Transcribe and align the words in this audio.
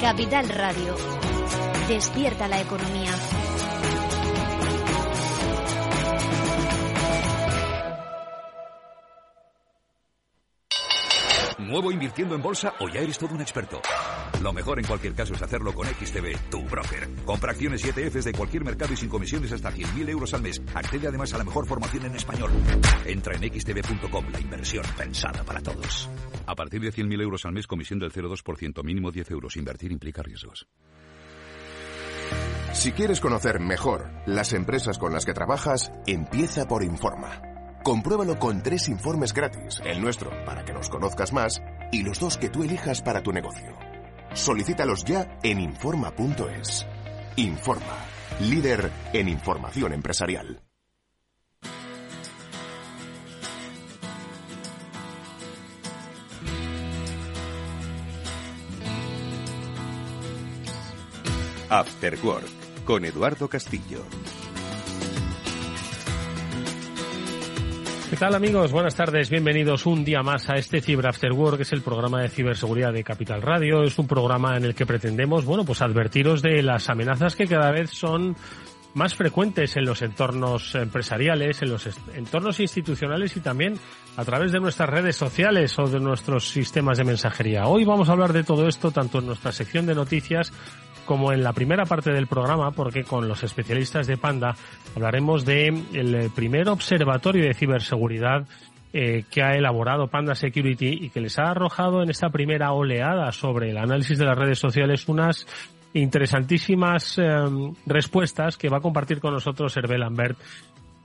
Capital 0.00 0.48
Radio. 0.48 0.94
Despierta 1.88 2.46
la 2.46 2.60
economía. 2.60 3.10
¿Nuevo 11.58 11.90
invirtiendo 11.90 12.36
en 12.36 12.42
bolsa 12.42 12.74
o 12.78 12.88
ya 12.88 13.00
eres 13.00 13.18
todo 13.18 13.34
un 13.34 13.40
experto? 13.40 13.82
Lo 14.42 14.52
mejor 14.52 14.78
en 14.78 14.86
cualquier 14.86 15.14
caso 15.14 15.34
es 15.34 15.42
hacerlo 15.42 15.74
con 15.74 15.86
XTB, 15.86 16.50
tu 16.50 16.62
broker. 16.64 17.08
Compra 17.24 17.50
acciones 17.50 17.84
y 17.84 17.88
ETFs 17.88 18.24
de 18.24 18.32
cualquier 18.32 18.64
mercado 18.64 18.92
y 18.92 18.96
sin 18.96 19.08
comisiones 19.08 19.50
hasta 19.50 19.72
100.000 19.72 20.08
euros 20.10 20.32
al 20.32 20.42
mes. 20.42 20.62
Accede 20.74 21.08
además 21.08 21.34
a 21.34 21.38
la 21.38 21.44
mejor 21.44 21.66
formación 21.66 22.06
en 22.06 22.14
español. 22.14 22.52
Entra 23.04 23.34
en 23.34 23.42
xtb.com, 23.42 24.26
la 24.32 24.40
inversión 24.40 24.84
pensada 24.96 25.42
para 25.42 25.60
todos. 25.60 26.08
A 26.46 26.54
partir 26.54 26.80
de 26.80 26.92
100.000 26.92 27.20
euros 27.20 27.44
al 27.46 27.52
mes, 27.52 27.66
comisión 27.66 27.98
del 27.98 28.12
0,2%, 28.12 28.84
mínimo 28.84 29.10
10 29.10 29.30
euros. 29.32 29.56
Invertir 29.56 29.90
implica 29.90 30.22
riesgos. 30.22 30.68
Si 32.72 32.92
quieres 32.92 33.20
conocer 33.20 33.58
mejor 33.58 34.08
las 34.26 34.52
empresas 34.52 34.98
con 34.98 35.12
las 35.12 35.24
que 35.24 35.32
trabajas, 35.32 35.90
empieza 36.06 36.68
por 36.68 36.84
Informa. 36.84 37.42
Compruébalo 37.82 38.38
con 38.38 38.62
tres 38.62 38.88
informes 38.88 39.32
gratis, 39.32 39.80
el 39.84 40.00
nuestro 40.00 40.30
para 40.44 40.64
que 40.64 40.74
nos 40.74 40.88
conozcas 40.88 41.32
más 41.32 41.60
y 41.90 42.02
los 42.02 42.20
dos 42.20 42.36
que 42.36 42.50
tú 42.50 42.62
elijas 42.62 43.02
para 43.02 43.22
tu 43.22 43.32
negocio. 43.32 43.87
Solicítalos 44.34 45.04
ya 45.04 45.38
en 45.42 45.60
Informa.es. 45.60 46.86
Informa, 47.36 48.06
líder 48.40 48.90
en 49.12 49.28
información 49.28 49.92
empresarial. 49.92 50.62
After 61.70 62.18
Work 62.24 62.84
con 62.86 63.04
Eduardo 63.04 63.46
Castillo. 63.48 64.02
¿Qué 68.10 68.16
tal 68.16 68.34
amigos? 68.34 68.72
Buenas 68.72 68.94
tardes, 68.94 69.28
bienvenidos 69.28 69.84
un 69.84 70.02
día 70.02 70.22
más 70.22 70.48
a 70.48 70.54
este 70.54 70.80
Cyber 70.80 71.08
After 71.08 71.30
Work, 71.30 71.58
que 71.58 71.62
es 71.64 71.72
el 71.72 71.82
programa 71.82 72.22
de 72.22 72.30
ciberseguridad 72.30 72.90
de 72.90 73.04
Capital 73.04 73.42
Radio. 73.42 73.82
Es 73.82 73.98
un 73.98 74.06
programa 74.06 74.56
en 74.56 74.64
el 74.64 74.74
que 74.74 74.86
pretendemos, 74.86 75.44
bueno, 75.44 75.66
pues 75.66 75.82
advertiros 75.82 76.40
de 76.40 76.62
las 76.62 76.88
amenazas 76.88 77.36
que 77.36 77.46
cada 77.46 77.70
vez 77.70 77.90
son 77.90 78.34
más 78.94 79.14
frecuentes 79.14 79.76
en 79.76 79.84
los 79.84 80.00
entornos 80.00 80.74
empresariales, 80.74 81.60
en 81.60 81.68
los 81.68 81.86
entornos 82.14 82.60
institucionales 82.60 83.36
y 83.36 83.40
también 83.40 83.74
a 84.16 84.24
través 84.24 84.52
de 84.52 84.60
nuestras 84.60 84.88
redes 84.88 85.14
sociales 85.14 85.78
o 85.78 85.84
de 85.84 86.00
nuestros 86.00 86.48
sistemas 86.48 86.96
de 86.96 87.04
mensajería. 87.04 87.66
Hoy 87.66 87.84
vamos 87.84 88.08
a 88.08 88.12
hablar 88.12 88.32
de 88.32 88.42
todo 88.42 88.66
esto 88.66 88.90
tanto 88.90 89.18
en 89.18 89.26
nuestra 89.26 89.52
sección 89.52 89.84
de 89.84 89.94
noticias 89.94 90.50
como 91.08 91.32
en 91.32 91.42
la 91.42 91.54
primera 91.54 91.86
parte 91.86 92.12
del 92.12 92.26
programa, 92.26 92.70
porque 92.70 93.02
con 93.02 93.26
los 93.26 93.42
especialistas 93.42 94.06
de 94.06 94.18
Panda 94.18 94.54
hablaremos 94.94 95.46
de 95.46 95.68
el 95.94 96.30
primer 96.36 96.68
observatorio 96.68 97.44
de 97.44 97.54
ciberseguridad 97.54 98.46
eh, 98.92 99.24
que 99.30 99.42
ha 99.42 99.54
elaborado 99.56 100.08
Panda 100.08 100.34
Security 100.34 100.98
y 101.00 101.08
que 101.08 101.22
les 101.22 101.38
ha 101.38 101.50
arrojado 101.50 102.02
en 102.02 102.10
esta 102.10 102.28
primera 102.28 102.72
oleada 102.72 103.32
sobre 103.32 103.70
el 103.70 103.78
análisis 103.78 104.18
de 104.18 104.26
las 104.26 104.36
redes 104.36 104.58
sociales 104.58 105.08
unas 105.08 105.46
interesantísimas 105.94 107.16
eh, 107.16 107.24
respuestas 107.86 108.58
que 108.58 108.68
va 108.68 108.76
a 108.76 108.82
compartir 108.82 109.18
con 109.18 109.32
nosotros 109.32 109.74
Hervé 109.78 109.96
Lambert 109.96 110.38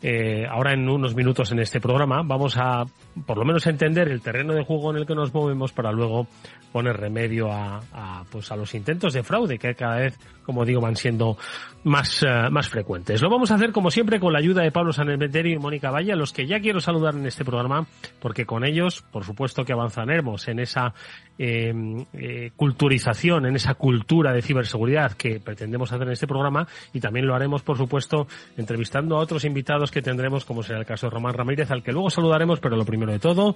eh, 0.03 0.45
ahora 0.49 0.73
en 0.73 0.89
unos 0.89 1.15
minutos 1.15 1.51
en 1.53 1.59
este 1.59 1.79
programa. 1.79 2.21
Vamos 2.23 2.57
a, 2.57 2.83
por 3.25 3.37
lo 3.37 3.45
menos, 3.45 3.65
entender 3.65 4.09
el 4.09 4.21
terreno 4.21 4.53
de 4.53 4.65
juego 4.65 4.91
en 4.91 4.97
el 4.97 5.07
que 5.07 5.15
nos 5.15 5.33
movemos 5.33 5.71
para 5.71 5.93
luego 5.93 6.27
poner 6.73 6.97
remedio 6.97 7.51
a, 7.51 7.81
a, 7.93 8.23
pues 8.29 8.51
a 8.51 8.57
los 8.57 8.75
intentos 8.75 9.13
de 9.13 9.23
fraude 9.23 9.57
que 9.57 9.73
cada 9.75 9.97
vez, 9.97 10.19
como 10.45 10.65
digo, 10.65 10.81
van 10.81 10.97
siendo 10.97 11.37
más, 11.83 12.21
uh, 12.23 12.51
más 12.51 12.67
frecuentes. 12.67 13.21
Lo 13.21 13.29
vamos 13.29 13.51
a 13.51 13.55
hacer 13.55 13.71
como 13.71 13.91
siempre 13.91 14.19
con 14.19 14.33
la 14.33 14.39
ayuda 14.39 14.63
de 14.63 14.71
Pablo 14.71 14.91
Sanemeterio 14.91 15.53
y 15.53 15.59
Mónica 15.59 15.91
Valle, 15.91 16.11
a 16.11 16.15
los 16.17 16.33
que 16.33 16.47
ya 16.47 16.59
quiero 16.59 16.81
saludar 16.81 17.15
en 17.15 17.25
este 17.25 17.45
programa, 17.45 17.85
porque 18.19 18.45
con 18.45 18.65
ellos, 18.65 19.03
por 19.11 19.23
supuesto 19.23 19.63
que 19.63 19.73
avanzaremos 19.73 20.47
en 20.47 20.59
esa 20.59 20.93
eh, 21.37 21.73
eh, 22.13 22.51
culturización, 22.55 23.45
en 23.45 23.55
esa 23.55 23.73
cultura 23.75 24.33
de 24.33 24.41
ciberseguridad 24.41 25.13
que 25.13 25.39
pretendemos 25.39 25.91
hacer 25.91 26.07
en 26.07 26.13
este 26.13 26.27
programa 26.27 26.67
y 26.93 26.99
también 26.99 27.25
lo 27.25 27.35
haremos, 27.35 27.63
por 27.63 27.77
supuesto, 27.77 28.27
entrevistando 28.57 29.17
a 29.17 29.19
otros 29.19 29.45
invitados 29.45 29.91
que 29.91 30.01
tendremos, 30.01 30.45
como 30.45 30.63
será 30.63 30.79
el 30.79 30.85
caso 30.85 31.07
de 31.07 31.11
Román 31.11 31.33
Ramírez, 31.33 31.71
al 31.71 31.83
que 31.83 31.91
luego 31.91 32.09
saludaremos, 32.09 32.59
pero 32.59 32.75
lo 32.75 32.85
primero 32.85 33.11
de 33.11 33.19
todo, 33.19 33.55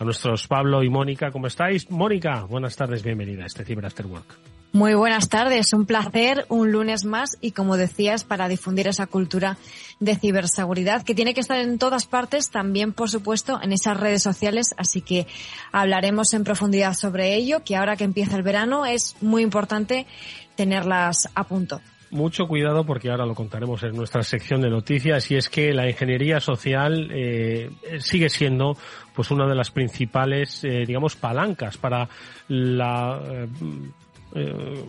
a 0.00 0.04
nuestros 0.04 0.46
Pablo 0.48 0.82
y 0.82 0.88
Mónica, 0.88 1.30
¿cómo 1.30 1.46
estáis? 1.46 1.90
Mónica, 1.90 2.44
buenas 2.44 2.76
tardes, 2.76 3.02
bienvenida 3.02 3.44
a 3.44 3.46
este 3.46 3.64
Cyber 3.64 3.86
After 3.86 4.06
Work. 4.06 4.36
Muy 4.72 4.92
buenas 4.92 5.30
tardes, 5.30 5.72
un 5.72 5.86
placer, 5.86 6.44
un 6.50 6.72
lunes 6.72 7.06
más 7.06 7.38
y 7.40 7.52
como 7.52 7.78
decías, 7.78 8.24
para 8.24 8.48
difundir 8.48 8.86
esa 8.86 9.06
cultura 9.06 9.56
de 10.00 10.16
ciberseguridad 10.16 11.02
que 11.02 11.14
tiene 11.14 11.34
que 11.34 11.40
estar 11.40 11.58
en 11.58 11.78
todas 11.78 12.06
partes, 12.06 12.50
también 12.50 12.92
por 12.92 13.10
supuesto 13.10 13.60
en 13.62 13.72
esas 13.72 13.98
redes 13.98 14.22
sociales, 14.22 14.74
así 14.76 15.00
que 15.00 15.26
hablaremos 15.72 16.32
en 16.34 16.44
profundidad 16.44 16.94
sobre 16.94 17.34
ello, 17.34 17.64
que 17.64 17.76
ahora 17.76 17.96
que 17.96 18.04
empieza 18.04 18.36
el 18.36 18.42
verano 18.42 18.86
es 18.86 19.16
muy 19.20 19.42
importante 19.42 20.06
tenerlas 20.56 21.28
a 21.34 21.44
punto. 21.44 21.80
Mucho 22.10 22.46
cuidado 22.46 22.84
porque 22.84 23.10
ahora 23.10 23.26
lo 23.26 23.34
contaremos 23.34 23.82
en 23.82 23.94
nuestra 23.94 24.22
sección 24.22 24.62
de 24.62 24.70
noticias 24.70 25.30
y 25.30 25.36
es 25.36 25.50
que 25.50 25.74
la 25.74 25.88
ingeniería 25.88 26.40
social 26.40 27.10
eh, 27.12 27.70
sigue 27.98 28.30
siendo 28.30 28.78
pues 29.14 29.30
una 29.30 29.46
de 29.46 29.54
las 29.54 29.70
principales 29.70 30.64
eh, 30.64 30.84
digamos 30.86 31.16
palancas 31.16 31.76
para 31.76 32.08
la 32.48 33.20
eh, 33.30 33.48
eh, 34.34 34.84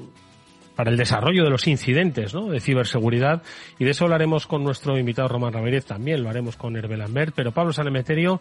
para 0.79 0.91
el 0.91 0.97
desarrollo 0.97 1.44
de 1.44 1.50
los 1.50 1.67
incidentes 1.67 2.31
de 2.31 2.59
ciberseguridad 2.62 3.44
y 3.79 3.84
de 3.84 3.91
eso 3.91 4.06
hablaremos 4.06 4.47
con 4.47 4.63
nuestro 4.63 4.97
invitado 4.97 5.28
Román 5.28 5.51
Ramírez 5.51 5.84
también 5.84 6.23
lo 6.23 6.29
haremos 6.29 6.56
con 6.56 6.78
Hervé 6.78 6.95
Lambert 6.95 7.34
pero 7.35 7.51
Pablo 7.51 7.73
Sanemeterio 7.73 8.40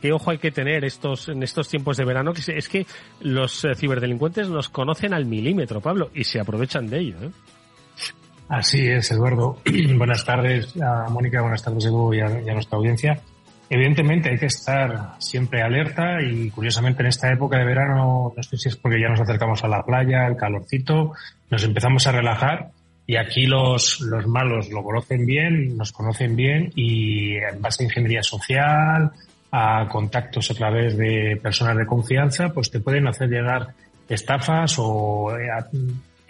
qué 0.00 0.10
ojo 0.10 0.30
hay 0.30 0.38
que 0.38 0.52
tener 0.52 0.86
estos 0.86 1.28
en 1.28 1.42
estos 1.42 1.68
tiempos 1.68 1.98
de 1.98 2.06
verano 2.06 2.32
que 2.32 2.40
es 2.56 2.66
que 2.66 2.86
los 3.20 3.66
ciberdelincuentes 3.76 4.48
nos 4.48 4.70
conocen 4.70 5.12
al 5.12 5.26
milímetro 5.26 5.82
Pablo 5.82 6.10
y 6.14 6.24
se 6.24 6.40
aprovechan 6.40 6.88
de 6.88 6.98
ello 6.98 7.16
¿eh? 7.24 7.30
Así 8.48 8.88
es, 8.88 9.10
Eduardo. 9.10 9.58
buenas 9.98 10.24
tardes 10.24 10.74
a 10.80 11.10
Mónica, 11.10 11.42
buenas 11.42 11.62
tardes 11.62 11.84
Edu 11.84 12.14
y 12.14 12.20
a, 12.20 12.28
nuestra 12.54 12.78
audiencia. 12.78 13.20
Evidentemente 13.72 14.30
hay 14.30 14.36
que 14.36 14.46
estar 14.46 15.14
siempre 15.18 15.62
alerta 15.62 16.20
y 16.20 16.50
curiosamente 16.50 17.02
en 17.02 17.06
esta 17.06 17.32
época 17.32 17.56
de 17.56 17.64
verano, 17.64 18.32
no 18.36 18.42
sé 18.42 18.56
si 18.56 18.68
es 18.68 18.76
porque 18.76 19.00
ya 19.00 19.08
nos 19.08 19.20
acercamos 19.20 19.62
a 19.62 19.68
la 19.68 19.84
playa, 19.84 20.26
el 20.26 20.36
calorcito, 20.36 21.12
nos 21.50 21.62
empezamos 21.62 22.04
a 22.08 22.12
relajar 22.12 22.72
y 23.06 23.14
aquí 23.16 23.46
los, 23.46 24.00
los 24.00 24.26
malos 24.26 24.70
lo 24.70 24.82
conocen 24.82 25.24
bien, 25.24 25.76
nos 25.76 25.92
conocen 25.92 26.34
bien 26.34 26.72
y 26.74 27.36
en 27.36 27.62
base 27.62 27.84
a 27.84 27.86
ingeniería 27.86 28.24
social, 28.24 29.12
a 29.52 29.86
contactos 29.88 30.50
a 30.50 30.54
través 30.54 30.96
de 30.96 31.38
personas 31.40 31.76
de 31.76 31.86
confianza, 31.86 32.48
pues 32.48 32.72
te 32.72 32.80
pueden 32.80 33.06
hacer 33.06 33.28
llegar 33.28 33.68
estafas 34.08 34.74
o 34.78 35.30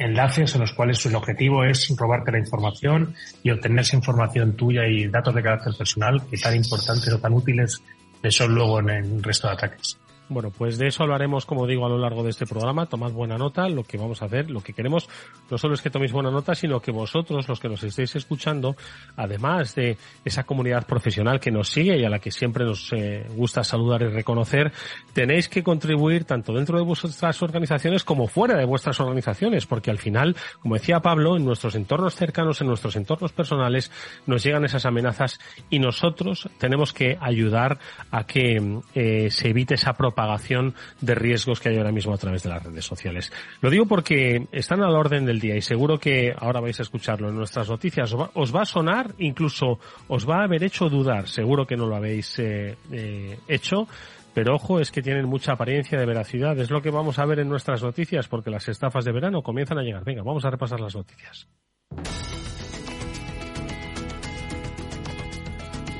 enlaces 0.00 0.54
en 0.54 0.62
los 0.62 0.72
cuales 0.72 1.04
el 1.06 1.14
objetivo 1.14 1.62
es 1.62 1.94
robarte 1.96 2.32
la 2.32 2.38
información 2.38 3.14
y 3.42 3.50
obtener 3.50 3.80
esa 3.80 3.96
información 3.96 4.54
tuya 4.56 4.86
y 4.86 5.06
datos 5.08 5.34
de 5.34 5.42
carácter 5.42 5.74
personal 5.76 6.22
que 6.28 6.38
tan 6.38 6.56
importantes 6.56 7.12
o 7.12 7.18
tan 7.18 7.34
útiles 7.34 7.82
son 8.30 8.54
luego 8.54 8.80
en 8.80 8.90
el 8.90 9.22
resto 9.22 9.46
de 9.46 9.54
ataques. 9.54 9.98
Bueno, 10.30 10.52
pues 10.56 10.78
de 10.78 10.86
eso 10.86 11.02
hablaremos, 11.02 11.44
como 11.44 11.66
digo, 11.66 11.84
a 11.84 11.88
lo 11.88 11.98
largo 11.98 12.22
de 12.22 12.30
este 12.30 12.46
programa. 12.46 12.86
Tomad 12.86 13.10
buena 13.10 13.36
nota. 13.36 13.68
Lo 13.68 13.82
que 13.82 13.98
vamos 13.98 14.22
a 14.22 14.26
hacer, 14.26 14.48
lo 14.48 14.60
que 14.60 14.72
queremos, 14.72 15.08
no 15.50 15.58
solo 15.58 15.74
es 15.74 15.82
que 15.82 15.90
toméis 15.90 16.12
buena 16.12 16.30
nota, 16.30 16.54
sino 16.54 16.78
que 16.78 16.92
vosotros, 16.92 17.48
los 17.48 17.58
que 17.58 17.68
nos 17.68 17.82
estéis 17.82 18.14
escuchando, 18.14 18.76
además 19.16 19.74
de 19.74 19.98
esa 20.24 20.44
comunidad 20.44 20.86
profesional 20.86 21.40
que 21.40 21.50
nos 21.50 21.68
sigue 21.68 21.98
y 21.98 22.04
a 22.04 22.08
la 22.08 22.20
que 22.20 22.30
siempre 22.30 22.64
nos 22.64 22.92
eh, 22.92 23.26
gusta 23.34 23.64
saludar 23.64 24.02
y 24.02 24.06
reconocer, 24.06 24.70
tenéis 25.12 25.48
que 25.48 25.64
contribuir 25.64 26.24
tanto 26.24 26.52
dentro 26.52 26.78
de 26.78 26.84
vuestras 26.84 27.42
organizaciones 27.42 28.04
como 28.04 28.28
fuera 28.28 28.56
de 28.56 28.66
vuestras 28.66 29.00
organizaciones, 29.00 29.66
porque 29.66 29.90
al 29.90 29.98
final, 29.98 30.36
como 30.60 30.76
decía 30.76 31.00
Pablo, 31.00 31.36
en 31.36 31.44
nuestros 31.44 31.74
entornos 31.74 32.14
cercanos, 32.14 32.60
en 32.60 32.68
nuestros 32.68 32.94
entornos 32.94 33.32
personales, 33.32 33.90
nos 34.26 34.44
llegan 34.44 34.64
esas 34.64 34.86
amenazas 34.86 35.40
y 35.70 35.80
nosotros 35.80 36.48
tenemos 36.58 36.92
que 36.92 37.18
ayudar 37.20 37.80
a 38.12 38.22
que 38.28 38.80
eh, 38.94 39.28
se 39.32 39.48
evite 39.48 39.74
esa 39.74 39.94
propagación 39.94 40.19
propagación 40.20 40.74
de 41.00 41.14
riesgos 41.14 41.60
que 41.60 41.70
hay 41.70 41.78
ahora 41.78 41.92
mismo 41.92 42.12
a 42.12 42.18
través 42.18 42.42
de 42.42 42.50
las 42.50 42.62
redes 42.62 42.84
sociales. 42.84 43.32
Lo 43.60 43.70
digo 43.70 43.86
porque 43.86 44.46
están 44.52 44.82
a 44.82 44.90
la 44.90 44.98
orden 44.98 45.24
del 45.24 45.40
día 45.40 45.56
y 45.56 45.62
seguro 45.62 45.98
que 45.98 46.34
ahora 46.36 46.60
vais 46.60 46.78
a 46.78 46.82
escucharlo 46.82 47.28
en 47.28 47.36
nuestras 47.36 47.68
noticias. 47.68 48.14
Os 48.34 48.54
va 48.54 48.62
a 48.62 48.66
sonar, 48.66 49.14
incluso 49.18 49.78
os 50.08 50.28
va 50.28 50.40
a 50.40 50.44
haber 50.44 50.62
hecho 50.62 50.88
dudar. 50.88 51.28
Seguro 51.28 51.66
que 51.66 51.76
no 51.76 51.86
lo 51.86 51.96
habéis 51.96 52.38
eh, 52.38 52.76
eh, 52.92 53.38
hecho. 53.48 53.88
Pero 54.32 54.54
ojo, 54.54 54.78
es 54.78 54.92
que 54.92 55.02
tienen 55.02 55.26
mucha 55.26 55.52
apariencia 55.52 55.98
de 55.98 56.06
veracidad. 56.06 56.56
Es 56.58 56.70
lo 56.70 56.82
que 56.82 56.90
vamos 56.90 57.18
a 57.18 57.24
ver 57.24 57.40
en 57.40 57.48
nuestras 57.48 57.82
noticias 57.82 58.28
porque 58.28 58.50
las 58.50 58.68
estafas 58.68 59.04
de 59.04 59.12
verano 59.12 59.42
comienzan 59.42 59.78
a 59.78 59.82
llegar. 59.82 60.04
Venga, 60.04 60.22
vamos 60.22 60.44
a 60.44 60.50
repasar 60.50 60.80
las 60.80 60.94
noticias. 60.94 61.48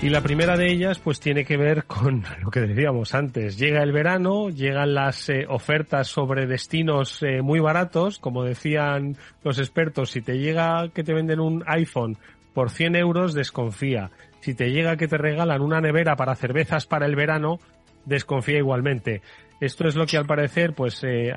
Y 0.03 0.09
la 0.09 0.23
primera 0.23 0.57
de 0.57 0.73
ellas, 0.73 0.99
pues 0.99 1.21
tiene 1.21 1.45
que 1.45 1.59
ver 1.59 1.85
con 1.85 2.25
lo 2.43 2.51
que 2.51 2.61
decíamos 2.61 3.15
antes. 3.15 3.59
Llega 3.59 3.83
el 3.83 3.93
verano, 3.93 4.49
llegan 4.49 4.95
las 4.95 5.29
eh, 5.29 5.45
ofertas 5.47 6.09
sobre 6.09 6.47
destinos 6.47 7.23
eh, 7.23 7.43
muy 7.43 7.61
baratos. 7.61 8.19
Como 8.19 8.43
decían 8.43 9.19
los 9.45 9.59
expertos, 9.59 10.11
si 10.11 10.23
te 10.23 10.39
llega 10.39 10.89
que 10.95 11.05
te 11.05 11.13
venden 11.13 11.39
un 11.39 11.63
iPhone 11.67 12.17
por 12.55 12.71
100 12.71 12.97
euros, 12.97 13.35
desconfía. 13.35 14.11
Si 14.41 14.55
te 14.55 14.71
llega 14.71 14.97
que 14.97 15.07
te 15.07 15.19
regalan 15.19 15.61
una 15.61 15.83
nevera 15.83 16.17
para 16.17 16.35
cervezas 16.35 16.87
para 16.87 17.05
el 17.05 17.15
verano, 17.15 17.59
desconfía 18.07 18.57
igualmente. 18.57 19.21
Esto 19.61 19.87
es 19.87 19.97
lo 19.97 20.07
que 20.07 20.17
al 20.17 20.25
parecer 20.25 20.73
pues 20.73 21.05
eh, 21.05 21.31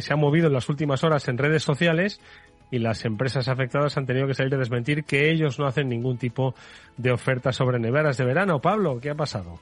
se 0.00 0.12
ha 0.12 0.16
movido 0.16 0.48
en 0.48 0.52
las 0.52 0.68
últimas 0.68 1.04
horas 1.04 1.28
en 1.28 1.38
redes 1.38 1.62
sociales 1.62 2.20
y 2.70 2.78
las 2.78 3.04
empresas 3.04 3.48
afectadas 3.48 3.96
han 3.96 4.06
tenido 4.06 4.26
que 4.26 4.34
salir 4.34 4.54
a 4.54 4.58
desmentir 4.58 5.04
que 5.04 5.30
ellos 5.30 5.58
no 5.58 5.66
hacen 5.66 5.88
ningún 5.88 6.18
tipo 6.18 6.54
de 6.96 7.12
oferta 7.12 7.52
sobre 7.52 7.78
neveras 7.78 8.16
de 8.16 8.24
verano. 8.24 8.60
Pablo, 8.60 8.98
¿qué 9.00 9.10
ha 9.10 9.14
pasado? 9.14 9.58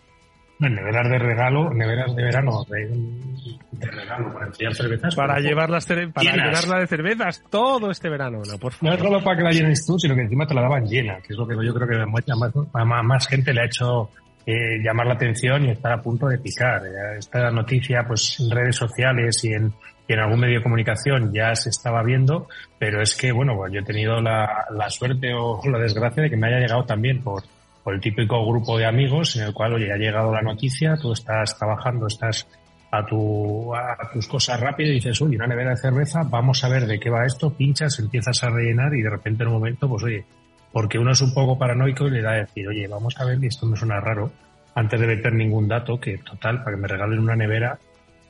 neveras 0.58 1.11
de 1.11 1.19
regalo, 1.19 1.73
neveras 1.75 2.14
de 2.17 2.25
verano, 2.25 2.64
de, 2.69 3.87
regalo 3.91 4.32
para 4.32 4.47
enfriar 4.47 4.75
cervezas. 4.75 5.14
Para 5.14 5.38
llevarlas, 5.38 5.87
para 5.87 6.32
llenarla 6.32 6.81
de 6.81 6.87
cervezas 6.87 7.44
todo 7.50 7.91
este 7.91 8.08
verano, 8.08 8.38
no, 8.50 8.58
por 8.58 8.73
favor. 8.73 8.91
No 8.91 8.94
es 8.94 9.03
solo 9.03 9.23
para 9.23 9.37
que 9.37 9.43
la 9.43 9.50
llenes 9.50 9.87
tú, 9.87 9.99
sino 9.99 10.14
que 10.14 10.23
encima 10.23 10.47
te 10.47 10.55
la 10.55 10.62
daban 10.62 10.87
llena, 10.87 11.19
que 11.19 11.35
es 11.35 11.38
lo 11.38 11.47
que 11.47 11.55
yo 11.62 11.75
creo 11.75 11.87
que 11.87 12.06
más, 12.06 13.05
más, 13.05 13.29
gente 13.29 13.52
le 13.52 13.61
ha 13.61 13.67
hecho 13.67 14.09
eh, 14.47 14.79
llamar 14.82 15.06
la 15.06 15.14
atención 15.14 15.67
y 15.67 15.73
estar 15.73 15.93
a 15.93 16.00
punto 16.00 16.26
de 16.26 16.38
picar. 16.38 16.82
Esta 17.19 17.50
noticia, 17.50 18.05
pues 18.06 18.41
en 18.41 18.50
redes 18.50 18.76
sociales 18.76 19.44
y 19.44 19.52
en, 19.52 19.75
y 20.08 20.12
en 20.12 20.20
algún 20.20 20.41
medio 20.41 20.58
de 20.58 20.62
comunicación 20.62 21.32
ya 21.32 21.55
se 21.55 21.70
estaba 21.70 22.03
viendo, 22.03 22.49
pero 22.79 23.03
es 23.03 23.17
que, 23.17 23.32
bueno, 23.32 23.56
pues 23.56 23.73
yo 23.73 23.81
he 23.81 23.85
tenido 23.85 24.20
la, 24.20 24.67
la 24.70 24.88
suerte 24.91 25.35
o 25.35 25.61
la 25.70 25.79
desgracia 25.79 26.23
de 26.23 26.31
que 26.31 26.37
me 26.37 26.49
haya 26.49 26.61
llegado 26.61 26.85
también 26.85 27.23
por, 27.23 27.43
por 27.82 27.94
el 27.94 28.00
típico 28.00 28.44
grupo 28.47 28.79
de 28.79 28.87
amigos 28.87 29.37
en 29.37 29.44
el 29.44 29.53
cual, 29.53 29.75
oye, 29.75 29.93
ha 29.93 29.97
llegado 29.97 30.32
la 30.32 30.43
noticia, 30.43 30.97
tú 30.97 31.12
estás 31.12 31.58
trabajando, 31.58 32.06
estás 32.06 32.47
a, 32.91 33.05
tu, 33.05 33.75
a 33.75 34.11
tus 34.12 34.29
cosas 34.29 34.61
rápido 34.61 34.91
y 34.91 34.94
dices, 34.94 35.20
uy, 35.20 35.37
una 35.37 35.47
nevera 35.47 35.70
de 35.70 35.76
cerveza, 35.76 36.23
vamos 36.25 36.62
a 36.64 36.69
ver 36.69 36.87
de 36.87 36.99
qué 36.99 37.11
va 37.11 37.26
esto, 37.26 37.50
pinchas, 37.50 37.99
empiezas 37.99 38.43
a 38.44 38.50
rellenar 38.50 38.94
y 38.94 39.02
de 39.02 39.11
repente 39.11 39.43
en 39.43 39.49
un 39.49 39.55
momento, 39.55 39.88
pues 39.88 40.05
oye, 40.05 40.25
porque 40.73 40.99
uno 40.99 41.12
es 41.12 41.20
un 41.20 41.32
poco 41.32 41.59
paranoico 41.59 42.06
y 42.06 42.11
le 42.11 42.23
da 42.23 42.32
a 42.32 42.37
decir, 42.37 42.69
oye, 42.69 42.87
vamos 42.87 43.19
a 43.19 43.25
ver, 43.25 43.43
y 43.43 43.47
esto 43.47 43.67
me 43.67 43.76
suena 43.76 44.00
raro, 44.00 44.31
antes 44.75 45.00
de 45.00 45.06
meter 45.06 45.32
ningún 45.32 45.69
dato, 45.69 45.99
que 45.99 46.19
total, 46.19 46.62
para 46.62 46.76
que 46.76 46.82
me 46.82 46.88
regalen 46.88 47.19
una 47.19 47.35
nevera, 47.35 47.79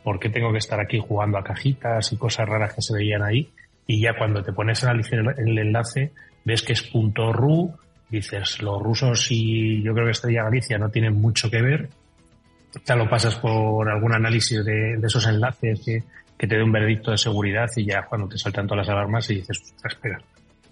¿por 0.06 0.20
qué 0.20 0.29
tengo 0.29 0.53
que 0.53 0.58
estar 0.58 0.79
aquí 0.79 1.00
jugando 1.00 1.37
a 1.37 1.43
cajitas 1.43 2.12
y 2.12 2.17
cosas 2.17 2.49
raras 2.49 2.73
que 2.73 2.81
se 2.81 2.94
veían 2.94 3.25
ahí? 3.25 3.50
Y 3.88 4.00
ya 4.00 4.17
cuando 4.17 4.41
te 4.41 4.53
pones 4.53 4.85
a 4.85 4.91
analizar 4.91 5.19
el 5.37 5.58
enlace, 5.58 6.12
ves 6.44 6.62
que 6.62 6.75
es 6.75 6.82
punto 6.85 7.32
.ru, 7.32 7.75
dices, 8.08 8.62
los 8.62 8.81
rusos 8.81 9.26
y 9.32 9.82
yo 9.82 9.93
creo 9.94 10.05
que 10.05 10.12
esta 10.12 10.31
Galicia 10.31 10.79
no 10.79 10.91
tienen 10.91 11.14
mucho 11.14 11.50
que 11.50 11.61
ver, 11.61 11.88
ya 12.85 12.94
lo 12.94 13.11
pasas 13.11 13.35
por 13.35 13.91
algún 13.91 14.14
análisis 14.14 14.64
de, 14.64 14.94
esos 15.03 15.26
enlaces 15.26 15.82
que, 15.85 16.05
que, 16.38 16.47
te 16.47 16.55
dé 16.55 16.62
un 16.62 16.70
veredicto 16.70 17.11
de 17.11 17.19
seguridad 17.19 17.67
y 17.75 17.87
ya 17.87 18.06
cuando 18.08 18.29
te 18.29 18.38
saltan 18.38 18.69
todas 18.69 18.87
las 18.87 18.94
alarmas 18.94 19.29
y 19.31 19.35
dices, 19.35 19.75
espera, 19.85 20.20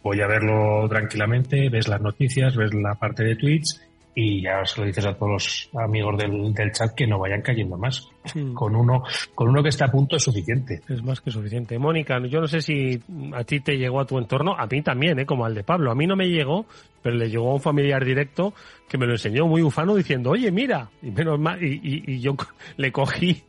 voy 0.01 0.21
a 0.21 0.29
verlo 0.29 0.89
tranquilamente, 0.89 1.69
ves 1.71 1.89
las 1.89 2.01
noticias, 2.01 2.57
ves 2.57 2.73
la 2.73 2.95
parte 2.95 3.25
de 3.25 3.35
tweets 3.35 3.84
y 4.15 4.43
ya 4.43 4.65
se 4.65 4.81
lo 4.81 4.87
dices 4.87 5.05
a 5.07 5.15
todos 5.15 5.33
los 5.33 5.71
amigos 5.75 6.17
del, 6.17 6.55
del 6.55 6.73
chat 6.73 6.95
que 6.95 7.07
no 7.07 7.19
vayan 7.19 7.43
cayendo 7.43 7.77
más. 7.77 8.09
Con 8.55 8.75
uno, 8.75 9.03
con 9.35 9.49
uno 9.49 9.63
que 9.63 9.69
está 9.69 9.87
a 9.87 9.91
punto 9.91 10.17
es 10.17 10.23
suficiente. 10.23 10.81
Es 10.89 11.03
más 11.03 11.21
que 11.21 11.31
suficiente. 11.31 11.79
Mónica, 11.79 12.19
yo 12.27 12.41
no 12.41 12.47
sé 12.47 12.61
si 12.61 13.01
a 13.35 13.45
ti 13.45 13.61
te 13.61 13.77
llegó 13.77 14.01
a 14.01 14.07
tu 14.07 14.17
entorno, 14.17 14.55
a 14.57 14.67
mí 14.67 14.83
también, 14.83 15.19
¿eh? 15.19 15.27
como 15.27 15.45
al 15.45 15.55
de 15.55 15.65
Pablo. 15.65 15.91
A 15.91 15.95
mí 15.95 16.07
no 16.07 16.17
me 16.17 16.29
llegó, 16.29 16.65
pero 17.03 17.17
le 17.17 17.29
llegó 17.29 17.51
a 17.51 17.55
un 17.55 17.61
familiar 17.61 18.05
directo 18.05 18.55
que 18.89 18.97
me 18.97 19.07
lo 19.07 19.13
enseñó 19.13 19.47
muy 19.47 19.63
ufano 19.63 19.95
diciendo, 19.95 20.31
oye, 20.31 20.51
mira, 20.51 20.91
y 21.03 21.11
menos 21.11 21.39
mal, 21.39 21.63
y, 21.63 21.81
y, 21.83 22.21
yo 22.21 22.37
le 22.77 22.93
cogí 22.93 23.43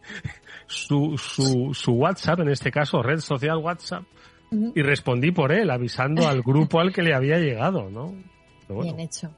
su, 0.65 1.17
su, 1.17 1.73
su 1.73 1.91
WhatsApp, 1.93 2.39
en 2.39 2.49
este 2.49 2.71
caso, 2.71 3.01
red 3.03 3.19
social 3.19 3.57
WhatsApp, 3.57 4.03
y 4.51 4.81
respondí 4.81 5.31
por 5.31 5.51
él, 5.51 5.69
avisando 5.69 6.27
al 6.27 6.41
grupo 6.41 6.79
al 6.79 6.93
que 6.93 7.01
le 7.01 7.13
había 7.13 7.37
llegado, 7.39 7.89
¿no? 7.89 8.13
Bien 8.69 8.99
hecho. 8.99 9.31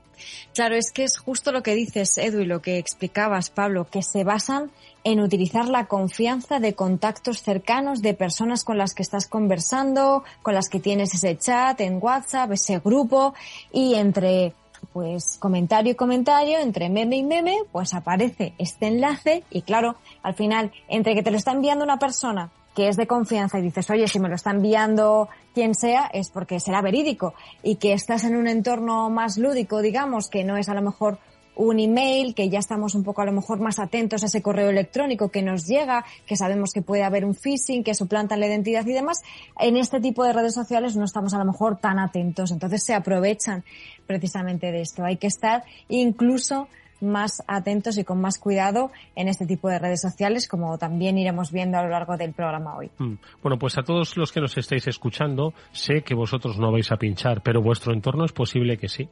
Claro, 0.53 0.75
es 0.75 0.91
que 0.91 1.03
es 1.03 1.17
justo 1.17 1.51
lo 1.51 1.63
que 1.63 1.75
dices, 1.75 2.17
Edu, 2.17 2.41
y 2.41 2.45
lo 2.45 2.61
que 2.61 2.77
explicabas, 2.77 3.49
Pablo, 3.49 3.87
que 3.89 4.01
se 4.01 4.23
basan 4.23 4.71
en 5.03 5.19
utilizar 5.19 5.69
la 5.69 5.85
confianza 5.85 6.59
de 6.59 6.73
contactos 6.73 7.41
cercanos, 7.41 8.01
de 8.01 8.13
personas 8.13 8.63
con 8.63 8.77
las 8.77 8.93
que 8.93 9.03
estás 9.03 9.27
conversando, 9.27 10.23
con 10.41 10.53
las 10.53 10.69
que 10.69 10.79
tienes 10.79 11.13
ese 11.13 11.37
chat 11.37 11.79
en 11.81 11.99
WhatsApp, 12.01 12.51
ese 12.51 12.79
grupo, 12.79 13.33
y 13.71 13.95
entre 13.95 14.53
pues 14.93 15.37
comentario 15.39 15.93
y 15.93 15.95
comentario, 15.95 16.59
entre 16.59 16.89
meme 16.89 17.17
y 17.17 17.23
meme, 17.23 17.57
pues 17.71 17.93
aparece 17.93 18.53
este 18.57 18.87
enlace 18.87 19.43
y 19.49 19.61
claro, 19.61 19.95
al 20.23 20.35
final, 20.35 20.71
entre 20.87 21.15
que 21.15 21.23
te 21.23 21.31
lo 21.31 21.37
está 21.37 21.51
enviando 21.51 21.83
una 21.83 21.99
persona 21.99 22.51
que 22.77 22.89
es 22.89 22.95
de 22.95 23.07
confianza 23.07 23.57
y 23.57 23.63
dices, 23.63 23.89
oye, 23.89 24.07
si 24.07 24.19
me 24.19 24.29
lo 24.29 24.35
está 24.35 24.51
enviando 24.51 25.29
quien 25.55 25.73
sea, 25.73 26.11
es 26.13 26.29
porque 26.29 26.59
será 26.59 26.79
verídico 26.79 27.33
y 27.63 27.77
que 27.77 27.93
estás 27.93 28.23
en 28.23 28.35
un 28.35 28.47
entorno 28.47 29.09
más 29.09 29.39
lúdico, 29.39 29.81
digamos, 29.81 30.29
que 30.29 30.43
no 30.43 30.57
es 30.57 30.69
a 30.69 30.75
lo 30.75 30.83
mejor 30.83 31.17
un 31.55 31.79
email, 31.79 32.35
que 32.35 32.49
ya 32.49 32.59
estamos 32.59 32.93
un 32.93 33.03
poco 33.03 33.23
a 33.23 33.25
lo 33.25 33.31
mejor 33.31 33.59
más 33.59 33.79
atentos 33.79 34.21
a 34.21 34.27
ese 34.27 34.43
correo 34.43 34.69
electrónico 34.69 35.29
que 35.29 35.41
nos 35.41 35.65
llega, 35.65 36.05
que 36.27 36.35
sabemos 36.35 36.69
que 36.71 36.83
puede 36.83 37.01
haber 37.01 37.25
un 37.25 37.33
phishing, 37.33 37.83
que 37.83 37.95
suplantan 37.95 38.39
la 38.39 38.45
identidad 38.45 38.85
y 38.85 38.93
demás, 38.93 39.23
en 39.59 39.75
este 39.75 39.99
tipo 39.99 40.23
de 40.23 40.33
redes 40.33 40.53
sociales 40.53 40.95
no 40.95 41.05
estamos 41.05 41.33
a 41.33 41.39
lo 41.39 41.45
mejor 41.45 41.79
tan 41.79 41.97
atentos, 41.97 42.51
entonces 42.51 42.83
se 42.83 42.93
aprovechan 42.93 43.63
precisamente 44.05 44.71
de 44.71 44.81
esto. 44.81 45.03
Hay 45.03 45.17
que 45.17 45.25
estar 45.25 45.63
incluso 45.89 46.67
más 47.01 47.43
atentos 47.47 47.97
y 47.97 48.03
con 48.03 48.19
más 48.21 48.39
cuidado 48.39 48.91
en 49.15 49.27
este 49.27 49.45
tipo 49.45 49.69
de 49.69 49.79
redes 49.79 50.01
sociales, 50.01 50.47
como 50.47 50.77
también 50.77 51.17
iremos 51.17 51.51
viendo 51.51 51.77
a 51.77 51.83
lo 51.83 51.89
largo 51.89 52.17
del 52.17 52.33
programa 52.33 52.77
hoy. 52.77 52.89
Mm. 52.97 53.15
Bueno, 53.41 53.57
pues 53.57 53.77
a 53.77 53.83
todos 53.83 54.15
los 54.17 54.31
que 54.31 54.41
nos 54.41 54.57
estáis 54.57 54.87
escuchando, 54.87 55.53
sé 55.71 56.01
que 56.01 56.15
vosotros 56.15 56.57
no 56.57 56.71
vais 56.71 56.91
a 56.91 56.97
pinchar, 56.97 57.41
pero 57.41 57.61
vuestro 57.61 57.93
entorno 57.93 58.25
es 58.25 58.31
posible 58.31 58.77
que 58.77 58.87
sí. 58.87 59.09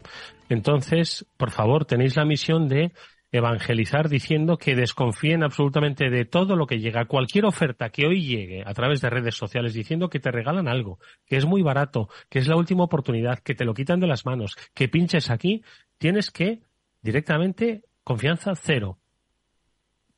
Entonces, 0.50 1.26
por 1.38 1.52
favor, 1.52 1.86
tenéis 1.86 2.16
la 2.16 2.26
misión 2.26 2.68
de 2.68 2.92
evangelizar 3.32 4.10
diciendo 4.10 4.58
que 4.58 4.76
desconfíen 4.76 5.44
absolutamente 5.44 6.10
de 6.10 6.26
todo 6.26 6.56
lo 6.56 6.68
que 6.68 6.80
llega, 6.80 7.06
cualquier 7.06 7.46
oferta 7.46 7.90
que 7.90 8.06
hoy 8.06 8.26
llegue 8.26 8.64
a 8.66 8.74
través 8.74 9.02
de 9.02 9.10
redes 9.10 9.36
sociales 9.36 9.74
diciendo 9.74 10.10
que 10.10 10.20
te 10.20 10.32
regalan 10.32 10.68
algo, 10.68 11.00
que 11.26 11.38
es 11.38 11.46
muy 11.46 11.62
barato, 11.62 12.10
que 12.30 12.40
es 12.40 12.48
la 12.48 12.56
última 12.56 12.84
oportunidad, 12.84 13.40
que 13.40 13.56
te 13.56 13.66
lo 13.66 13.74
quitan 13.74 14.00
de 14.00 14.08
las 14.08 14.26
manos, 14.26 14.56
que 14.74 14.88
pinches 14.88 15.30
aquí, 15.30 15.64
tienes 15.98 16.32
que 16.32 16.62
directamente 17.06 17.86
confianza 18.04 18.56
cero. 18.56 18.98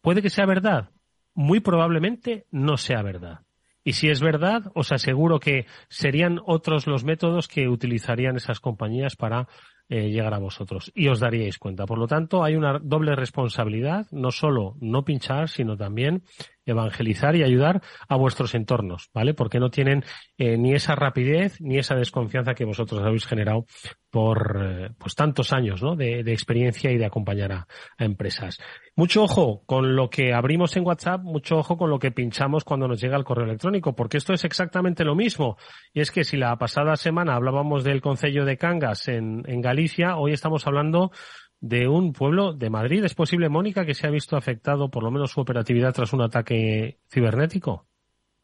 ¿Puede 0.02 0.22
que 0.22 0.30
sea 0.30 0.46
verdad? 0.46 0.90
Muy 1.34 1.60
probablemente 1.60 2.48
no 2.50 2.78
sea 2.78 3.04
verdad. 3.04 3.42
Y 3.84 3.94
si 3.94 4.10
es 4.10 4.22
verdad, 4.22 4.72
os 4.74 4.92
aseguro 4.94 5.40
que 5.40 5.66
serían 5.90 6.40
otros 6.46 6.88
los 6.88 7.04
métodos 7.04 7.50
que 7.50 7.68
utilizarían 7.68 8.38
esas 8.38 8.62
compañías 8.62 9.18
para 9.18 9.48
eh, 9.90 10.10
llegar 10.10 10.34
a 10.34 10.40
vosotros 10.40 10.92
y 10.94 11.08
os 11.08 11.20
daríais 11.20 11.58
cuenta. 11.58 11.86
Por 11.86 11.98
lo 11.98 12.08
tanto, 12.08 12.44
hay 12.44 12.56
una 12.56 12.80
doble 12.80 13.16
responsabilidad, 13.16 14.06
no 14.12 14.32
solo 14.32 14.76
no 14.82 15.06
pinchar, 15.06 15.50
sino 15.50 15.78
también 15.78 16.24
evangelizar 16.68 17.36
y 17.36 17.44
ayudar 17.44 17.82
a 18.08 18.16
vuestros 18.18 18.54
entornos, 18.54 19.10
¿vale? 19.14 19.34
Porque 19.34 19.60
no 19.60 19.70
tienen 19.70 20.04
eh, 20.38 20.58
ni 20.58 20.74
esa 20.74 20.96
rapidez 20.96 21.60
ni 21.62 21.78
esa 21.78 21.96
desconfianza 21.96 22.54
que 22.54 22.66
vosotros 22.66 23.02
habéis 23.04 23.26
generado 23.26 23.66
por 24.10 24.60
eh, 24.62 24.90
pues 24.98 25.16
tantos 25.16 25.54
años 25.54 25.82
¿no? 25.82 25.96
de, 25.96 26.20
experiencia 26.32 26.92
y 26.92 26.98
de 26.98 27.06
acompañar 27.06 27.52
a, 27.52 27.68
empresas. 27.98 28.58
Mucho 28.96 29.24
ojo 29.24 29.64
con 29.66 29.96
lo 29.96 30.10
que 30.10 30.34
abrimos 30.34 30.76
en 30.76 30.86
WhatsApp, 30.86 31.22
mucho 31.22 31.58
ojo 31.58 31.78
con 31.78 31.90
lo 31.90 32.00
que 32.00 32.12
pinchamos 32.12 32.64
cuando 32.64 32.88
nos 32.88 33.00
llega 33.00 33.18
el 33.18 33.24
correo 33.24 33.46
electrónico, 33.46 33.96
porque 33.96 34.18
esto 34.18 34.34
es 34.34 34.44
exactamente 34.44 35.04
lo 35.04 35.16
mismo. 35.16 35.58
Y 35.94 36.02
es 36.02 36.12
que 36.12 36.24
si 36.24 36.36
la 36.36 36.56
pasada 36.58 36.96
semana 36.96 37.36
hablábamos 37.36 37.84
del 37.84 38.02
Concello 38.02 38.44
de 38.44 38.58
Cangas 38.58 39.08
en, 39.08 39.44
en 39.46 39.62
Galicia, 39.62 39.77
hoy 40.18 40.34
estamos 40.34 40.66
hablando 40.66 41.12
de 41.60 41.88
un 41.88 42.14
pueblo 42.14 42.54
de 42.54 42.70
Madrid. 42.70 43.04
¿Es 43.04 43.14
posible, 43.14 43.50
Mónica, 43.50 43.86
que 43.86 43.94
se 43.94 44.08
ha 44.08 44.10
visto 44.10 44.36
afectado 44.36 44.90
por 44.90 45.04
lo 45.04 45.12
menos 45.12 45.32
su 45.32 45.42
operatividad 45.42 45.94
tras 45.94 46.14
un 46.14 46.22
ataque 46.22 47.00
cibernético? 47.12 47.86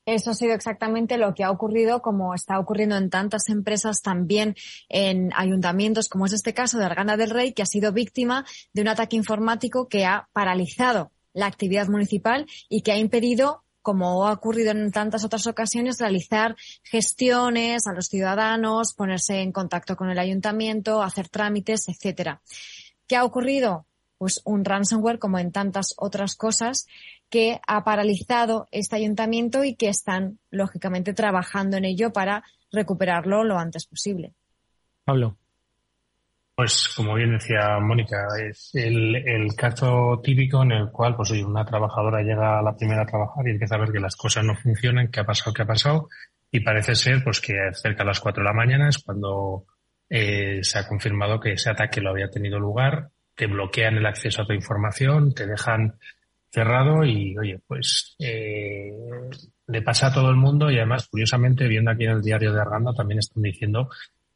Eso 0.06 0.32
ha 0.32 0.34
sido 0.34 0.54
exactamente 0.54 1.18
lo 1.18 1.34
que 1.34 1.44
ha 1.44 1.52
ocurrido, 1.52 2.02
como 2.02 2.34
está 2.34 2.60
ocurriendo 2.60 2.98
en 2.98 3.10
tantas 3.10 3.48
empresas, 3.48 4.02
también 4.02 4.56
en 4.90 5.32
ayuntamientos, 5.34 6.10
como 6.10 6.25
es 6.25 6.34
este 6.34 6.54
caso 6.54 6.78
de 6.78 6.86
Argana 6.86 7.16
del 7.16 7.30
Rey, 7.30 7.54
que 7.54 7.62
ha 7.62 7.66
sido 7.66 7.94
víctima 7.94 8.46
de 8.74 8.82
un 8.82 8.90
ataque 8.90 9.16
informático 9.16 9.88
que 9.88 10.06
ha 10.06 10.28
paralizado 10.34 11.12
la 11.34 11.48
actividad 11.48 11.88
municipal 11.88 12.46
y 12.70 12.82
que 12.82 12.92
ha 12.92 12.98
impedido 12.98 13.62
como 13.84 14.25
ha 14.25 14.34
ocurrido 14.34 14.72
en 14.72 14.92
tantas 14.92 15.24
otras 15.24 15.46
ocasiones, 15.46 16.00
realizar 16.00 16.56
gestiones 16.84 17.86
a 17.86 17.94
los 17.94 18.08
ciudadanos, 18.08 18.94
ponerse 18.96 19.42
en 19.42 19.52
contacto 19.52 19.96
con 19.96 20.10
el 20.10 20.18
ayuntamiento, 20.18 21.04
hacer 21.04 21.30
trámites, 21.30 21.88
etcétera. 21.90 22.42
¿Qué 23.06 23.16
ha 23.16 23.25
ocurrido? 23.25 23.86
Pues 24.18 24.42
un 24.46 24.63
ransomware, 24.63 25.20
como 25.20 25.38
en 25.38 25.52
tantas 25.52 25.94
otras 25.98 26.36
cosas, 26.36 26.88
que 27.30 27.60
ha 27.68 27.84
paralizado 27.84 28.68
este 28.72 28.96
ayuntamiento 28.96 29.63
y 29.63 29.75
que 29.75 29.90
están, 29.90 30.40
lógicamente, 30.50 31.13
trabajando 31.13 31.78
en 31.78 31.86
ello 31.86 32.13
para 32.13 32.44
recuperarlo 32.72 33.44
lo 33.44 33.60
antes 33.60 33.86
posible. 33.86 34.34
Pablo. 35.04 35.38
Pues 36.55 36.93
como 36.95 37.15
bien 37.15 37.31
decía 37.31 37.79
Mónica, 37.79 38.27
es 38.48 38.69
el, 38.75 39.15
el 39.15 39.55
caso 39.55 40.22
típico 40.24 40.62
en 40.62 40.72
el 40.72 40.91
cual 40.91 41.15
pues 41.15 41.31
una 41.31 41.65
trabajadora 41.65 42.22
llega 42.22 42.60
a 42.60 42.62
la 42.62 42.75
primera 42.75 43.01
a 43.01 43.07
trabajar 43.07 43.48
y 43.48 43.51
empieza 43.51 43.75
a 43.75 43.79
ver 43.79 43.91
que 43.91 44.00
las 44.00 44.15
cosas 44.15 44.45
no 44.45 44.55
funcionan, 44.55 45.10
qué 45.10 45.22
ha 45.22 45.25
pasado, 45.25 45.51
qué 45.51 45.63
ha 45.63 45.65
pasado, 45.65 46.10
y 46.51 46.60
parece 46.60 46.93
ser 46.93 47.24
pues 47.24 47.41
que 47.41 47.53
cerca 47.74 48.03
de 48.03 48.07
las 48.07 48.19
4 48.19 48.43
de 48.43 48.48
la 48.48 48.53
mañana 48.53 48.89
es 48.89 49.00
cuando 49.00 49.65
eh, 50.10 50.60
se 50.62 50.77
ha 50.77 50.88
confirmado 50.88 51.39
que 51.39 51.53
ese 51.53 51.72
ataque 51.72 52.01
lo 52.01 52.12
había 52.12 52.29
tenido 52.29 52.60
lugar, 52.60 53.10
te 53.33 53.48
bloquean 53.48 53.98
el 53.98 54.05
acceso 54.05 54.43
a 54.43 54.45
tu 54.45 54.53
información, 54.53 55.33
te 55.33 55.48
dejan 55.48 55.95
cerrado 56.51 57.03
y 57.03 57.36
oye, 57.36 57.60
pues 57.65 58.15
eh, 58.19 58.91
le 59.65 59.81
pasa 59.81 60.07
a 60.07 60.13
todo 60.13 60.29
el 60.29 60.36
mundo 60.36 60.69
y 60.69 60.77
además, 60.77 61.07
curiosamente, 61.07 61.67
viendo 61.67 61.89
aquí 61.89 62.03
en 62.03 62.12
el 62.12 62.22
diario 62.22 62.53
de 62.53 62.62
Arganda, 62.62 62.93
también 62.93 63.17
están 63.17 63.41
diciendo 63.41 63.89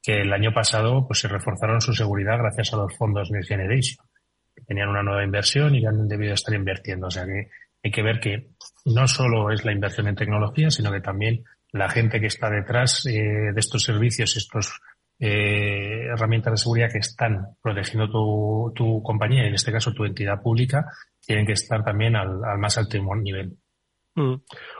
que 0.07 0.21
el 0.21 0.31
año 0.31 0.53
pasado 0.53 1.05
pues 1.05 1.19
se 1.19 1.27
reforzaron 1.27 1.81
su 1.81 1.91
seguridad 1.91 2.37
gracias 2.37 2.73
a 2.73 2.77
los 2.77 2.95
fondos 2.95 3.29
Next 3.29 3.49
Generation, 3.49 4.07
que 4.55 4.61
tenían 4.61 4.87
una 4.87 5.03
nueva 5.03 5.21
inversión 5.21 5.75
y 5.75 5.81
ya 5.81 5.89
han 5.89 6.07
debido 6.07 6.33
estar 6.33 6.55
invirtiendo. 6.55 7.07
O 7.07 7.11
sea 7.11 7.25
que 7.25 7.49
hay 7.83 7.91
que 7.91 8.01
ver 8.01 8.21
que 8.21 8.51
no 8.85 9.05
solo 9.09 9.51
es 9.51 9.65
la 9.65 9.73
inversión 9.73 10.07
en 10.07 10.15
tecnología, 10.15 10.71
sino 10.71 10.93
que 10.93 11.01
también 11.01 11.43
la 11.73 11.89
gente 11.89 12.21
que 12.21 12.27
está 12.27 12.49
detrás 12.49 13.05
eh, 13.05 13.51
de 13.53 13.59
estos 13.59 13.83
servicios, 13.83 14.37
estos 14.37 14.79
eh, 15.19 16.05
herramientas 16.05 16.53
de 16.53 16.57
seguridad 16.57 16.89
que 16.89 16.99
están 16.99 17.57
protegiendo 17.61 18.09
tu, 18.09 18.71
tu 18.73 19.03
compañía, 19.03 19.45
en 19.45 19.55
este 19.55 19.73
caso 19.73 19.91
tu 19.91 20.05
entidad 20.05 20.41
pública, 20.41 20.85
tienen 21.19 21.45
que 21.45 21.51
estar 21.51 21.83
también 21.83 22.15
al, 22.15 22.45
al 22.45 22.57
más 22.59 22.77
alto 22.77 22.97
nivel. 23.17 23.57
Mm. 24.15 24.35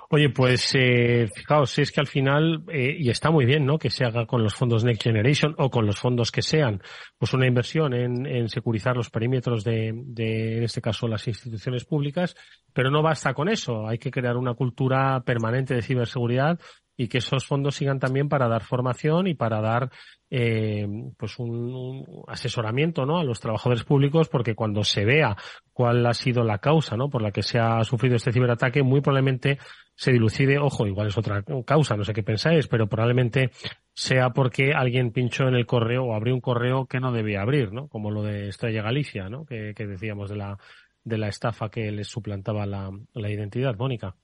Oye, 0.10 0.30
pues 0.30 0.74
eh, 0.74 1.28
fijaos, 1.36 1.78
es 1.80 1.92
que 1.92 2.00
al 2.00 2.08
final, 2.08 2.64
eh, 2.72 2.96
y 2.98 3.10
está 3.10 3.30
muy 3.30 3.46
bien, 3.46 3.66
¿no? 3.66 3.78
Que 3.78 3.90
se 3.90 4.06
haga 4.06 4.26
con 4.26 4.42
los 4.42 4.56
fondos 4.56 4.86
Next 4.86 5.04
Generation 5.04 5.54
o 5.58 5.70
con 5.70 5.86
los 5.86 6.00
fondos 6.00 6.32
que 6.32 6.42
sean, 6.42 6.82
pues 7.18 7.34
una 7.34 7.46
inversión 7.46 7.94
en, 7.94 8.26
en 8.26 8.48
securizar 8.48 8.96
los 8.96 9.10
perímetros 9.10 9.66
de, 9.66 9.92
de, 9.94 10.58
en 10.58 10.64
este 10.64 10.82
caso, 10.82 11.10
las 11.10 11.28
instituciones 11.28 11.84
públicas, 11.84 12.36
pero 12.72 12.90
no 12.90 13.02
basta 13.02 13.34
con 13.34 13.50
eso. 13.50 13.86
Hay 13.86 13.98
que 13.98 14.12
crear 14.12 14.38
una 14.38 14.54
cultura 14.54 15.22
permanente 15.26 15.74
de 15.74 15.82
ciberseguridad 15.82 16.58
y 16.98 17.08
que 17.08 17.20
esos 17.20 17.46
fondos 17.46 17.75
sigan 17.75 18.00
también 18.00 18.27
para 18.27 18.48
dar 18.48 18.63
formación 18.63 19.27
y 19.27 19.36
para 19.36 19.62
dar 19.62 19.92
eh, 20.30 20.86
pues 21.16 21.39
un, 21.39 21.74
un, 21.74 22.24
asesoramiento 22.27 23.06
¿no? 23.06 23.20
a 23.20 23.24
los 23.24 23.39
trabajadores 23.39 23.84
públicos 23.84 24.27
porque 24.27 24.56
cuando 24.56 24.84
se 24.84 25.06
vea 25.06 25.38
cuál 25.72 26.06
ha 26.06 26.13
sido 26.13 26.44
la 26.44 26.58
causa 26.58 26.98
¿no? 26.98 27.10
por 27.10 27.22
la 27.22 27.32
que 27.32 27.44
se 27.44 27.60
ha 27.60 27.84
sufrido 27.84 28.16
este 28.16 28.34
ciberataque 28.34 28.84
muy 28.84 29.00
probablemente 29.00 29.60
se 29.98 30.12
dilucide, 30.12 30.60
ojo, 30.60 30.86
igual 30.86 31.08
es 31.08 31.18
otra 31.18 31.44
causa, 31.66 31.98
no 31.98 32.04
sé 32.04 32.13
qué 32.13 32.22
pensáis, 32.22 32.68
pero 32.68 32.88
probablemente 32.88 33.50
sea 33.94 34.30
porque 34.30 34.72
alguien 34.74 35.12
pinchó 35.12 35.48
en 35.48 35.56
el 35.56 35.66
correo 35.66 36.06
o 36.06 36.13
abrió 36.13 36.36
un 36.36 36.42
correo 36.42 36.86
que 36.86 37.00
no 37.00 37.12
debía 37.12 37.42
abrir, 37.42 37.74
¿no? 37.74 37.88
Como 37.88 38.12
lo 38.12 38.22
de 38.22 38.48
Estrella 38.50 38.84
Galicia, 38.84 39.27
¿no? 39.27 39.44
Que, 39.44 39.74
que 39.75 39.88
decíamos 39.88 40.30
de 40.30 40.36
la, 40.36 40.58
de 41.04 41.18
la 41.18 41.30
estafa 41.30 41.70
que 41.70 41.92
les 41.92 42.08
suplantaba 42.08 42.68
la, 42.68 42.92
la 43.13 43.32
identidad, 43.32 43.75
Mónica. 43.75 44.16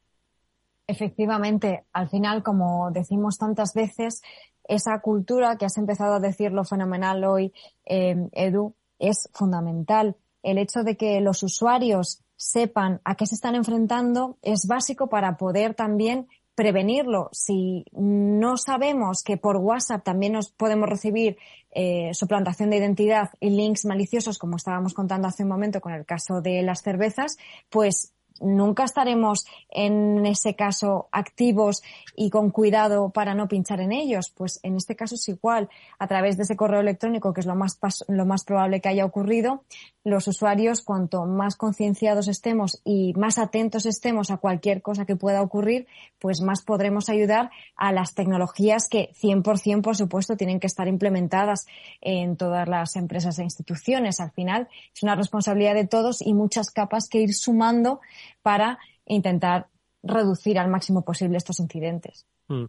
Efectivamente, 0.93 1.85
al 1.91 2.07
final, 2.07 2.43
como 2.43 2.91
decimos 2.91 3.39
tantas 3.39 3.73
veces, 3.73 4.21
esa 4.63 4.99
cultura 4.99 5.57
que 5.57 5.65
has 5.65 5.75
empezado 5.79 6.13
a 6.13 6.19
decirlo 6.19 6.63
fenomenal 6.65 7.23
hoy, 7.23 7.51
eh, 7.83 8.29
Edu, 8.31 8.75
es 8.99 9.27
fundamental. 9.33 10.15
El 10.43 10.59
hecho 10.59 10.83
de 10.83 10.95
que 10.95 11.19
los 11.19 11.41
usuarios 11.41 12.21
sepan 12.35 13.01
a 13.05 13.15
qué 13.15 13.25
se 13.25 13.33
están 13.33 13.55
enfrentando 13.55 14.37
es 14.43 14.67
básico 14.67 15.07
para 15.07 15.35
poder 15.35 15.73
también 15.73 16.27
prevenirlo. 16.53 17.29
Si 17.31 17.85
no 17.93 18.55
sabemos 18.57 19.23
que 19.23 19.37
por 19.37 19.57
WhatsApp 19.57 20.03
también 20.03 20.33
nos 20.33 20.51
podemos 20.51 20.87
recibir 20.87 21.37
eh, 21.71 22.11
suplantación 22.13 22.69
de 22.69 22.77
identidad 22.77 23.31
y 23.39 23.49
links 23.49 23.85
maliciosos, 23.85 24.37
como 24.37 24.57
estábamos 24.57 24.93
contando 24.93 25.27
hace 25.27 25.41
un 25.41 25.49
momento 25.49 25.81
con 25.81 25.93
el 25.93 26.05
caso 26.05 26.39
de 26.41 26.61
las 26.61 26.83
cervezas, 26.83 27.37
pues 27.71 28.12
nunca 28.39 28.83
estaremos 28.83 29.45
en 29.69 30.25
ese 30.25 30.55
caso 30.55 31.07
activos 31.11 31.81
y 32.15 32.29
con 32.29 32.51
cuidado 32.51 33.09
para 33.09 33.33
no 33.33 33.47
pinchar 33.47 33.81
en 33.81 33.91
ellos. 33.91 34.31
Pues 34.35 34.59
en 34.63 34.75
este 34.75 34.95
caso 34.95 35.15
es 35.15 35.27
igual. 35.29 35.69
A 35.99 36.07
través 36.07 36.37
de 36.37 36.43
ese 36.43 36.55
correo 36.55 36.81
electrónico, 36.81 37.33
que 37.33 37.41
es 37.41 37.45
lo 37.45 37.55
más, 37.55 37.79
lo 38.07 38.25
más 38.25 38.43
probable 38.43 38.81
que 38.81 38.89
haya 38.89 39.05
ocurrido, 39.05 39.63
los 40.03 40.27
usuarios, 40.27 40.81
cuanto 40.81 41.25
más 41.25 41.55
concienciados 41.55 42.27
estemos 42.27 42.81
y 42.83 43.13
más 43.13 43.37
atentos 43.37 43.85
estemos 43.85 44.31
a 44.31 44.37
cualquier 44.37 44.81
cosa 44.81 45.05
que 45.05 45.15
pueda 45.15 45.41
ocurrir, 45.41 45.87
pues 46.19 46.41
más 46.41 46.61
podremos 46.61 47.09
ayudar 47.09 47.51
a 47.75 47.91
las 47.91 48.13
tecnologías 48.13 48.87
que 48.89 49.11
100% 49.21 49.81
por 49.81 49.95
supuesto 49.95 50.35
tienen 50.35 50.59
que 50.59 50.67
estar 50.67 50.87
implementadas 50.87 51.67
en 52.01 52.35
todas 52.37 52.67
las 52.67 52.95
empresas 52.95 53.39
e 53.39 53.43
instituciones. 53.43 54.19
Al 54.19 54.31
final 54.31 54.67
es 54.93 55.03
una 55.03 55.15
responsabilidad 55.15 55.73
de 55.73 55.87
todos 55.87 56.21
y 56.21 56.33
muchas 56.33 56.69
capas 56.69 57.07
que 57.09 57.19
ir 57.19 57.33
sumando 57.33 58.01
para 58.41 58.79
intentar 59.05 59.67
reducir 60.03 60.59
al 60.59 60.69
máximo 60.69 61.03
posible 61.03 61.37
estos 61.37 61.59
incidentes. 61.59 62.25
Mm. 62.47 62.65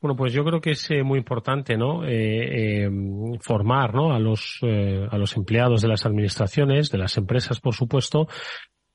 Bueno, 0.00 0.16
pues 0.16 0.34
yo 0.34 0.44
creo 0.44 0.60
que 0.60 0.72
es 0.72 0.90
eh, 0.90 1.02
muy 1.02 1.18
importante, 1.18 1.78
¿no? 1.78 2.04
Eh, 2.04 2.84
eh, 2.84 2.90
formar, 3.40 3.94
¿no? 3.94 4.12
A 4.12 4.18
los 4.18 4.58
eh, 4.62 5.08
a 5.10 5.16
los 5.16 5.34
empleados 5.36 5.80
de 5.80 5.88
las 5.88 6.04
administraciones, 6.04 6.90
de 6.90 6.98
las 6.98 7.16
empresas, 7.16 7.58
por 7.58 7.74
supuesto, 7.74 8.28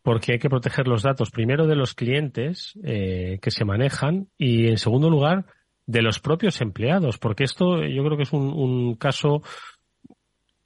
porque 0.04 0.34
hay 0.34 0.39
que 0.39 0.50
proteger 0.50 0.88
los 0.88 1.01
datos 1.01 1.32
primero 1.32 1.66
de 1.66 1.75
los 1.75 1.96
clientes 1.96 2.74
eh, 2.84 3.39
que 3.42 3.50
se 3.50 3.66
manejan 3.66 4.28
y, 4.38 4.68
en 4.68 4.78
segundo 4.78 5.10
lugar, 5.10 5.46
de 5.88 6.04
los 6.04 6.20
propios 6.20 6.62
empleados, 6.62 7.18
porque 7.18 7.44
esto 7.44 7.84
yo 7.84 8.04
creo 8.04 8.16
que 8.16 8.24
es 8.24 8.34
un 8.34 8.96
caso 8.96 9.42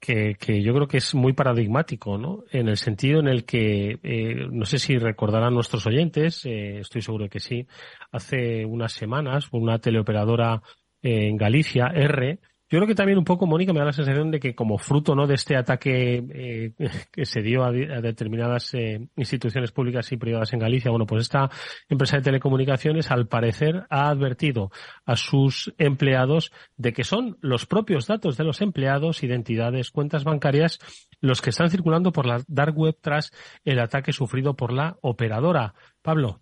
que, 0.04 0.34
que, 0.38 0.62
yo 0.62 0.74
creo 0.74 0.86
que 0.86 0.98
es 0.98 1.14
muy 1.14 1.32
paradigmático, 1.32 2.18
¿no? 2.18 2.44
En 2.50 2.68
el 2.68 2.76
sentido 2.76 3.20
en 3.20 3.26
el 3.26 3.46
que, 3.46 3.98
eh, 4.02 4.46
no 4.50 4.66
sé 4.66 4.78
si 4.78 4.98
recordarán 4.98 5.54
nuestros 5.54 5.86
oyentes, 5.86 6.44
eh, 6.44 6.80
estoy 6.80 7.00
seguro 7.00 7.26
que 7.30 7.40
sí, 7.40 7.66
hace 8.12 8.66
unas 8.66 8.92
semanas 8.92 9.48
una 9.52 9.78
teleoperadora 9.78 10.60
eh, 11.00 11.28
en 11.28 11.38
Galicia, 11.38 11.86
R, 11.86 12.38
yo 12.70 12.78
creo 12.78 12.86
que 12.86 12.94
también 12.94 13.18
un 13.18 13.24
poco, 13.24 13.46
Mónica, 13.46 13.72
me 13.72 13.80
da 13.80 13.86
la 13.86 13.92
sensación 13.92 14.30
de 14.30 14.40
que 14.40 14.54
como 14.54 14.78
fruto 14.78 15.14
¿no? 15.14 15.26
de 15.26 15.34
este 15.34 15.54
ataque 15.56 16.24
eh, 16.30 16.72
que 17.12 17.26
se 17.26 17.42
dio 17.42 17.62
a, 17.62 17.70
determinadas 17.70 18.72
eh, 18.74 19.06
instituciones 19.16 19.70
públicas 19.70 20.10
y 20.12 20.16
privadas 20.16 20.52
en 20.54 20.60
Galicia, 20.60 20.90
bueno, 20.90 21.06
pues 21.06 21.22
esta 21.22 21.50
empresa 21.88 22.16
de 22.16 22.22
telecomunicaciones 22.22 23.10
al 23.10 23.28
parecer 23.28 23.84
ha 23.90 24.08
advertido 24.08 24.70
a 25.04 25.16
sus 25.16 25.74
empleados 25.76 26.52
de 26.76 26.94
que 26.94 27.04
son 27.04 27.36
los 27.42 27.66
propios 27.66 28.06
datos 28.06 28.38
de 28.38 28.44
los 28.44 28.62
empleados, 28.62 29.22
identidades, 29.22 29.90
cuentas 29.90 30.24
bancarias, 30.24 30.78
los 31.20 31.42
que 31.42 31.50
están 31.50 31.70
circulando 31.70 32.12
por 32.12 32.24
la 32.24 32.42
dark 32.48 32.76
web 32.76 32.96
tras 33.00 33.30
el 33.64 33.78
ataque 33.78 34.12
sufrido 34.12 34.54
por 34.54 34.72
la 34.72 34.96
operadora. 35.02 35.74
Pablo. 36.02 36.40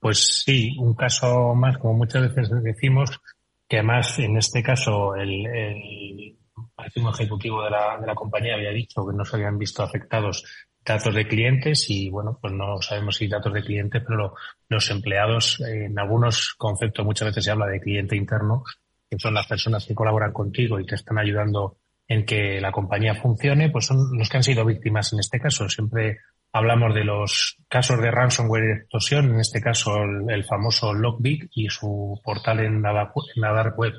Pues 0.00 0.42
sí, 0.44 0.76
un 0.78 0.94
caso 0.94 1.54
más, 1.54 1.76
como 1.78 1.94
muchas 1.94 2.34
veces 2.34 2.50
decimos, 2.62 3.20
que 3.68 3.76
además 3.76 4.18
en 4.18 4.36
este 4.36 4.62
caso 4.62 5.14
el, 5.14 5.46
el 5.46 6.38
máximo 6.76 7.10
ejecutivo 7.10 7.62
de 7.62 7.70
la, 7.70 7.98
de 8.00 8.06
la 8.06 8.14
compañía 8.14 8.54
había 8.54 8.70
dicho 8.70 9.06
que 9.06 9.16
no 9.16 9.24
se 9.24 9.36
habían 9.36 9.58
visto 9.58 9.82
afectados 9.82 10.44
datos 10.84 11.14
de 11.14 11.28
clientes 11.28 11.86
y 11.90 12.08
bueno, 12.08 12.38
pues 12.40 12.52
no 12.54 12.80
sabemos 12.80 13.16
si 13.16 13.28
datos 13.28 13.52
de 13.52 13.62
clientes, 13.62 14.02
pero 14.06 14.16
lo, 14.16 14.34
los 14.68 14.90
empleados 14.90 15.60
en 15.60 15.98
algunos 15.98 16.54
conceptos 16.56 17.04
muchas 17.04 17.28
veces 17.28 17.44
se 17.44 17.50
habla 17.50 17.66
de 17.66 17.80
cliente 17.80 18.16
interno, 18.16 18.64
que 19.08 19.18
son 19.18 19.34
las 19.34 19.46
personas 19.46 19.86
que 19.86 19.94
colaboran 19.94 20.32
contigo 20.32 20.80
y 20.80 20.86
te 20.86 20.94
están 20.94 21.18
ayudando 21.18 21.76
en 22.06 22.24
que 22.24 22.58
la 22.60 22.72
compañía 22.72 23.14
funcione, 23.14 23.68
pues 23.68 23.84
son 23.84 24.16
los 24.16 24.30
que 24.30 24.38
han 24.38 24.42
sido 24.42 24.64
víctimas 24.64 25.12
en 25.12 25.20
este 25.20 25.38
caso. 25.38 25.68
Siempre 25.68 26.18
hablamos 26.52 26.94
de 26.94 27.04
los 27.04 27.56
casos 27.68 28.00
de 28.00 28.10
ransomware 28.10 28.64
y 28.64 28.72
extorsión, 28.80 29.30
en 29.30 29.40
este 29.40 29.60
caso 29.60 29.96
el, 29.96 30.30
el 30.30 30.44
famoso 30.44 30.94
Lockbit 30.94 31.50
y 31.54 31.68
su 31.68 32.20
portal 32.24 32.60
en 32.60 32.82
la, 32.82 33.12
en 33.34 33.42
dark 33.42 33.78
web, 33.78 33.94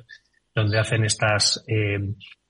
donde 0.53 0.79
hacen 0.79 1.05
estas 1.05 1.63
eh, 1.67 1.99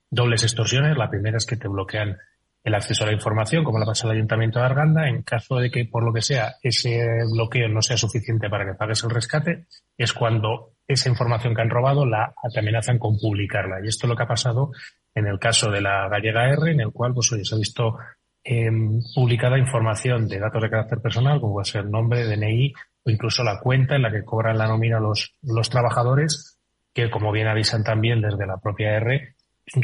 dobles 0.09 0.43
extorsiones. 0.43 0.97
La 0.97 1.09
primera 1.09 1.37
es 1.37 1.45
que 1.45 1.57
te 1.57 1.67
bloquean 1.67 2.17
el 2.63 2.75
acceso 2.75 3.03
a 3.03 3.07
la 3.07 3.13
información, 3.13 3.63
como 3.63 3.79
la 3.79 3.85
pasa 3.85 4.07
el 4.07 4.15
Ayuntamiento 4.15 4.59
de 4.59 4.65
Arganda. 4.65 5.07
En 5.07 5.23
caso 5.23 5.57
de 5.57 5.71
que, 5.71 5.85
por 5.85 6.03
lo 6.03 6.13
que 6.13 6.21
sea, 6.21 6.55
ese 6.61 7.05
bloqueo 7.33 7.69
no 7.69 7.81
sea 7.81 7.97
suficiente 7.97 8.49
para 8.49 8.65
que 8.65 8.77
pagues 8.77 9.03
el 9.03 9.11
rescate, 9.11 9.65
es 9.97 10.13
cuando 10.13 10.73
esa 10.87 11.09
información 11.09 11.55
que 11.55 11.61
han 11.61 11.69
robado 11.69 12.05
la 12.05 12.33
amenazan 12.57 12.99
con 12.99 13.17
publicarla. 13.17 13.77
Y 13.83 13.87
esto 13.87 14.07
es 14.07 14.09
lo 14.09 14.15
que 14.15 14.23
ha 14.23 14.27
pasado 14.27 14.71
en 15.15 15.27
el 15.27 15.39
caso 15.39 15.71
de 15.71 15.81
la 15.81 16.07
gallega 16.09 16.49
R, 16.49 16.71
en 16.71 16.81
el 16.81 16.91
cual, 16.91 17.13
pues, 17.13 17.31
oye, 17.31 17.45
se 17.45 17.55
ha 17.55 17.57
visto 17.57 17.97
eh, 18.43 18.69
publicada 19.15 19.58
información 19.58 20.27
de 20.27 20.39
datos 20.39 20.62
de 20.62 20.69
carácter 20.69 21.00
personal, 21.00 21.39
como 21.39 21.53
puede 21.53 21.65
ser 21.65 21.86
nombre, 21.86 22.25
DNI 22.25 22.74
o 23.03 23.10
incluso 23.10 23.43
la 23.43 23.60
cuenta 23.60 23.96
en 23.96 24.03
la 24.03 24.12
que 24.12 24.24
cobran 24.24 24.58
la 24.58 24.67
nómina 24.67 25.00
los, 25.00 25.36
los 25.41 25.69
trabajadores, 25.69 26.60
que 26.93 27.10
como 27.10 27.31
bien 27.31 27.48
avisan 27.48 27.84
también 27.84 28.22
desde 28.22 28.48
la 28.48 28.58
propia 28.58 28.96
R, 28.96 29.36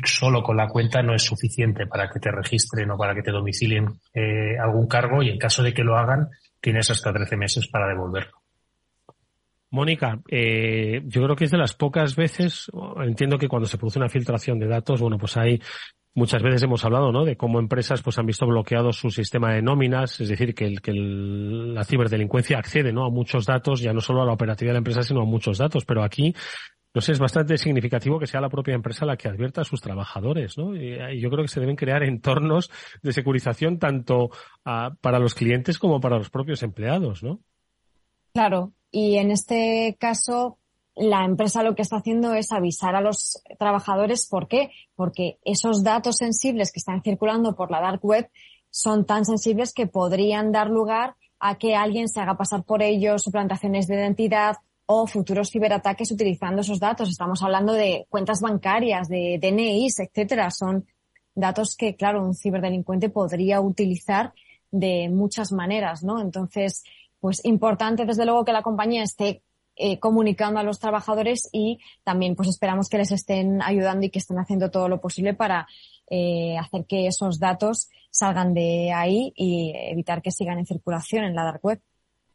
solo 0.04 0.42
con 0.42 0.58
la 0.58 0.68
cuenta 0.68 1.02
no 1.02 1.14
es 1.14 1.24
suficiente 1.24 1.86
para 1.86 2.10
que 2.10 2.20
te 2.20 2.32
registren 2.32 2.90
o 2.92 2.98
para 2.98 3.14
que 3.14 3.22
te 3.22 3.32
domicilien 3.32 4.00
eh, 4.14 4.58
algún 4.62 4.88
cargo 4.88 5.22
y 5.22 5.30
en 5.30 5.38
caso 5.38 5.62
de 5.64 5.74
que 5.74 5.84
lo 5.84 5.98
hagan 5.98 6.30
tienes 6.60 6.90
hasta 6.90 7.14
13 7.14 7.38
meses 7.38 7.68
para 7.68 7.88
devolverlo. 7.88 8.42
Mónica, 9.70 10.20
eh, 10.30 11.02
yo 11.06 11.24
creo 11.24 11.36
que 11.36 11.46
es 11.46 11.52
de 11.52 11.58
las 11.58 11.74
pocas 11.74 12.16
veces, 12.16 12.72
entiendo 12.98 13.38
que 13.38 13.48
cuando 13.48 13.68
se 13.68 13.78
produce 13.78 14.00
una 14.00 14.10
filtración 14.10 14.58
de 14.58 14.68
datos, 14.68 15.02
bueno, 15.02 15.18
pues 15.18 15.36
hay 15.38 15.62
Muchas 16.18 16.42
veces 16.42 16.64
hemos 16.64 16.86
hablado, 16.86 17.12
¿no? 17.12 17.26
De 17.26 17.36
cómo 17.36 17.60
empresas 17.60 18.02
pues 18.02 18.18
han 18.18 18.26
visto 18.26 18.48
bloqueado 18.48 18.94
su 18.94 19.10
sistema 19.10 19.54
de 19.54 19.62
nóminas, 19.62 20.22
es 20.22 20.30
decir, 20.30 20.56
que, 20.56 20.64
el, 20.64 20.82
que 20.82 20.94
la 20.94 21.84
ciberdelincuencia 21.84 22.58
accede, 22.58 22.94
¿no? 22.94 23.06
A 23.06 23.10
muchos 23.10 23.46
datos, 23.46 23.82
ya 23.82 23.92
no 23.92 24.00
solo 24.00 24.22
a 24.22 24.26
la 24.26 24.32
operatividad 24.32 24.70
de 24.70 24.76
la 24.76 24.78
empresa, 24.78 25.04
sino 25.04 25.22
a 25.22 25.26
muchos 25.26 25.58
datos. 25.58 25.84
Pero 25.84 26.04
aquí, 26.04 26.34
no 26.94 27.02
sé, 27.02 27.12
es 27.12 27.20
bastante 27.20 27.58
significativo 27.58 28.18
que 28.18 28.28
sea 28.28 28.40
la 28.40 28.48
propia 28.48 28.76
empresa 28.76 29.06
la 29.06 29.18
que 29.18 29.28
advierta 29.28 29.60
a 29.60 29.66
sus 29.66 29.82
trabajadores, 29.82 30.58
¿no? 30.58 30.74
Y, 30.74 31.20
yo 31.20 31.30
creo 31.30 31.44
que 31.44 31.50
se 31.50 31.60
deben 31.60 31.76
crear 31.76 32.02
entornos 32.02 32.72
de 33.04 33.12
securización 33.12 33.78
tanto 33.78 34.30
para 34.64 35.20
los 35.20 35.36
clientes 35.36 35.78
como 35.78 36.00
para 36.00 36.18
los 36.18 36.30
propios 36.30 36.64
empleados, 36.64 37.24
¿no? 37.24 37.42
Claro. 38.34 38.72
Y 38.90 39.18
en 39.18 39.32
este 39.32 39.98
caso, 40.00 40.60
la 40.96 41.26
empresa 41.26 41.64
lo 41.64 41.76
que 41.76 41.82
está 41.82 41.98
haciendo 41.98 42.34
es 42.34 42.52
avisar 42.52 42.96
a 42.96 43.02
los 43.02 43.42
trabajadores. 43.60 44.28
¿Por 44.28 44.48
qué? 44.48 44.72
Porque 44.96 45.40
esos 45.44 45.84
datos 45.84 46.18
sensibles 46.18 46.72
que 46.72 46.80
están 46.80 47.02
circulando 47.04 47.56
por 47.56 47.70
la 47.70 47.82
dark 47.82 48.04
web 48.04 48.30
son 48.70 49.06
tan 49.06 49.26
sensibles 49.26 49.74
que 49.74 49.88
podrían 49.88 50.52
dar 50.52 50.70
lugar 50.70 51.16
a 51.40 51.58
que 51.58 51.76
alguien 51.76 52.08
se 52.08 52.22
haga 52.22 52.38
pasar 52.38 52.64
por 52.64 52.82
ellos, 52.82 53.24
suplantaciones 53.24 53.88
de 53.88 53.96
identidad 53.96 54.56
o 54.86 55.08
futuros 55.08 55.50
ciberataques 55.50 56.12
utilizando 56.12 56.62
esos 56.62 56.80
datos. 56.80 57.10
Estamos 57.10 57.42
hablando 57.44 57.74
de 57.74 58.06
cuentas 58.10 58.40
bancarias, 58.42 59.10
de 59.10 59.40
DNIs, 59.42 60.00
etcétera. 60.00 60.50
Son 60.52 60.86
datos 61.34 61.76
que, 61.76 61.96
claro, 61.96 62.24
un 62.24 62.36
ciberdelincuente 62.36 63.10
podría 63.10 63.60
utilizar 63.60 64.34
de 64.72 65.10
muchas 65.10 65.52
maneras, 65.52 66.04
¿no? 66.04 66.22
Entonces, 66.22 66.84
pues 67.20 67.44
importante 67.46 68.06
desde 68.06 68.26
luego 68.26 68.46
que 68.46 68.54
la 68.54 68.62
compañía 68.62 69.04
esté 69.04 69.42
eh, 69.76 70.00
comunicando 70.00 70.60
a 70.60 70.64
los 70.64 70.80
trabajadores 70.80 71.50
y 71.52 71.80
también 72.04 72.36
pues 72.36 72.50
esperamos 72.50 72.88
que 72.90 72.98
les 72.98 73.12
estén 73.12 73.62
ayudando 73.62 74.06
y 74.06 74.10
que 74.10 74.20
estén 74.20 74.38
haciendo 74.38 74.72
todo 74.72 74.88
lo 74.88 75.02
posible 75.02 75.34
para 75.34 75.68
eh, 76.10 76.58
hacer 76.58 76.86
que 76.86 77.08
esos 77.08 77.40
datos 77.40 77.90
salgan 78.10 78.54
de 78.54 78.94
ahí 78.94 79.34
y 79.36 79.74
evitar 79.76 80.22
que 80.22 80.32
sigan 80.32 80.60
en 80.60 80.66
circulación 80.66 81.26
en 81.26 81.36
la 81.36 81.44
dark 81.44 81.60
web. 81.64 81.82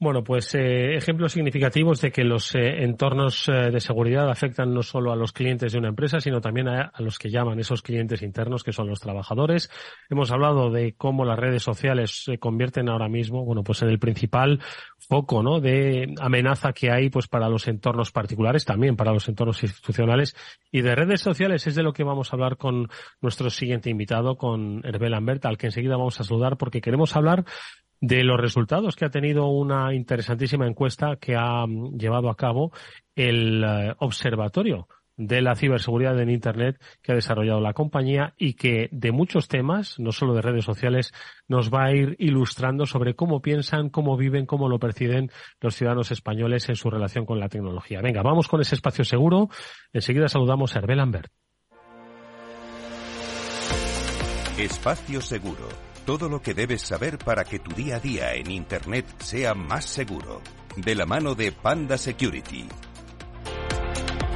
Bueno, 0.02 0.24
pues 0.24 0.54
eh, 0.54 0.94
ejemplos 0.94 1.32
significativos 1.32 2.00
de 2.00 2.10
que 2.10 2.24
los 2.24 2.54
eh, 2.54 2.84
entornos 2.84 3.46
eh, 3.50 3.70
de 3.70 3.80
seguridad 3.80 4.30
afectan 4.30 4.72
no 4.72 4.82
solo 4.82 5.12
a 5.12 5.16
los 5.16 5.32
clientes 5.32 5.72
de 5.72 5.78
una 5.78 5.90
empresa, 5.90 6.20
sino 6.20 6.40
también 6.40 6.68
a, 6.68 6.90
los 7.00 7.18
que 7.18 7.28
llaman 7.28 7.60
esos 7.60 7.82
clientes 7.82 8.22
internos, 8.22 8.64
que 8.64 8.72
son 8.72 8.88
los 8.88 8.98
trabajadores. 8.98 9.70
Hemos 10.08 10.32
hablado 10.32 10.70
de 10.70 10.94
cómo 10.94 11.26
las 11.26 11.38
redes 11.38 11.62
sociales 11.62 12.22
se 12.24 12.38
convierten 12.38 12.88
ahora 12.88 13.10
mismo, 13.10 13.44
bueno, 13.44 13.62
pues 13.62 13.82
en 13.82 13.90
el 13.90 13.98
principal 13.98 14.60
foco, 14.98 15.42
¿no? 15.42 15.60
De 15.60 16.14
amenaza 16.18 16.72
que 16.72 16.90
hay, 16.90 17.10
pues 17.10 17.28
para 17.28 17.50
los 17.50 17.68
entornos 17.68 18.10
particulares, 18.10 18.64
también 18.64 18.96
para 18.96 19.12
los 19.12 19.28
entornos 19.28 19.62
institucionales. 19.62 20.34
Y 20.72 20.80
de 20.80 20.94
redes 20.94 21.20
sociales 21.20 21.66
es 21.66 21.74
de 21.74 21.82
lo 21.82 21.92
que 21.92 22.04
vamos 22.04 22.32
a 22.32 22.36
hablar 22.36 22.56
con 22.56 22.88
nuestro 23.20 23.50
siguiente 23.50 23.90
invitado, 23.90 24.38
con 24.38 24.80
Herbel 24.82 25.10
Lambert, 25.10 25.44
al 25.44 25.58
que 25.58 25.66
enseguida 25.66 25.98
vamos 25.98 26.18
a 26.20 26.24
saludar 26.24 26.56
porque 26.56 26.80
queremos 26.80 27.16
hablar 27.16 27.44
de 28.00 28.24
los 28.24 28.40
resultados 28.40 28.96
que 28.96 29.04
ha 29.04 29.10
tenido 29.10 29.46
una 29.48 29.94
interesantísima 29.94 30.66
encuesta 30.66 31.16
que 31.16 31.36
ha 31.36 31.66
mm, 31.66 31.98
llevado 31.98 32.30
a 32.30 32.36
cabo 32.36 32.72
el 33.14 33.62
eh, 33.62 33.94
Observatorio 33.98 34.88
de 35.16 35.42
la 35.42 35.54
ciberseguridad 35.54 36.18
en 36.18 36.30
Internet 36.30 36.80
que 37.02 37.12
ha 37.12 37.14
desarrollado 37.14 37.60
la 37.60 37.74
compañía 37.74 38.32
y 38.38 38.54
que 38.54 38.88
de 38.90 39.12
muchos 39.12 39.48
temas, 39.48 39.98
no 39.98 40.12
solo 40.12 40.32
de 40.32 40.40
redes 40.40 40.64
sociales, 40.64 41.12
nos 41.46 41.70
va 41.70 41.84
a 41.84 41.92
ir 41.92 42.16
ilustrando 42.18 42.86
sobre 42.86 43.14
cómo 43.14 43.42
piensan, 43.42 43.90
cómo 43.90 44.16
viven, 44.16 44.46
cómo 44.46 44.70
lo 44.70 44.78
perciben 44.78 45.30
los 45.60 45.76
ciudadanos 45.76 46.10
españoles 46.10 46.70
en 46.70 46.76
su 46.76 46.88
relación 46.88 47.26
con 47.26 47.38
la 47.38 47.50
tecnología. 47.50 48.00
Venga, 48.00 48.22
vamos 48.22 48.48
con 48.48 48.62
ese 48.62 48.76
espacio 48.76 49.04
seguro. 49.04 49.50
Enseguida 49.92 50.26
saludamos 50.28 50.74
a 50.74 50.78
Herbel 50.78 50.96
Lambert. 50.96 51.30
Espacio 54.56 55.20
seguro 55.20 55.89
todo 56.04 56.28
lo 56.28 56.40
que 56.42 56.54
debes 56.54 56.82
saber 56.82 57.18
para 57.18 57.44
que 57.44 57.58
tu 57.58 57.74
día 57.74 57.96
a 57.96 58.00
día 58.00 58.34
en 58.34 58.50
Internet 58.50 59.06
sea 59.18 59.54
más 59.54 59.84
seguro. 59.84 60.40
De 60.76 60.94
la 60.94 61.06
mano 61.06 61.34
de 61.34 61.52
Panda 61.52 61.98
Security. 61.98 62.68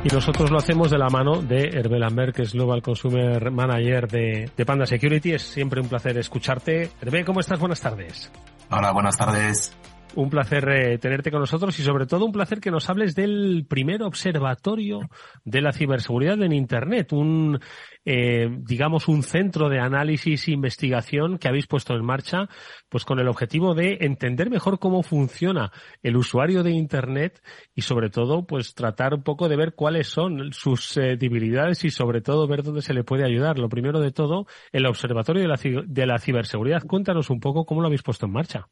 Y 0.05 0.09
nosotros 0.09 0.51
lo 0.51 0.59
hacemos 0.59 0.91
de 0.91 0.99
la 0.99 1.09
mano 1.09 1.41
de 1.41 1.71
Hervé 1.73 1.99
Lambert, 1.99 2.37
que 2.37 2.43
es 2.43 2.53
Global 2.53 2.83
Consumer 2.83 3.51
Manager 3.51 4.07
de, 4.07 4.51
de, 4.55 4.67
Panda 4.67 4.85
Security. 4.85 5.33
Es 5.33 5.43
siempre 5.43 5.81
un 5.81 5.89
placer 5.89 6.19
escucharte. 6.19 6.91
Hervé, 7.01 7.25
¿cómo 7.25 7.41
estás? 7.41 7.59
Buenas 7.59 7.81
tardes. 7.81 8.31
Hola, 8.71 8.93
buenas 8.93 9.17
tardes. 9.17 9.75
Un 10.17 10.31
placer 10.31 10.69
eh, 10.69 10.99
tenerte 10.99 11.31
con 11.33 11.41
nosotros 11.41 11.77
y 11.79 11.83
sobre 11.83 12.07
todo 12.07 12.25
un 12.25 12.33
placer 12.33 12.61
que 12.61 12.71
nos 12.71 12.89
hables 12.89 13.17
del 13.17 13.67
primer 13.69 14.03
observatorio 14.03 15.01
de 15.45 15.61
la 15.61 15.73
ciberseguridad 15.73 16.41
en 16.43 16.53
Internet, 16.53 17.13
un 17.13 17.59
eh, 18.05 18.49
digamos 18.61 19.09
un 19.09 19.23
centro 19.23 19.69
de 19.69 19.81
análisis 19.81 20.47
e 20.47 20.53
investigación 20.53 21.39
que 21.39 21.49
habéis 21.49 21.67
puesto 21.67 21.95
en 21.95 22.05
marcha, 22.05 22.49
pues 22.89 23.05
con 23.05 23.19
el 23.19 23.27
objetivo 23.27 23.75
de 23.75 23.99
entender 24.03 24.51
mejor 24.51 24.79
cómo 24.79 25.03
funciona 25.03 25.73
el 26.03 26.17
usuario 26.17 26.63
de 26.63 26.71
Internet 26.71 27.43
y 27.75 27.83
sobre 27.83 28.09
todo 28.09 28.47
pues 28.47 28.75
tratar 28.75 29.15
un 29.15 29.25
poco 29.25 29.49
de 29.49 29.57
ver 29.57 29.75
cuáles 29.75 30.07
son 30.07 30.53
sus 30.53 30.97
eh, 30.97 31.17
debilidades 31.17 31.85
y 31.85 31.91
sobre 31.91 32.21
todo 32.21 32.47
ver 32.47 32.63
dónde 32.63 32.83
se 32.83 32.95
le 32.95 33.03
puede 33.03 33.25
ayudar. 33.25 33.59
Lo 33.59 33.69
primero 33.69 33.99
de 33.99 34.13
todo, 34.13 34.47
el 34.71 34.87
observatorio 34.87 35.43
de 35.43 35.49
la, 35.49 35.85
de 35.87 36.07
la 36.07 36.19
ciberseguridad. 36.19 36.85
Cuéntanos 36.87 37.31
un 37.31 37.41
poco 37.41 37.65
cómo 37.65 37.81
lo 37.81 37.89
habéis 37.89 38.03
puesto 38.03 38.27
en 38.27 38.33
marcha. 38.33 38.69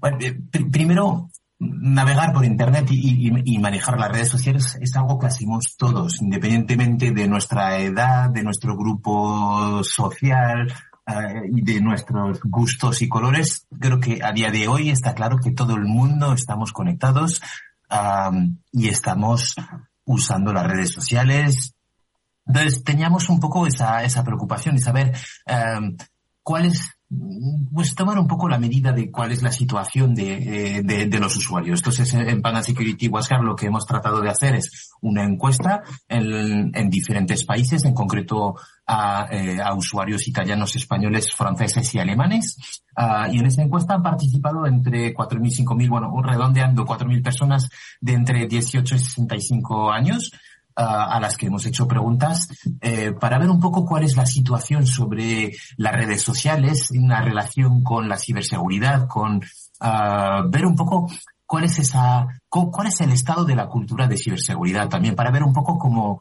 Bueno, 0.00 0.18
eh, 0.20 0.38
primero, 0.70 1.30
navegar 1.58 2.32
por 2.32 2.44
Internet 2.44 2.86
y, 2.90 3.58
manejar 3.58 3.98
las 3.98 4.12
redes 4.12 4.28
sociales 4.28 4.76
es 4.80 4.96
algo 4.96 5.18
que 5.18 5.26
hacemos 5.26 5.76
todos, 5.76 6.20
independientemente 6.20 7.10
de 7.12 7.28
nuestra 7.28 7.78
edad, 7.78 8.30
de 8.30 8.42
nuestro 8.42 8.76
grupo 8.76 9.82
social 9.82 10.72
eh, 11.06 11.50
y 11.52 11.62
de 11.62 11.80
nuestros 11.80 12.40
gustos 12.44 13.02
y 13.02 13.08
colores. 13.08 13.66
Creo 13.78 14.00
que 14.00 14.20
a 14.22 14.32
día 14.32 14.50
de 14.50 14.68
hoy 14.68 14.90
está 14.90 15.14
claro 15.14 15.38
que 15.38 15.52
todo 15.52 15.74
el 15.74 15.84
mundo 15.84 16.32
estamos 16.32 16.72
conectados 16.72 17.40
y 18.72 18.88
estamos 18.88 19.54
usando 20.04 20.52
las 20.52 20.66
redes 20.66 20.92
sociales. 20.92 21.74
Entonces, 22.44 22.82
teníamos 22.82 23.28
un 23.28 23.38
poco 23.38 23.68
esa, 23.68 24.02
esa 24.02 24.24
preocupación 24.24 24.74
de 24.74 24.82
saber 24.82 25.14
es 26.66 26.93
pues 27.72 27.94
tomar 27.94 28.18
un 28.18 28.26
poco 28.26 28.48
la 28.48 28.58
medida 28.58 28.92
de 28.92 29.10
cuál 29.10 29.32
es 29.32 29.42
la 29.42 29.52
situación 29.52 30.14
de, 30.14 30.82
de, 30.82 31.20
los 31.20 31.36
usuarios. 31.36 31.80
Entonces, 31.80 32.12
en 32.14 32.42
Panda 32.42 32.62
Security 32.62 33.08
Wascar 33.08 33.42
lo 33.42 33.54
que 33.54 33.66
hemos 33.66 33.86
tratado 33.86 34.20
de 34.20 34.30
hacer 34.30 34.54
es 34.56 34.90
una 35.00 35.22
encuesta 35.22 35.82
en, 36.08 36.70
en 36.74 36.90
diferentes 36.90 37.44
países, 37.44 37.84
en 37.84 37.94
concreto 37.94 38.56
a, 38.86 39.26
eh, 39.30 39.60
a, 39.62 39.74
usuarios 39.74 40.26
italianos, 40.28 40.76
españoles, 40.76 41.32
franceses 41.32 41.94
y 41.94 41.98
alemanes. 41.98 42.56
Uh, 42.96 43.32
y 43.32 43.38
en 43.38 43.46
esa 43.46 43.62
encuesta 43.62 43.94
han 43.94 44.02
participado 44.02 44.66
entre 44.66 45.14
4.000 45.14 45.46
y 45.46 45.64
5.000, 45.64 45.88
bueno, 45.88 46.22
redondeando 46.22 46.84
4.000 46.84 47.22
personas 47.22 47.68
de 48.00 48.12
entre 48.12 48.46
18 48.46 48.94
y 48.94 48.98
65 48.98 49.90
años 49.90 50.32
a 50.76 51.20
las 51.20 51.36
que 51.36 51.46
hemos 51.46 51.66
hecho 51.66 51.86
preguntas 51.86 52.48
eh, 52.80 53.12
para 53.12 53.38
ver 53.38 53.48
un 53.48 53.60
poco 53.60 53.84
cuál 53.84 54.04
es 54.04 54.16
la 54.16 54.26
situación 54.26 54.86
sobre 54.86 55.52
las 55.76 55.94
redes 55.94 56.22
sociales, 56.22 56.90
una 56.90 57.20
relación 57.22 57.82
con 57.82 58.08
la 58.08 58.18
ciberseguridad, 58.18 59.06
con 59.06 59.40
ver 59.40 60.66
un 60.66 60.74
poco 60.74 61.08
cuál 61.46 61.64
es 61.64 61.78
esa, 61.78 62.26
cuál 62.48 62.88
es 62.88 63.00
el 63.00 63.12
estado 63.12 63.44
de 63.44 63.54
la 63.54 63.68
cultura 63.68 64.08
de 64.08 64.16
ciberseguridad 64.16 64.88
también, 64.88 65.14
para 65.14 65.30
ver 65.30 65.42
un 65.42 65.52
poco 65.52 65.78
cómo, 65.78 66.20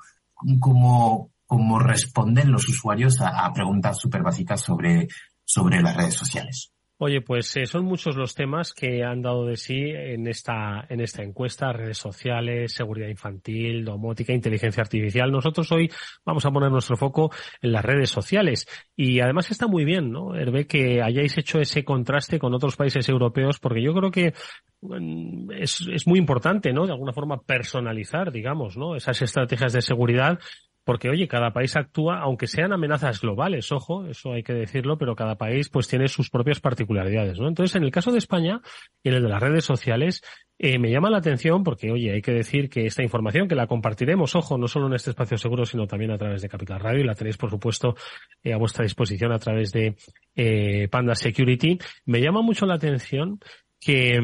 cómo, 0.59 1.31
cómo 1.45 1.79
responden 1.79 2.51
los 2.51 2.67
usuarios 2.67 3.21
a, 3.21 3.45
a 3.45 3.53
preguntas 3.53 3.97
súper 3.97 4.21
básicas 4.21 4.61
sobre, 4.61 5.07
sobre 5.45 5.81
las 5.81 5.95
redes 5.95 6.15
sociales. 6.15 6.72
Oye, 7.05 7.19
pues 7.19 7.53
eh, 7.57 7.65
son 7.65 7.83
muchos 7.83 8.15
los 8.15 8.33
temas 8.33 8.71
que 8.71 9.03
han 9.03 9.21
dado 9.21 9.45
de 9.45 9.57
sí 9.57 9.89
en 9.93 10.25
esta, 10.25 10.85
en 10.87 11.01
esta 11.01 11.21
encuesta, 11.21 11.73
redes 11.73 11.97
sociales, 11.97 12.71
seguridad 12.71 13.09
infantil, 13.09 13.83
domótica, 13.83 14.31
inteligencia 14.31 14.83
artificial. 14.83 15.29
Nosotros 15.29 15.69
hoy 15.73 15.91
vamos 16.23 16.45
a 16.45 16.51
poner 16.51 16.71
nuestro 16.71 16.95
foco 16.95 17.29
en 17.61 17.73
las 17.73 17.83
redes 17.83 18.09
sociales. 18.09 18.69
Y 18.95 19.19
además 19.19 19.51
está 19.51 19.67
muy 19.67 19.83
bien, 19.83 20.13
¿no? 20.13 20.33
Hervé, 20.33 20.65
que 20.65 21.01
hayáis 21.01 21.37
hecho 21.37 21.59
ese 21.59 21.83
contraste 21.83 22.39
con 22.39 22.53
otros 22.53 22.77
países 22.77 23.09
europeos, 23.09 23.59
porque 23.59 23.83
yo 23.83 23.93
creo 23.93 24.09
que 24.09 24.33
mm, 24.79 25.51
es, 25.57 25.85
es 25.91 26.07
muy 26.07 26.19
importante, 26.19 26.71
¿no? 26.71 26.85
De 26.85 26.93
alguna 26.93 27.11
forma 27.11 27.41
personalizar, 27.41 28.31
digamos, 28.31 28.77
¿no? 28.77 28.95
Esas 28.95 29.21
estrategias 29.21 29.73
de 29.73 29.81
seguridad 29.81 30.39
porque 30.83 31.09
oye, 31.09 31.27
cada 31.27 31.51
país 31.51 31.75
actúa, 31.75 32.19
aunque 32.19 32.47
sean 32.47 32.73
amenazas 32.73 33.21
globales, 33.21 33.71
ojo, 33.71 34.05
eso 34.05 34.33
hay 34.33 34.43
que 34.43 34.53
decirlo, 34.53 34.97
pero 34.97 35.15
cada 35.15 35.35
país 35.35 35.69
pues 35.69 35.87
tiene 35.87 36.07
sus 36.07 36.29
propias 36.29 36.59
particularidades, 36.59 37.39
¿no? 37.39 37.47
Entonces, 37.47 37.75
en 37.75 37.83
el 37.83 37.91
caso 37.91 38.11
de 38.11 38.17
España 38.17 38.61
en 39.03 39.13
el 39.13 39.23
de 39.23 39.29
las 39.29 39.41
redes 39.41 39.65
sociales, 39.65 40.21
eh, 40.59 40.79
me 40.79 40.91
llama 40.91 41.09
la 41.09 41.17
atención 41.17 41.63
porque, 41.63 41.91
oye, 41.91 42.11
hay 42.11 42.21
que 42.21 42.31
decir 42.31 42.69
que 42.69 42.85
esta 42.85 43.03
información 43.03 43.47
que 43.47 43.55
la 43.55 43.67
compartiremos, 43.67 44.35
ojo, 44.35 44.57
no 44.57 44.67
solo 44.67 44.87
en 44.87 44.93
este 44.93 45.09
espacio 45.09 45.37
seguro, 45.37 45.65
sino 45.65 45.87
también 45.87 46.11
a 46.11 46.17
través 46.17 46.41
de 46.41 46.49
Capital 46.49 46.79
Radio 46.79 47.01
y 47.01 47.05
la 47.05 47.15
tenéis, 47.15 47.37
por 47.37 47.49
supuesto, 47.49 47.95
eh, 48.43 48.53
a 48.53 48.57
vuestra 48.57 48.83
disposición 48.83 49.31
a 49.31 49.39
través 49.39 49.71
de 49.71 49.95
eh, 50.35 50.87
Panda 50.89 51.15
Security. 51.15 51.77
Me 52.05 52.21
llama 52.21 52.41
mucho 52.41 52.65
la 52.65 52.75
atención 52.75 53.39
que, 53.79 54.19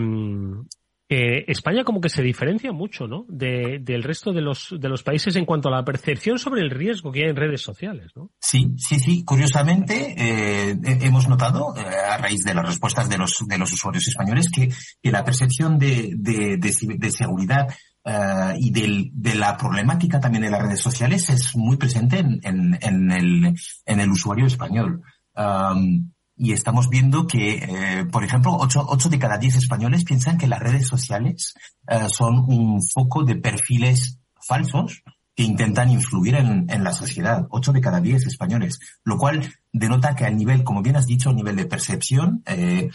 mm, 1.09 1.51
España 1.51 1.83
como 1.83 2.01
que 2.01 2.09
se 2.09 2.21
diferencia 2.21 2.71
mucho, 2.71 3.07
¿no? 3.07 3.25
De, 3.27 3.79
del 3.81 4.03
resto 4.03 4.31
de 4.31 4.41
los, 4.41 4.75
de 4.79 4.89
los 4.89 5.03
países 5.03 5.35
en 5.35 5.45
cuanto 5.45 5.69
a 5.69 5.71
la 5.71 5.83
percepción 5.83 6.37
sobre 6.37 6.61
el 6.61 6.69
riesgo 6.69 7.11
que 7.11 7.23
hay 7.23 7.29
en 7.29 7.35
redes 7.35 7.61
sociales, 7.61 8.11
¿no? 8.15 8.31
Sí, 8.39 8.73
sí, 8.77 8.99
sí. 8.99 9.23
Curiosamente, 9.25 10.15
eh, 10.17 10.77
hemos 11.01 11.27
notado, 11.27 11.75
eh, 11.75 11.81
a 11.81 12.17
raíz 12.17 12.43
de 12.43 12.53
las 12.53 12.65
respuestas 12.65 13.09
de 13.09 13.17
los, 13.17 13.37
de 13.47 13.57
los 13.57 13.71
usuarios 13.73 14.07
españoles, 14.07 14.49
que, 14.49 14.69
que 15.01 15.11
la 15.11 15.23
percepción 15.23 15.79
de, 15.79 16.13
de, 16.15 16.57
de, 16.57 17.11
seguridad 17.11 17.67
uh, 18.05 18.55
y 18.57 18.71
del, 18.71 19.09
de 19.13 19.35
la 19.35 19.57
problemática 19.57 20.19
también 20.19 20.43
de 20.43 20.51
las 20.51 20.61
redes 20.61 20.79
sociales 20.79 21.29
es 21.29 21.55
muy 21.55 21.77
presente 21.77 22.19
en, 22.19 22.39
en, 22.43 22.77
en, 22.81 23.11
el, 23.11 23.55
en 23.85 23.99
el 23.99 24.09
usuario 24.11 24.45
español. 24.45 25.01
Um, 25.35 26.11
y 26.41 26.53
estamos 26.53 26.89
viendo 26.89 27.27
que, 27.27 27.55
eh, 27.55 28.05
por 28.09 28.23
ejemplo, 28.23 28.55
8, 28.57 29.09
de 29.09 29.19
cada 29.19 29.37
10 29.37 29.57
españoles 29.57 30.05
piensan 30.05 30.37
que 30.37 30.47
las 30.47 30.59
redes 30.59 30.87
sociales 30.87 31.53
eh, 31.85 32.07
son 32.07 32.45
un 32.47 32.81
foco 32.81 33.25
de 33.25 33.35
perfiles 33.35 34.19
falsos 34.41 35.03
que 35.35 35.43
intentan 35.43 35.89
influir 35.89 36.35
en, 36.35 36.65
en, 36.69 36.83
la 36.85 36.93
sociedad. 36.93 37.45
8 37.49 37.73
de 37.73 37.81
cada 37.81 37.99
10 37.99 38.25
españoles. 38.25 38.79
Lo 39.03 39.17
cual 39.17 39.53
denota 39.73 40.15
que 40.15 40.25
a 40.25 40.29
nivel, 40.29 40.63
como 40.63 40.81
bien 40.81 40.95
has 40.95 41.07
dicho, 41.07 41.29
a 41.29 41.33
nivel 41.33 41.57
de 41.57 41.65
percepción, 41.65 42.41
eh, 42.45 42.89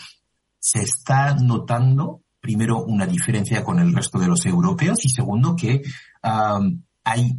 se 0.58 0.80
está 0.80 1.34
notando, 1.34 2.22
primero, 2.40 2.82
una 2.82 3.06
diferencia 3.06 3.62
con 3.62 3.78
el 3.78 3.94
resto 3.94 4.18
de 4.18 4.28
los 4.28 4.46
europeos 4.46 5.04
y 5.04 5.10
segundo, 5.10 5.54
que 5.54 5.82
hay 6.22 7.38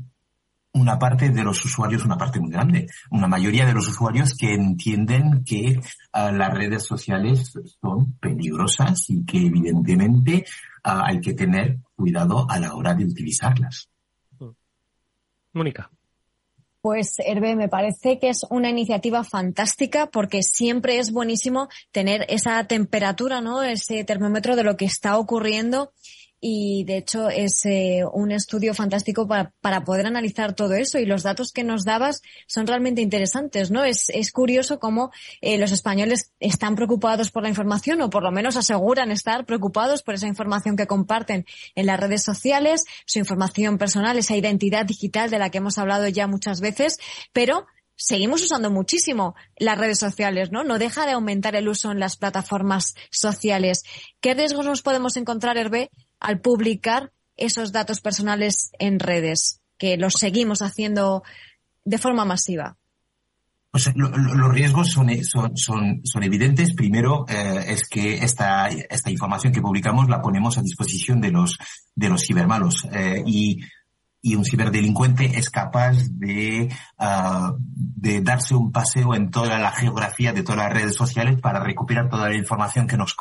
una 0.76 1.00
parte 1.00 1.30
de 1.30 1.44
los 1.44 1.64
usuarios, 1.64 2.06
una 2.06 2.18
parte 2.18 2.40
muy 2.40 2.52
grande, 2.52 2.88
una 3.10 3.28
mayoría 3.28 3.66
de 3.66 3.74
los 3.74 3.88
usuarios 3.88 4.36
que 4.36 4.54
entienden 4.54 5.44
que 5.46 5.80
uh, 5.80 6.36
las 6.36 6.54
redes 6.54 6.84
sociales 6.84 7.54
son 7.82 8.14
peligrosas 8.20 9.10
y 9.10 9.26
que 9.26 9.38
evidentemente 9.38 10.46
uh, 10.86 11.02
hay 11.06 11.22
que 11.22 11.34
tener 11.34 11.78
cuidado 11.96 12.46
a 12.50 12.60
la 12.60 12.76
hora 12.76 12.94
de 12.94 13.06
utilizarlas. 13.06 13.90
Mónica. 15.54 15.90
Pues 16.82 17.16
Hervé, 17.26 17.56
me 17.56 17.70
parece 17.70 18.20
que 18.20 18.30
es 18.30 18.46
una 18.50 18.70
iniciativa 18.70 19.24
fantástica 19.24 20.08
porque 20.08 20.44
siempre 20.44 21.00
es 21.00 21.12
buenísimo 21.12 21.70
tener 21.92 22.26
esa 22.28 22.64
temperatura, 22.68 23.42
¿no? 23.42 23.64
Ese 23.64 24.04
termómetro 24.04 24.56
de 24.56 24.64
lo 24.64 24.76
que 24.76 24.86
está 24.86 25.18
ocurriendo 25.18 25.94
y 26.48 26.84
de 26.84 26.98
hecho 26.98 27.28
es 27.32 27.66
eh, 27.66 28.04
un 28.14 28.32
estudio 28.32 28.76
fantástico 28.76 29.28
para, 29.28 29.52
para, 29.62 29.84
poder 29.84 30.06
analizar 30.06 30.54
todo 30.54 30.76
eso 30.76 31.00
y 31.00 31.06
los 31.08 31.24
datos 31.24 31.52
que 31.52 31.64
nos 31.64 31.86
dabas 31.86 32.22
son 32.46 32.68
realmente 32.68 33.02
interesantes, 33.02 33.72
¿no? 33.72 33.84
Es, 33.84 34.10
es 34.10 34.32
curioso 34.32 34.78
cómo 34.78 35.10
eh, 35.42 35.58
los 35.58 35.72
españoles 35.72 36.34
están 36.40 36.76
preocupados 36.76 37.32
por 37.32 37.42
la 37.42 37.50
información 37.50 38.00
o 38.02 38.12
por 38.12 38.22
lo 38.22 38.32
menos 38.32 38.58
aseguran 38.58 39.10
estar 39.10 39.48
preocupados 39.48 40.04
por 40.04 40.14
esa 40.14 40.28
información 40.28 40.78
que 40.78 40.86
comparten 40.86 41.48
en 41.74 41.88
las 41.88 42.00
redes 42.00 42.22
sociales, 42.22 42.84
su 43.08 43.18
información 43.18 43.80
personal, 43.80 44.16
esa 44.20 44.36
identidad 44.36 44.86
digital 44.86 45.32
de 45.32 45.40
la 45.40 45.50
que 45.50 45.58
hemos 45.58 45.80
hablado 45.80 46.08
ya 46.10 46.28
muchas 46.28 46.62
veces, 46.62 47.00
pero 47.34 47.66
seguimos 47.96 48.44
usando 48.44 48.70
muchísimo 48.70 49.36
las 49.58 49.78
redes 49.78 50.00
sociales, 50.00 50.52
¿no? 50.52 50.64
No 50.64 50.78
deja 50.78 51.06
de 51.06 51.14
aumentar 51.14 51.56
el 51.56 51.68
uso 51.68 51.92
en 51.92 52.00
las 52.00 52.18
plataformas 52.18 52.96
sociales. 53.10 53.84
¿Qué 54.22 54.34
riesgos 54.34 54.66
nos 54.66 54.82
podemos 54.82 55.18
encontrar, 55.18 55.58
Hervé, 55.58 55.90
al 56.26 56.40
publicar 56.40 57.12
esos 57.38 57.72
datos 57.72 58.02
personales 58.02 58.72
en 58.80 59.00
redes, 59.00 59.62
que 59.78 59.96
los 59.96 60.14
seguimos 60.14 60.64
haciendo 60.64 61.22
de 61.84 62.00
forma 62.00 62.26
masiva? 62.26 62.78
Pues 63.70 63.92
los 63.96 64.52
riesgos 64.52 64.90
son, 64.90 65.10
son, 65.24 65.56
son, 65.56 66.02
son 66.04 66.24
evidentes. 66.24 66.74
Primero 66.74 67.26
eh, 67.28 67.66
es 67.68 67.88
que 67.88 68.16
esta, 68.16 68.70
esta 68.70 69.12
información 69.12 69.54
que 69.54 69.62
publicamos 69.62 70.10
la 70.10 70.22
ponemos 70.22 70.58
a 70.58 70.64
disposición 70.64 71.22
de 71.22 71.32
los, 71.32 71.60
de 71.94 72.10
los 72.10 72.26
cibermalos. 72.26 72.88
Eh, 72.92 73.22
y 73.28 73.60
y 74.26 74.34
un 74.34 74.44
ciberdelincuente 74.44 75.38
es 75.38 75.52
capaz 75.52 75.98
de, 76.10 76.74
uh, 76.98 77.56
de 77.60 78.22
darse 78.24 78.56
un 78.56 78.72
paseo 78.72 79.14
en 79.14 79.30
toda 79.30 79.60
la 79.60 79.70
geografía 79.70 80.34
de 80.34 80.42
todas 80.42 80.64
las 80.64 80.74
redes 80.74 80.96
sociales 80.96 81.40
para 81.40 81.60
recuperar 81.60 82.10
toda 82.10 82.30
la 82.30 82.36
información 82.36 82.88
que 82.88 82.98
nos, 82.98 83.16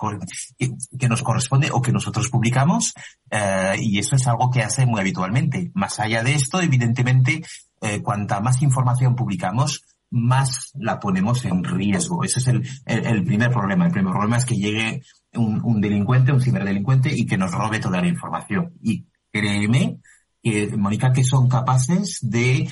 que 0.59 1.09
nos 1.11 1.23
corresponde 1.23 1.69
o 1.71 1.83
que 1.83 1.93
nosotros 1.93 2.31
publicamos 2.31 2.95
uh, 3.31 3.79
y 3.79 3.99
eso 3.99 4.17
es 4.17 4.27
algo 4.27 4.51
que 4.51 4.63
hace 4.63 4.87
muy 4.87 4.99
habitualmente. 4.99 5.71
Más 5.75 6.01
allá 6.01 6.23
de 6.23 6.33
esto, 6.33 6.63
evidentemente, 6.63 7.45
eh, 7.83 8.03
más 8.43 8.63
información 8.63 9.15
publicamos, 9.15 9.85
más 10.09 10.73
la 10.73 11.01
ponemos 11.01 11.45
en 11.45 11.65
riesgo. 11.65 12.25
Ese 12.25 12.39
es 12.39 12.47
el, 12.47 12.67
el, 12.87 13.05
el, 13.05 13.25
primer 13.25 13.51
problema. 13.51 13.85
El 13.85 13.93
primer 13.93 14.11
problema 14.11 14.39
es 14.39 14.47
que 14.47 14.57
llegue 14.57 15.03
un, 15.35 15.61
un 15.63 15.83
delincuente, 15.83 16.33
un 16.33 16.41
ciberdelincuente 16.41 17.15
y 17.15 17.27
que 17.27 17.37
nos 17.37 17.53
robe 17.53 17.79
toda 17.79 18.01
la 18.01 18.09
información. 18.09 18.73
Y 18.81 19.05
créeme 19.31 19.99
que, 20.45 20.77
Mónica, 20.77 21.11
que 21.11 21.25
son 21.25 21.49
capaces 21.49 22.19
de 22.21 22.71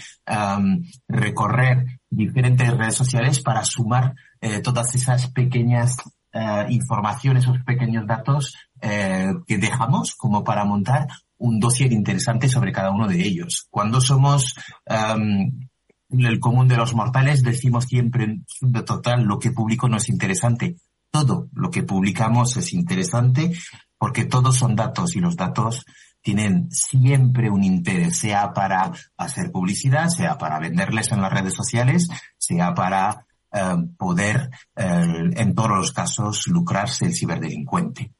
recorrer 1.09 2.01
diferentes 2.11 2.71
redes 2.77 2.95
sociales 2.95 3.41
para 3.41 3.65
sumar 3.65 4.15
eh, 4.43 4.61
todas 4.61 4.95
esas 4.95 5.31
pequeñas 5.31 5.97
uh, 6.35 6.69
informaciones, 6.69 7.45
esos 7.45 7.63
pequeños 7.65 8.07
datos 8.07 8.55
eh, 8.83 9.33
que 9.47 9.57
dejamos 9.57 10.15
como 10.15 10.45
para 10.45 10.67
montar 10.67 11.07
un 11.39 11.59
dossier 11.59 11.93
interesante 11.93 12.49
sobre 12.49 12.73
cada 12.73 12.91
uno 12.91 13.09
de 13.09 13.23
ellos. 13.23 13.67
Cuando 13.71 14.01
somos 14.01 14.55
el 14.87 16.41
común 16.41 16.69
de 16.69 16.77
los 16.77 16.95
mortales 16.95 17.43
decimos 17.43 17.87
siempre 17.87 18.41
de 18.61 18.83
total 18.83 19.25
lo 19.25 19.39
que 19.39 19.51
publico 19.51 19.89
no 19.89 19.97
es 19.97 20.09
interesante. 20.11 20.77
Todo 21.11 21.49
lo 21.55 21.71
que 21.71 21.83
publicamos 21.83 22.57
es 22.57 22.73
interesante 22.75 23.53
porque 23.99 24.25
todos 24.25 24.57
son 24.57 24.77
datos 24.77 25.17
y 25.17 25.21
los 25.21 25.37
datos 25.37 25.85
tienen 26.23 26.71
siempre 26.71 27.51
un 27.51 27.65
interés, 27.65 28.19
sea 28.19 28.53
para 28.53 28.93
hacer 29.17 29.51
publicidad, 29.51 30.09
sea 30.09 30.39
para 30.39 30.59
venderles 30.59 31.11
en 31.13 31.21
las 31.21 31.33
redes 31.33 31.55
sociales, 31.55 32.09
sea 32.39 32.75
para 32.75 33.27
eh, 33.53 33.77
poder, 33.99 34.51
eh, 34.77 35.31
en 35.35 35.55
todos 35.55 35.71
los 35.71 35.93
casos, 35.93 36.47
lucrarse 36.47 37.07
el 37.07 37.15
ciberdelincuente. 37.15 38.13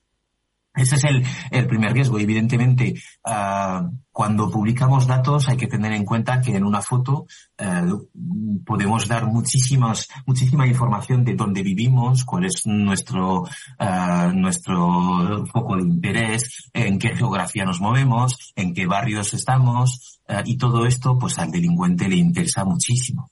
Ese 0.75 0.97
es 0.97 1.05
el, 1.05 1.23
el 1.51 1.67
primer 1.67 1.93
riesgo. 1.93 2.19
Evidentemente, 2.19 2.95
uh, 3.27 3.91
cuando 4.11 4.51
publicamos 4.51 5.07
datos 5.07 5.49
hay 5.49 5.57
que 5.59 5.67
tener 5.67 5.93
en 5.93 6.05
cuenta 6.05 6.41
que 6.41 6.57
en 6.57 6.65
una 6.65 6.81
foto 6.81 7.27
uh, 7.59 8.65
podemos 8.65 9.07
dar 9.07 9.27
muchísimas, 9.27 10.09
muchísima 10.25 10.67
información 10.67 11.25
de 11.25 11.35
dónde 11.35 11.63
vivimos, 11.63 12.25
cuál 12.25 12.47
es 12.47 12.63
nuestro, 12.67 13.43
uh, 13.43 14.33
nuestro 14.35 15.45
foco 15.47 15.77
de 15.77 15.83
interés, 15.83 16.71
en 16.73 16.99
qué 16.99 17.15
geografía 17.17 17.67
nos 17.67 17.81
movemos, 17.81 18.53
en 18.57 18.73
qué 18.73 18.87
barrios 18.87 19.35
estamos, 19.35 20.21
y 20.47 20.57
todo 20.57 20.87
esto 20.87 21.19
pues 21.19 21.39
al 21.39 21.51
delincuente 21.51 22.09
le 22.09 22.17
interesa 22.17 22.65
muchísimo. 22.65 23.31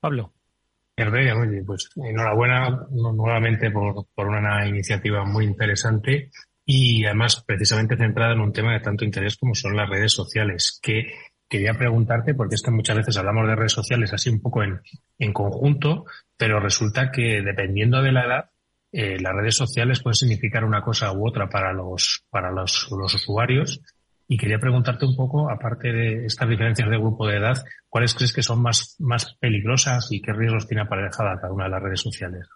Pablo. 0.00 0.32
Hervé, 0.96 1.32
oye, 1.32 1.62
pues 1.66 1.90
enhorabuena 1.96 2.86
nuevamente 2.90 3.70
por, 3.70 4.06
por 4.14 4.28
una 4.28 4.66
iniciativa 4.66 5.24
muy 5.24 5.44
interesante 5.44 6.30
y 6.64 7.04
además 7.04 7.42
precisamente 7.44 7.96
centrada 7.96 8.32
en 8.32 8.40
un 8.40 8.52
tema 8.52 8.72
de 8.72 8.80
tanto 8.80 9.04
interés 9.04 9.36
como 9.36 9.54
son 9.54 9.76
las 9.76 9.88
redes 9.88 10.12
sociales, 10.12 10.78
que 10.82 11.12
quería 11.48 11.74
preguntarte, 11.74 12.34
porque 12.34 12.54
es 12.54 12.62
que 12.62 12.70
muchas 12.70 12.96
veces 12.96 13.16
hablamos 13.16 13.46
de 13.46 13.56
redes 13.56 13.72
sociales 13.72 14.12
así 14.12 14.30
un 14.30 14.40
poco 14.40 14.62
en, 14.62 14.80
en 15.18 15.32
conjunto, 15.32 16.04
pero 16.36 16.60
resulta 16.60 17.10
que 17.10 17.42
dependiendo 17.42 18.00
de 18.00 18.12
la 18.12 18.24
edad, 18.26 18.50
eh, 18.92 19.18
las 19.20 19.34
redes 19.34 19.56
sociales 19.56 20.00
pueden 20.00 20.14
significar 20.14 20.64
una 20.64 20.80
cosa 20.80 21.12
u 21.12 21.26
otra 21.26 21.48
para 21.48 21.72
los, 21.72 22.24
para 22.30 22.52
los, 22.52 22.88
los 22.92 23.14
usuarios 23.14 23.80
y 24.26 24.36
quería 24.36 24.58
preguntarte 24.58 25.06
un 25.06 25.16
poco, 25.16 25.50
aparte 25.50 25.92
de 25.92 26.26
estas 26.26 26.48
diferencias 26.48 26.88
de 26.88 26.98
grupo 26.98 27.26
de 27.26 27.36
edad, 27.36 27.62
¿cuáles 27.88 28.14
crees 28.14 28.32
que 28.32 28.42
son 28.42 28.62
más, 28.62 28.96
más 28.98 29.36
peligrosas 29.38 30.08
y 30.10 30.20
qué 30.20 30.32
riesgos 30.32 30.66
tiene 30.66 30.82
aparejada 30.82 31.38
cada 31.40 31.52
una 31.52 31.64
de 31.64 31.70
las 31.70 31.82
redes 31.82 32.00
sociales? 32.00 32.48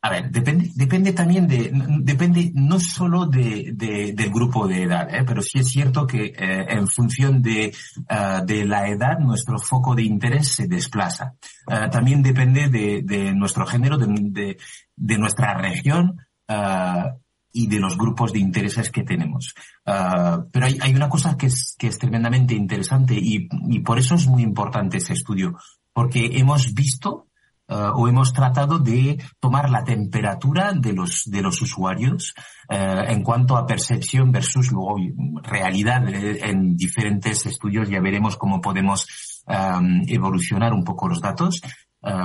A 0.00 0.10
ver, 0.10 0.30
depende, 0.30 0.70
depende 0.76 1.12
también 1.12 1.48
de, 1.48 1.72
depende 2.00 2.52
no 2.54 2.78
solo 2.78 3.26
de, 3.26 3.72
de 3.74 4.12
del 4.12 4.30
grupo 4.30 4.68
de 4.68 4.84
edad, 4.84 5.12
¿eh? 5.12 5.24
pero 5.26 5.42
sí 5.42 5.58
es 5.58 5.68
cierto 5.68 6.06
que 6.06 6.26
eh, 6.26 6.66
en 6.68 6.86
función 6.86 7.42
de, 7.42 7.74
uh, 8.08 8.46
de 8.46 8.64
la 8.64 8.88
edad 8.88 9.18
nuestro 9.18 9.58
foco 9.58 9.96
de 9.96 10.04
interés 10.04 10.54
se 10.54 10.68
desplaza. 10.68 11.34
Uh, 11.66 11.90
también 11.90 12.22
depende 12.22 12.68
de, 12.68 13.02
de 13.02 13.34
nuestro 13.34 13.66
género, 13.66 13.98
de, 13.98 14.06
de, 14.06 14.56
de 14.94 15.18
nuestra 15.18 15.54
región, 15.54 16.16
uh, 16.48 17.18
y 17.52 17.66
de 17.66 17.80
los 17.80 17.96
grupos 17.96 18.32
de 18.32 18.40
intereses 18.40 18.90
que 18.90 19.02
tenemos. 19.02 19.54
Uh, 19.86 20.48
pero 20.52 20.66
hay, 20.66 20.78
hay, 20.80 20.94
una 20.94 21.08
cosa 21.08 21.36
que 21.36 21.46
es, 21.46 21.74
que 21.78 21.86
es 21.86 21.98
tremendamente 21.98 22.54
interesante 22.54 23.14
y, 23.14 23.48
y, 23.68 23.80
por 23.80 23.98
eso 23.98 24.14
es 24.14 24.26
muy 24.26 24.42
importante 24.42 24.98
ese 24.98 25.14
estudio, 25.14 25.56
porque 25.92 26.38
hemos 26.38 26.74
visto 26.74 27.28
uh, 27.68 27.92
o 27.94 28.06
hemos 28.06 28.32
tratado 28.32 28.78
de 28.78 29.18
tomar 29.40 29.70
la 29.70 29.82
temperatura 29.82 30.72
de 30.72 30.92
los, 30.92 31.22
de 31.26 31.42
los 31.42 31.60
usuarios 31.62 32.34
uh, 32.68 33.10
en 33.10 33.22
cuanto 33.22 33.56
a 33.56 33.66
percepción 33.66 34.30
versus 34.30 34.70
luego 34.70 34.96
realidad 35.42 36.06
en 36.08 36.76
diferentes 36.76 37.46
estudios. 37.46 37.88
Ya 37.88 38.00
veremos 38.00 38.36
cómo 38.36 38.60
podemos 38.60 39.06
um, 39.46 40.02
evolucionar 40.06 40.72
un 40.72 40.84
poco 40.84 41.08
los 41.08 41.20
datos. 41.20 41.60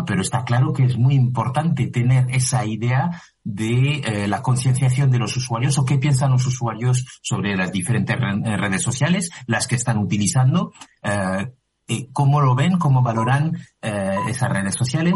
Pero 0.06 0.22
está 0.22 0.44
claro 0.44 0.72
que 0.72 0.84
es 0.84 1.00
muy 1.00 1.16
importante 1.16 1.88
tener 1.88 2.28
esa 2.30 2.64
idea 2.64 3.10
de 3.44 3.96
eh, 3.98 4.28
la 4.28 4.42
concienciación 4.42 5.12
de 5.12 5.20
los 5.20 5.36
usuarios 5.36 5.78
o 5.78 5.86
qué 5.86 5.98
piensan 5.98 6.32
los 6.32 6.46
usuarios 6.46 7.06
sobre 7.22 7.56
las 7.56 7.72
diferentes 7.72 8.18
re 8.18 8.58
redes 8.58 8.82
sociales, 8.82 9.30
las 9.48 9.68
que 9.68 9.76
están 9.76 9.98
utilizando, 9.98 10.72
uh, 11.04 11.46
eh, 11.88 12.08
cómo 12.14 12.40
lo 12.40 12.56
ven, 12.56 12.78
cómo 12.78 13.02
valoran 13.02 13.58
eh, 13.82 14.16
esas 14.30 14.50
redes 14.50 14.74
sociales, 14.74 15.16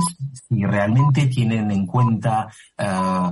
si 0.50 0.66
realmente 0.66 1.28
tienen 1.28 1.72
en 1.72 1.86
cuenta 1.86 2.50
eh, 2.78 2.86
eh 2.86 3.32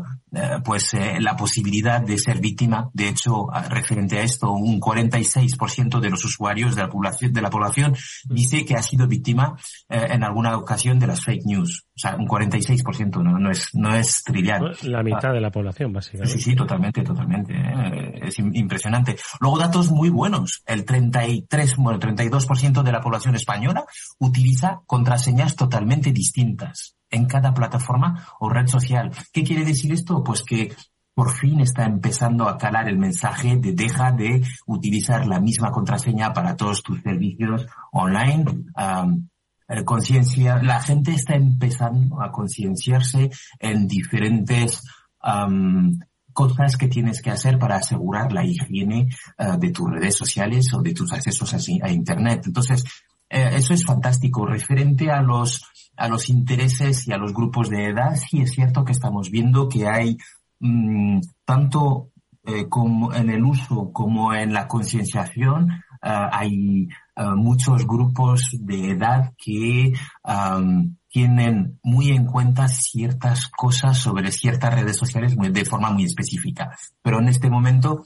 pues 0.64 0.94
eh, 0.94 1.18
la 1.20 1.36
posibilidad 1.36 2.02
de 2.02 2.18
ser 2.18 2.40
víctima. 2.40 2.90
De 2.94 3.10
hecho, 3.10 3.48
referente 3.70 4.18
a 4.18 4.22
esto, 4.22 4.52
un 4.52 4.80
46% 4.80 6.00
de 6.00 6.10
los 6.10 6.24
usuarios 6.26 6.76
de 6.76 6.82
la 6.82 6.90
población 6.90 7.34
de 7.34 7.42
la 7.42 7.50
población 7.50 7.96
dice 8.26 8.66
que 8.66 8.76
ha 8.76 8.82
sido 8.82 9.08
víctima 9.08 9.56
eh, 9.90 10.08
en 10.10 10.24
alguna 10.24 10.58
ocasión 10.58 11.00
de 11.00 11.08
las 11.08 11.24
fake 11.24 11.46
news. 11.46 11.86
O 11.96 12.00
sea, 12.00 12.16
un 12.16 12.28
46% 12.28 13.24
no, 13.24 13.40
no 13.40 13.52
es 13.52 13.70
no 13.74 13.96
es 13.96 14.24
trivial. 14.24 14.76
La 14.84 15.04
mitad 15.04 15.34
de 15.34 15.42
la 15.42 15.52
población, 15.52 15.94
básicamente. 15.94 16.34
Sí, 16.38 16.42
sí, 16.42 16.56
totalmente, 16.56 17.04
totalmente. 17.04 17.54
Es 18.22 18.38
impresionante. 18.40 19.16
Luego 19.40 19.58
datos 19.58 19.92
muy 19.92 20.10
buenos. 20.10 20.64
El 20.66 20.84
33, 20.84 21.76
bueno, 21.78 22.00
32% 22.00 22.84
de 22.84 22.92
la 22.92 23.02
población 23.02 23.36
española 23.36 23.86
utiliza 24.20 24.82
contraseñas 24.86 25.56
totalmente 25.56 26.12
distintas 26.12 26.96
en 27.10 27.26
cada 27.26 27.54
plataforma 27.54 28.28
o 28.40 28.50
red 28.50 28.68
social. 28.68 29.12
¿Qué 29.32 29.44
quiere 29.44 29.64
decir 29.64 29.92
esto? 29.94 30.24
Pues 30.24 30.44
que 30.44 30.76
por 31.14 31.32
fin 31.32 31.62
está 31.62 31.86
empezando 31.86 32.48
a 32.50 32.58
calar 32.58 32.90
el 32.90 32.98
mensaje 32.98 33.56
de 33.56 33.72
deja 33.72 34.12
de 34.12 34.44
utilizar 34.68 35.26
la 35.26 35.40
misma 35.40 35.72
contraseña 35.72 36.34
para 36.34 36.58
todos 36.58 36.84
tus 36.84 37.02
servicios 37.02 37.66
online. 37.94 38.46
La 40.62 40.82
gente 40.82 41.12
está 41.14 41.36
empezando 41.36 42.22
a 42.22 42.32
concienciarse 42.32 43.32
en 43.60 43.88
diferentes 43.88 44.84
cosas 46.34 46.76
que 46.76 46.90
tienes 46.90 47.22
que 47.22 47.32
hacer 47.32 47.58
para 47.58 47.78
asegurar 47.78 48.34
la 48.34 48.44
higiene 48.44 49.08
uh, 49.40 49.58
de 49.58 49.72
tus 49.72 49.90
redes 49.90 50.18
sociales 50.18 50.72
o 50.74 50.82
de 50.82 50.94
tus 50.94 51.14
accesos 51.14 51.54
a, 51.54 51.58
a 51.86 51.90
Internet. 51.90 52.44
Entonces, 52.46 52.84
eh, 53.36 53.58
eso 53.58 53.74
es 53.74 53.86
fantástico. 53.86 54.46
Referente 54.46 55.12
a 55.12 55.22
los, 55.22 55.66
a 55.98 56.08
los 56.08 56.30
intereses 56.30 57.08
y 57.08 57.12
a 57.12 57.18
los 57.18 57.34
grupos 57.34 57.70
de 57.70 57.90
edad, 57.90 58.16
sí 58.16 58.42
es 58.42 58.52
cierto 58.52 58.86
que 58.86 58.94
estamos 58.94 59.30
viendo 59.30 59.68
que 59.68 59.88
hay 59.88 60.18
mmm, 60.60 61.20
tanto 61.44 62.12
eh, 62.46 62.70
como 62.70 63.14
en 63.14 63.30
el 63.30 63.44
uso 63.44 63.92
como 63.92 64.34
en 64.34 64.54
la 64.54 64.68
concienciación, 64.68 65.72
uh, 66.04 66.30
hay 66.32 66.88
muchos 67.36 67.88
grupos 67.88 68.50
de 68.60 68.92
edad 68.92 69.34
que 69.38 69.94
tienen 71.08 71.80
muy 71.82 72.12
en 72.12 72.26
cuenta 72.26 72.68
ciertas 72.68 73.48
cosas 73.48 73.98
sobre 73.98 74.32
ciertas 74.32 74.74
redes 74.76 74.98
sociales 74.98 75.36
de 75.38 75.66
forma 75.66 75.90
muy 75.90 76.04
específica. 76.04 76.78
Pero 77.02 77.20
en 77.20 77.30
este 77.30 77.50
momento 77.50 78.04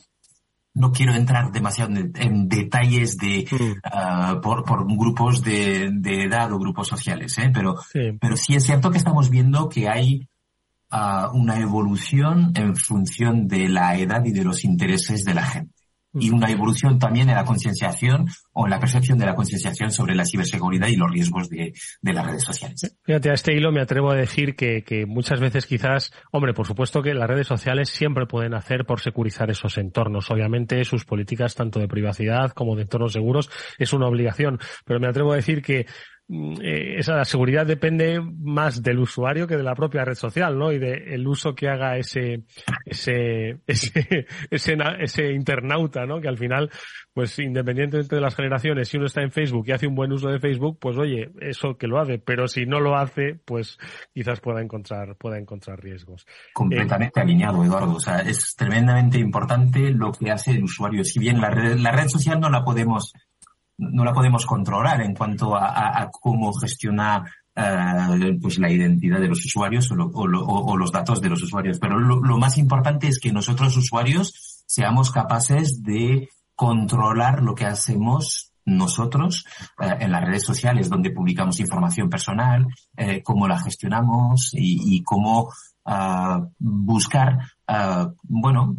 no 0.80 0.94
quiero 0.94 1.14
entrar 1.14 1.52
demasiado 1.52 1.92
en, 1.96 2.48
detalles 2.48 3.18
de 3.18 3.46
uh, 3.52 4.40
por, 4.42 4.64
por, 4.64 4.88
grupos 4.88 5.44
de, 5.44 5.90
de, 5.92 6.24
edad 6.24 6.52
o 6.54 6.58
grupos 6.58 6.88
sociales, 6.88 7.38
¿eh? 7.38 7.52
pero, 7.54 7.76
sí. 7.92 8.18
pero 8.20 8.38
sí 8.38 8.56
es 8.56 8.64
cierto 8.64 8.90
que 8.90 8.98
estamos 8.98 9.30
viendo 9.30 9.68
que 9.68 9.90
hay 9.90 10.30
uh, 10.92 11.36
una 11.38 11.60
evolución 11.60 12.54
en 12.56 12.78
función 12.78 13.48
de 13.48 13.68
la 13.68 13.98
edad 13.98 14.24
y 14.24 14.32
de 14.32 14.46
los 14.46 14.64
intereses 14.64 15.26
de 15.26 15.34
la 15.34 15.44
gente 15.44 15.79
y 16.14 16.32
una 16.32 16.50
evolución 16.50 16.98
también 16.98 17.30
en 17.30 17.36
la 17.36 17.46
concienciación 17.46 18.28
o 18.54 18.66
en 18.66 18.72
la 18.72 18.80
percepción 18.80 19.18
de 19.20 19.26
la 19.26 19.36
concienciación 19.36 19.92
sobre 19.92 20.16
la 20.16 20.26
ciberseguridad 20.26 20.88
y 20.88 20.96
los 20.96 21.12
riesgos 21.12 21.50
de, 21.50 21.74
de, 22.02 22.14
las 22.14 22.26
redes 22.26 22.44
sociales. 22.44 22.96
Fíjate, 23.04 23.30
a 23.30 23.34
este 23.34 23.54
hilo 23.54 23.72
me 23.72 23.82
atrevo 23.82 24.12
a 24.12 24.16
decir 24.16 24.56
que, 24.56 24.84
que, 24.84 25.06
muchas 25.06 25.40
veces 25.40 25.66
quizás, 25.66 26.12
hombre, 26.32 26.54
por 26.54 26.66
supuesto 26.66 27.02
que 27.02 27.14
las 27.14 27.28
redes 27.28 27.48
sociales 27.48 27.90
siempre 27.90 28.26
pueden 28.26 28.54
hacer 28.54 28.86
por 28.86 29.02
securizar 29.02 29.52
esos 29.52 29.78
entornos. 29.78 30.32
Obviamente 30.32 30.84
sus 30.84 31.06
políticas 31.06 31.56
tanto 31.56 31.80
de 31.80 31.88
privacidad 31.88 32.52
como 32.52 32.76
de 32.76 32.84
entornos 32.84 33.14
seguros 33.14 33.50
es 33.78 33.94
una 33.94 34.08
obligación, 34.08 34.60
pero 34.86 35.00
me 35.00 35.08
atrevo 35.08 35.34
a 35.34 35.36
decir 35.36 35.62
que 35.62 35.86
eh, 36.32 37.00
esa 37.00 37.26
seguridad 37.26 37.66
depende 37.66 38.22
más 38.22 38.84
del 38.84 39.00
usuario 39.00 39.48
que 39.48 39.58
de 39.58 39.64
la 39.64 39.74
propia 39.74 40.06
red 40.06 40.14
social, 40.14 40.60
¿no? 40.60 40.72
Y 40.72 40.78
del 40.78 41.28
uso 41.28 41.56
que 41.56 41.68
haga 41.68 41.98
ese, 41.98 42.44
ese, 42.86 43.58
ese, 43.68 44.28
ese, 44.52 44.78
ese, 45.00 45.34
internauta, 45.34 46.06
¿no? 46.06 46.22
Que 46.22 46.28
al 46.28 46.38
final, 46.38 46.70
pues 47.14 47.40
independientemente 47.40 48.16
de 48.16 48.22
las 48.22 48.36
generaciones, 48.36 48.90
si 48.90 48.98
uno 48.98 49.08
está 49.08 49.24
en 49.24 49.32
Facebook 49.32 49.66
y 49.68 49.72
hace 49.72 49.88
un 49.88 49.96
buen 49.96 50.12
uso 50.12 50.30
de 50.30 50.40
Facebook, 50.40 50.78
pues 50.80 50.98
oye, 51.00 51.32
eso 51.42 51.78
que 51.78 51.88
lo 51.88 52.00
hace, 52.00 52.20
pero 52.20 52.48
si 52.48 52.68
no 52.68 52.80
lo 52.80 52.96
hace, 52.96 53.40
pues 53.44 53.80
quizás 54.14 54.40
pueda 54.40 54.62
encontrar, 54.62 55.16
pueda 55.16 55.40
encontrar 55.40 55.82
riesgos. 55.82 56.28
Completamente 56.54 57.20
eh, 57.20 57.24
alineado, 57.24 57.64
Eduardo. 57.64 57.96
O 57.96 58.00
sea, 58.00 58.20
es 58.20 58.56
tremendamente 58.56 59.18
importante 59.18 59.90
lo 59.90 60.12
que 60.12 60.30
hace 60.30 60.52
el 60.52 60.64
usuario. 60.64 61.04
Si 61.04 61.18
bien 61.18 61.42
la 61.42 61.50
red, 61.50 61.80
la 61.80 61.92
red 61.92 62.08
social 62.08 62.40
no 62.40 62.52
la 62.52 62.64
podemos 62.64 63.14
no 63.80 64.04
la 64.04 64.14
podemos 64.14 64.46
controlar 64.46 65.02
en 65.02 65.16
cuanto 65.16 65.56
a, 65.56 66.02
a, 66.02 66.10
cómo 66.12 66.54
gestiona 66.54 67.24
uh, 67.56 68.40
pues 68.42 68.60
la 68.60 68.70
identidad 68.70 69.20
de 69.20 69.30
los 69.30 69.44
usuarios 69.46 69.90
o, 69.92 69.96
lo, 69.96 70.08
o, 70.08 70.28
lo, 70.28 70.46
o, 70.46 70.78
los 70.78 70.92
datos 70.92 71.22
de 71.22 71.30
los 71.30 71.42
usuarios. 71.42 71.80
Pero 71.80 71.98
lo, 71.98 72.38
más 72.38 72.58
importante 72.58 73.08
es 73.08 73.20
que 73.20 73.32
nosotros 73.32 73.76
usuarios 73.78 74.64
seamos 74.68 75.12
capaces 75.12 75.82
de 75.82 76.30
controlar 76.56 77.42
lo 77.42 77.56
que 77.56 77.66
hacemos 77.66 78.52
nosotros 78.66 79.46
uh, 79.80 79.96
en 80.00 80.12
las 80.12 80.26
redes 80.26 80.44
sociales 80.44 80.90
donde 80.90 81.12
publicamos 81.12 81.60
información 81.60 82.10
personal, 82.10 82.66
uh, 82.66 83.24
cómo 83.24 83.48
la 83.48 83.60
gestionamos 83.60 84.54
y, 84.54 84.98
y 84.98 85.04
cómo 85.04 85.50
buscar, 86.60 87.40
bueno, 88.22 88.76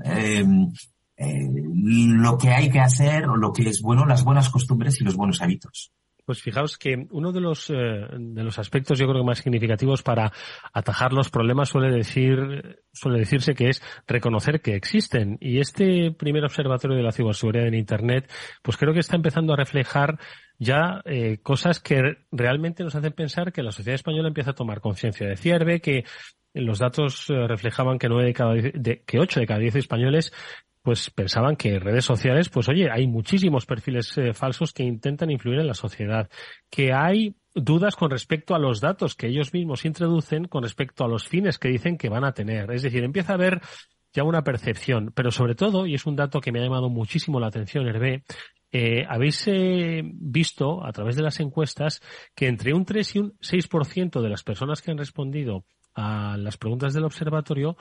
lo 1.21 2.39
que 2.39 2.49
hay 2.51 2.71
que 2.71 2.81
hacer 2.81 3.27
o 3.29 3.37
lo 3.37 3.53
que 3.53 3.69
es 3.69 3.83
bueno, 3.83 4.07
las 4.07 4.25
buenas 4.25 4.49
costumbres 4.49 5.01
y 5.01 5.05
los 5.05 5.17
buenos 5.17 5.43
hábitos. 5.43 5.93
Pues 6.25 6.43
fijaos 6.43 6.79
que 6.79 7.07
uno 7.11 7.33
de 7.33 7.41
los, 7.41 7.71
eh, 7.71 7.75
de 7.75 8.45
los 8.45 8.59
aspectos 8.59 8.99
yo 8.99 9.07
creo 9.07 9.21
que 9.21 9.27
más 9.27 9.39
significativos 9.39 10.03
para 10.03 10.33
atajar 10.73 11.13
los 11.13 11.29
problemas 11.29 11.71
suele 11.71 11.91
decir, 11.91 12.79
suele 12.93 13.19
decirse 13.19 13.55
que 13.55 13.69
es 13.69 13.83
reconocer 14.07 14.61
que 14.61 14.77
existen. 14.77 15.39
Y 15.41 15.59
este 15.59 16.13
primer 16.13 16.45
observatorio 16.45 16.97
de 16.97 17.03
la 17.03 17.13
ciberseguridad 17.13 17.67
en 17.67 17.75
Internet, 17.75 18.31
pues 18.63 18.77
creo 18.77 18.93
que 18.93 19.01
está 19.01 19.17
empezando 19.17 19.53
a 19.53 19.57
reflejar 19.57 20.19
ya 20.59 21.03
eh, 21.05 21.39
cosas 21.43 21.81
que 21.81 22.19
realmente 22.31 22.85
nos 22.85 22.95
hacen 22.95 23.13
pensar 23.13 23.53
que 23.53 23.63
la 23.63 23.73
sociedad 23.73 23.97
española 23.97 24.29
empieza 24.29 24.51
a 24.51 24.55
tomar 24.55 24.81
conciencia 24.81 25.27
de 25.27 25.37
cierve, 25.37 25.81
que 25.81 26.05
los 26.55 26.79
datos 26.79 27.29
eh, 27.31 27.47
reflejaban 27.47 27.99
que 27.99 28.09
nueve 28.09 28.27
de 28.27 28.35
cada 28.35 28.55
de, 28.55 29.03
que 29.07 29.19
ocho 29.19 29.41
de 29.41 29.47
cada 29.47 29.61
diez 29.61 29.77
españoles 29.77 30.33
pues 30.83 31.11
pensaban 31.11 31.57
que 31.57 31.79
redes 31.79 32.05
sociales, 32.05 32.49
pues 32.49 32.69
oye, 32.69 32.89
hay 32.91 33.07
muchísimos 33.07 33.67
perfiles 33.67 34.17
eh, 34.17 34.33
falsos 34.33 34.73
que 34.73 34.83
intentan 34.83 35.31
influir 35.31 35.61
en 35.61 35.67
la 35.67 35.75
sociedad, 35.75 36.29
que 36.71 36.93
hay 36.93 37.37
dudas 37.55 37.97
con 37.97 38.11
respecto 38.11 38.55
a 38.55 38.59
los 38.59 38.81
datos 38.81 39.15
que 39.15 39.27
ellos 39.27 39.53
mismos 39.53 39.85
introducen 39.85 40.45
con 40.47 40.63
respecto 40.63 41.05
a 41.05 41.09
los 41.09 41.27
fines 41.29 41.59
que 41.59 41.69
dicen 41.69 41.99
que 41.99 42.09
van 42.09 42.25
a 42.25 42.33
tener. 42.33 42.71
Es 42.71 42.83
decir, 42.83 43.05
empieza 43.05 43.33
a 43.33 43.35
haber 43.35 43.61
ya 44.13 44.25
una 44.25 44.43
percepción, 44.43 45.13
pero 45.15 45.31
sobre 45.31 45.55
todo, 45.55 45.87
y 45.87 45.95
es 45.95 46.07
un 46.07 46.17
dato 46.17 46.41
que 46.41 46.53
me 46.53 46.61
ha 46.61 46.65
llamado 46.65 46.89
muchísimo 46.89 47.39
la 47.39 47.49
atención, 47.49 47.87
Hervé, 47.87 48.25
eh, 48.73 49.05
habéis 49.09 49.47
eh, 49.49 50.03
visto 50.05 50.85
a 50.85 50.93
través 50.93 51.17
de 51.17 51.23
las 51.23 51.41
encuestas 51.41 52.01
que 52.35 52.47
entre 52.47 52.73
un 52.73 52.85
3 52.85 53.17
y 53.17 53.19
un 53.19 53.33
6% 53.41 54.21
de 54.21 54.29
las 54.29 54.45
personas 54.45 54.81
que 54.81 54.93
han 54.93 54.99
respondido 54.99 55.65
a 55.95 56.37
las 56.37 56.57
preguntas 56.57 56.95
del 56.95 57.05
observatorio 57.05 57.77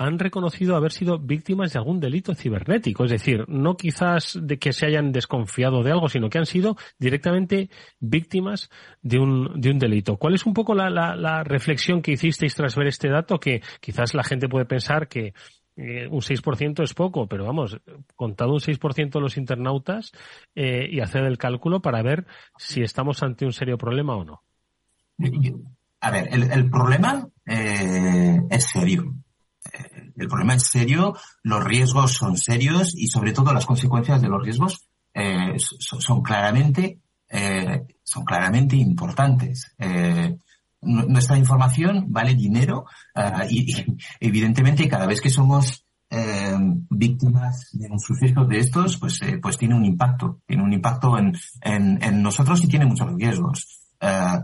han 0.00 0.18
reconocido 0.18 0.76
haber 0.76 0.92
sido 0.92 1.18
víctimas 1.18 1.74
de 1.74 1.78
algún 1.78 2.00
delito 2.00 2.34
cibernético. 2.34 3.04
Es 3.04 3.10
decir, 3.10 3.44
no 3.48 3.76
quizás 3.76 4.38
de 4.40 4.58
que 4.58 4.72
se 4.72 4.86
hayan 4.86 5.12
desconfiado 5.12 5.82
de 5.82 5.92
algo, 5.92 6.08
sino 6.08 6.30
que 6.30 6.38
han 6.38 6.46
sido 6.46 6.78
directamente 6.98 7.68
víctimas 7.98 8.70
de 9.02 9.18
un, 9.18 9.60
de 9.60 9.70
un 9.70 9.78
delito. 9.78 10.16
¿Cuál 10.16 10.34
es 10.34 10.46
un 10.46 10.54
poco 10.54 10.74
la, 10.74 11.44
reflexión 11.44 12.00
que 12.00 12.12
hicisteis 12.12 12.54
tras 12.54 12.76
ver 12.76 12.86
este 12.86 13.10
dato? 13.10 13.38
Que 13.38 13.60
quizás 13.78 14.14
la 14.14 14.24
gente 14.24 14.48
puede 14.48 14.64
pensar 14.64 15.06
que 15.06 15.34
eh, 15.76 16.08
un 16.10 16.20
6% 16.20 16.82
es 16.82 16.94
poco, 16.94 17.26
pero 17.26 17.44
vamos, 17.44 17.78
contado 18.16 18.54
un 18.54 18.60
6% 18.60 19.10
de 19.10 19.20
los 19.20 19.36
internautas 19.36 20.12
eh, 20.54 20.88
y 20.90 21.00
hacer 21.00 21.24
el 21.24 21.36
cálculo 21.36 21.82
para 21.82 22.02
ver 22.02 22.24
si 22.56 22.80
estamos 22.80 23.22
ante 23.22 23.44
un 23.44 23.52
serio 23.52 23.76
problema 23.76 24.16
o 24.16 24.24
no. 24.24 24.42
A 26.00 26.10
ver, 26.10 26.28
el, 26.32 26.50
el 26.50 26.70
problema 26.70 27.28
eh, 27.44 28.40
es 28.48 28.64
serio 28.64 29.14
el 30.20 30.28
problema 30.28 30.54
es 30.54 30.64
serio, 30.64 31.16
los 31.42 31.64
riesgos 31.64 32.12
son 32.12 32.36
serios 32.36 32.94
y 32.94 33.06
sobre 33.06 33.32
todo 33.32 33.54
las 33.54 33.64
consecuencias 33.64 34.20
de 34.20 34.28
los 34.28 34.42
riesgos 34.42 34.86
eh, 35.14 35.56
son, 35.58 36.22
claramente 36.22 37.00
eh, 37.28 37.86
son 38.02 38.24
claramente 38.24 38.76
importantes. 38.76 39.74
Eh, 39.78 40.36
nuestra 40.82 41.38
información 41.38 42.06
vale 42.08 42.34
dinero 42.34 42.86
y, 43.50 43.84
evidentemente 44.18 44.88
cada 44.88 45.06
vez 45.06 45.20
que 45.20 45.28
somos 45.28 45.84
víctimas 46.88 47.68
de 47.72 47.88
un 47.88 48.00
suceso 48.00 48.44
de 48.44 48.58
estos, 48.58 48.96
pues, 48.96 49.20
pues 49.40 49.58
tiene 49.58 49.74
un 49.74 49.84
impacto, 49.84 50.40
tiene 50.46 50.62
un 50.62 50.72
impacto 50.72 51.18
en, 51.18 51.34
en, 51.62 52.22
nosotros 52.22 52.64
y 52.64 52.68
tiene 52.68 52.86
muchos 52.86 53.14
riesgos. 53.14 53.92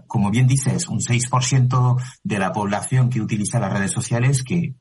como 0.07 0.31
bien 0.31 0.47
dices, 0.47 0.89
un 0.89 1.01
6% 1.01 2.03
de 2.23 2.39
la 2.39 2.53
población 2.53 3.09
que 3.09 3.23
utiliza 3.23 3.59
las 3.59 3.73
redes 3.73 3.93
sociales, 3.93 4.45
que 4.45 4.75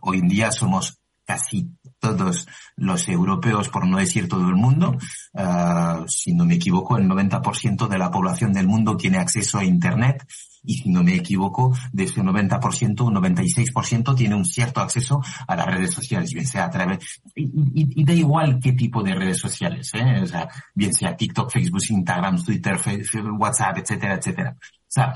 hoy 0.00 0.18
en 0.18 0.28
día 0.28 0.50
somos 0.52 1.00
casi 1.24 1.70
todos 2.00 2.48
los 2.76 3.08
europeos, 3.08 3.68
por 3.68 3.86
no 3.86 3.98
decir 3.98 4.28
todo 4.28 4.48
el 4.48 4.56
mundo. 4.56 4.96
Uh, 5.32 6.04
si 6.08 6.34
no 6.34 6.44
me 6.44 6.54
equivoco, 6.54 6.96
el 6.96 7.08
90% 7.08 7.86
de 7.86 7.98
la 7.98 8.10
población 8.10 8.52
del 8.52 8.66
mundo 8.66 8.96
tiene 8.96 9.18
acceso 9.18 9.58
a 9.58 9.64
Internet 9.64 10.26
y 10.62 10.74
si 10.74 10.90
no 10.90 11.02
me 11.02 11.14
equivoco, 11.14 11.74
de 11.92 12.04
ese 12.04 12.22
90%, 12.22 13.00
un 13.02 13.14
96% 13.14 14.14
tiene 14.14 14.34
un 14.34 14.44
cierto 14.44 14.80
acceso 14.80 15.22
a 15.46 15.56
las 15.56 15.66
redes 15.66 15.92
sociales, 15.92 16.32
bien 16.32 16.46
sea 16.46 16.66
a 16.66 16.70
través, 16.70 17.20
y, 17.34 17.44
y, 17.44 18.00
y 18.02 18.04
da 18.04 18.12
igual 18.12 18.58
qué 18.60 18.72
tipo 18.72 19.02
de 19.02 19.14
redes 19.14 19.38
sociales, 19.38 19.90
¿eh? 19.94 20.20
o 20.22 20.26
sea, 20.26 20.48
bien 20.74 20.92
sea 20.92 21.16
TikTok, 21.16 21.50
Facebook, 21.50 21.80
Instagram, 21.88 22.42
Twitter, 22.44 22.78
Facebook, 22.78 23.40
WhatsApp, 23.40 23.78
etcétera, 23.78 24.14
etcétera. 24.16 24.56
O 24.60 24.86
sea, 24.86 25.14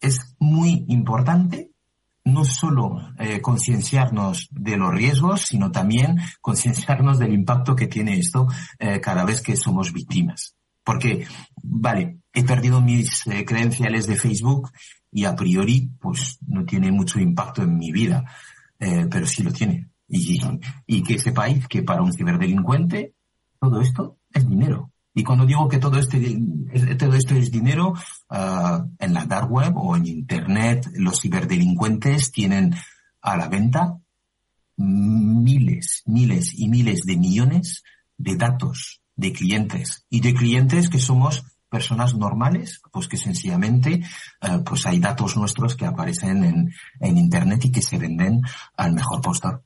es 0.00 0.34
muy 0.38 0.84
importante 0.88 1.70
no 2.26 2.44
solo 2.44 3.00
eh, 3.18 3.40
concienciarnos 3.40 4.48
de 4.50 4.76
los 4.76 4.92
riesgos, 4.92 5.42
sino 5.42 5.70
también 5.70 6.18
concienciarnos 6.40 7.20
del 7.20 7.32
impacto 7.32 7.76
que 7.76 7.86
tiene 7.86 8.18
esto 8.18 8.48
eh, 8.78 9.00
cada 9.00 9.24
vez 9.24 9.40
que 9.40 9.56
somos 9.56 9.92
víctimas. 9.92 10.56
Porque, 10.82 11.26
vale, 11.62 12.18
he 12.32 12.42
perdido 12.42 12.80
mis 12.80 13.26
eh, 13.28 13.44
credenciales 13.44 14.08
de 14.08 14.16
Facebook 14.16 14.70
y 15.10 15.24
a 15.24 15.36
priori, 15.36 15.88
pues 16.00 16.38
no 16.46 16.64
tiene 16.64 16.90
mucho 16.90 17.20
impacto 17.20 17.62
en 17.62 17.78
mi 17.78 17.90
vida, 17.90 18.24
pero 18.78 19.24
sí 19.24 19.42
lo 19.42 19.52
tiene. 19.52 19.88
Y, 20.06 20.38
y 20.86 21.02
que 21.02 21.18
sepáis 21.18 21.66
que 21.68 21.82
para 21.82 22.02
un 22.02 22.12
ciberdelincuente 22.12 23.14
todo 23.58 23.80
esto 23.80 24.18
es 24.34 24.46
dinero. 24.46 24.90
Y 25.18 25.24
cuando 25.24 25.46
digo 25.46 25.66
que 25.66 25.78
todo, 25.78 25.98
este, 25.98 26.18
todo 26.98 27.14
esto 27.14 27.34
es 27.34 27.50
dinero, 27.50 27.94
uh, 28.28 28.86
en 28.98 29.14
la 29.14 29.24
dark 29.24 29.50
web 29.50 29.72
o 29.74 29.96
en 29.96 30.04
Internet, 30.06 30.86
los 30.92 31.22
ciberdelincuentes 31.22 32.30
tienen 32.30 32.74
a 33.22 33.36
la 33.38 33.48
venta 33.48 33.96
miles, 34.76 36.02
miles 36.04 36.52
y 36.52 36.68
miles 36.68 37.00
de 37.06 37.16
millones 37.16 37.82
de 38.18 38.36
datos 38.36 39.00
de 39.14 39.32
clientes 39.32 40.04
y 40.10 40.20
de 40.20 40.34
clientes 40.34 40.90
que 40.90 40.98
somos 40.98 41.44
personas 41.70 42.14
normales, 42.14 42.82
pues 42.92 43.08
que 43.08 43.16
sencillamente 43.16 44.02
uh, 44.42 44.62
pues 44.64 44.84
hay 44.84 44.98
datos 44.98 45.34
nuestros 45.38 45.76
que 45.76 45.86
aparecen 45.86 46.44
en, 46.44 46.74
en 47.00 47.16
Internet 47.16 47.64
y 47.64 47.72
que 47.72 47.80
se 47.80 47.96
venden 47.96 48.42
al 48.76 48.92
mejor 48.92 49.22
postor. 49.22 49.62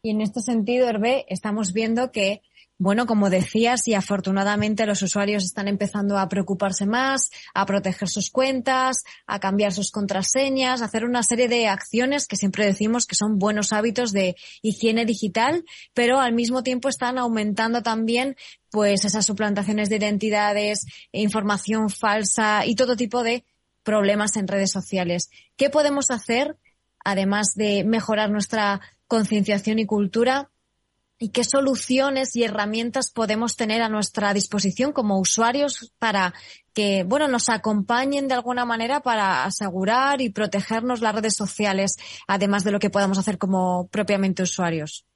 Y 0.00 0.10
en 0.10 0.20
este 0.20 0.42
sentido, 0.42 0.88
Hervé, 0.88 1.26
estamos 1.28 1.72
viendo 1.72 2.12
que 2.12 2.40
bueno, 2.78 3.06
como 3.06 3.30
decías, 3.30 3.88
y 3.88 3.94
afortunadamente 3.94 4.84
los 4.84 5.00
usuarios 5.00 5.44
están 5.44 5.66
empezando 5.66 6.18
a 6.18 6.28
preocuparse 6.28 6.84
más, 6.84 7.30
a 7.54 7.64
proteger 7.64 8.08
sus 8.08 8.30
cuentas, 8.30 8.98
a 9.26 9.40
cambiar 9.40 9.72
sus 9.72 9.90
contraseñas, 9.90 10.82
a 10.82 10.84
hacer 10.84 11.04
una 11.04 11.22
serie 11.22 11.48
de 11.48 11.68
acciones 11.68 12.26
que 12.26 12.36
siempre 12.36 12.66
decimos 12.66 13.06
que 13.06 13.14
son 13.14 13.38
buenos 13.38 13.72
hábitos 13.72 14.12
de 14.12 14.36
higiene 14.60 15.06
digital, 15.06 15.64
pero 15.94 16.20
al 16.20 16.34
mismo 16.34 16.62
tiempo 16.62 16.90
están 16.90 17.16
aumentando 17.16 17.82
también 17.82 18.36
pues 18.70 19.06
esas 19.06 19.24
suplantaciones 19.24 19.88
de 19.88 19.96
identidades, 19.96 20.84
información 21.12 21.88
falsa 21.88 22.66
y 22.66 22.74
todo 22.74 22.94
tipo 22.94 23.22
de 23.22 23.44
problemas 23.84 24.36
en 24.36 24.48
redes 24.48 24.70
sociales. 24.70 25.30
¿Qué 25.56 25.70
podemos 25.70 26.10
hacer, 26.10 26.58
además 27.02 27.54
de 27.54 27.84
mejorar 27.84 28.30
nuestra 28.30 28.82
concienciación 29.06 29.78
y 29.78 29.86
cultura, 29.86 30.50
y 31.18 31.30
qué 31.30 31.44
soluciones 31.44 32.36
y 32.36 32.44
herramientas 32.44 33.10
podemos 33.10 33.56
tener 33.56 33.82
a 33.82 33.88
nuestra 33.88 34.34
disposición 34.34 34.92
como 34.92 35.18
usuarios 35.18 35.92
para 35.98 36.34
que, 36.74 37.04
bueno, 37.04 37.26
nos 37.26 37.48
acompañen 37.48 38.28
de 38.28 38.34
alguna 38.34 38.64
manera 38.64 39.00
para 39.00 39.44
asegurar 39.44 40.20
y 40.20 40.30
protegernos 40.30 41.00
las 41.00 41.14
redes 41.14 41.34
sociales, 41.34 41.96
además 42.26 42.64
de 42.64 42.72
lo 42.72 42.78
que 42.78 42.90
podamos 42.90 43.18
hacer 43.18 43.38
como 43.38 43.88
propiamente 43.88 44.42
usuarios. 44.42 45.06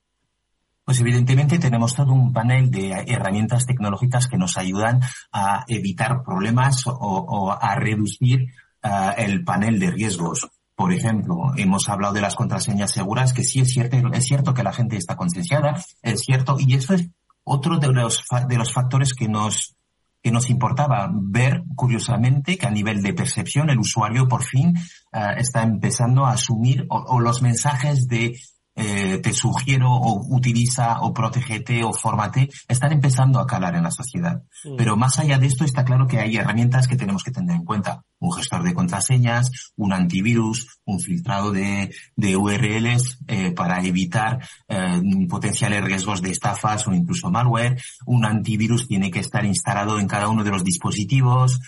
Pues 0.84 1.00
evidentemente 1.00 1.58
tenemos 1.58 1.94
todo 1.94 2.12
un 2.12 2.32
panel 2.32 2.70
de 2.70 2.90
herramientas 3.06 3.66
tecnológicas 3.66 4.26
que 4.26 4.38
nos 4.38 4.56
ayudan 4.56 5.00
a 5.30 5.64
evitar 5.68 6.24
problemas 6.24 6.82
o, 6.86 7.52
a 7.52 7.74
reducir 7.76 8.46
uh, 8.82 9.12
el 9.16 9.44
panel 9.44 9.78
de 9.78 9.90
riesgos. 9.90 10.48
Por 10.80 10.94
ejemplo, 10.94 11.52
hemos 11.58 11.90
hablado 11.90 12.14
de 12.14 12.22
las 12.22 12.34
contraseñas 12.34 12.90
seguras, 12.90 13.34
que 13.34 13.42
sí 13.42 13.60
es 13.60 13.68
cierto, 13.68 13.98
es 14.14 14.24
cierto 14.24 14.54
que 14.54 14.62
la 14.62 14.72
gente 14.72 14.96
está 14.96 15.14
concienciada, 15.14 15.74
es 16.00 16.22
cierto, 16.22 16.56
y 16.58 16.72
eso 16.72 16.94
es 16.94 17.06
otro 17.44 17.76
de 17.76 17.88
los, 17.88 18.24
de 18.48 18.56
los 18.56 18.72
factores 18.72 19.12
que 19.12 19.28
nos, 19.28 19.76
que 20.22 20.30
nos 20.30 20.48
importaba 20.48 21.10
ver, 21.12 21.64
curiosamente, 21.76 22.56
que 22.56 22.66
a 22.66 22.70
nivel 22.70 23.02
de 23.02 23.12
percepción 23.12 23.68
el 23.68 23.78
usuario 23.78 24.26
por 24.26 24.42
fin 24.42 24.74
uh, 25.12 25.36
está 25.36 25.64
empezando 25.64 26.24
a 26.24 26.32
asumir 26.32 26.86
o, 26.88 26.96
o 26.96 27.20
los 27.20 27.42
mensajes 27.42 28.08
de 28.08 28.40
eh, 28.74 29.18
te 29.18 29.34
sugiero 29.34 29.92
o 29.92 30.34
utiliza 30.34 31.00
o 31.00 31.12
protégete 31.12 31.84
o 31.84 31.92
fórmate 31.92 32.48
están 32.66 32.92
empezando 32.92 33.38
a 33.38 33.46
calar 33.46 33.74
en 33.74 33.82
la 33.82 33.90
sociedad. 33.90 34.44
Mm. 34.64 34.76
Pero 34.78 34.96
más 34.96 35.18
allá 35.18 35.38
de 35.38 35.46
esto 35.46 35.66
está 35.66 35.84
claro 35.84 36.06
que 36.06 36.20
hay 36.20 36.36
herramientas 36.36 36.88
que 36.88 36.96
tenemos 36.96 37.22
que 37.22 37.32
tener 37.32 37.56
en 37.56 37.66
cuenta. 37.66 38.02
Un 38.20 38.32
gestor 38.32 38.62
de 38.62 38.74
contraseñas, 38.74 39.72
un 39.76 39.92
antivirus, 39.92 40.80
un 40.84 41.00
filtrado 41.00 41.50
de, 41.52 41.90
URLs 42.16 43.18
eh, 43.26 43.52
para 43.52 43.82
evitar 43.82 44.46
eh, 44.68 45.00
potenciales 45.28 45.82
riesgos 45.82 46.22
de 46.22 46.30
estafas 46.30 46.86
o 46.86 46.92
incluso 46.92 47.30
malware. 47.30 47.80
Un 48.06 48.24
antivirus 48.24 48.86
tiene 48.86 49.10
que 49.10 49.20
estar 49.20 49.44
instalado 49.44 49.98
en 49.98 50.06
cada 50.06 50.28
uno 50.28 50.44
de 50.44 50.50
los 50.50 50.64
dispositivos. 50.64 51.58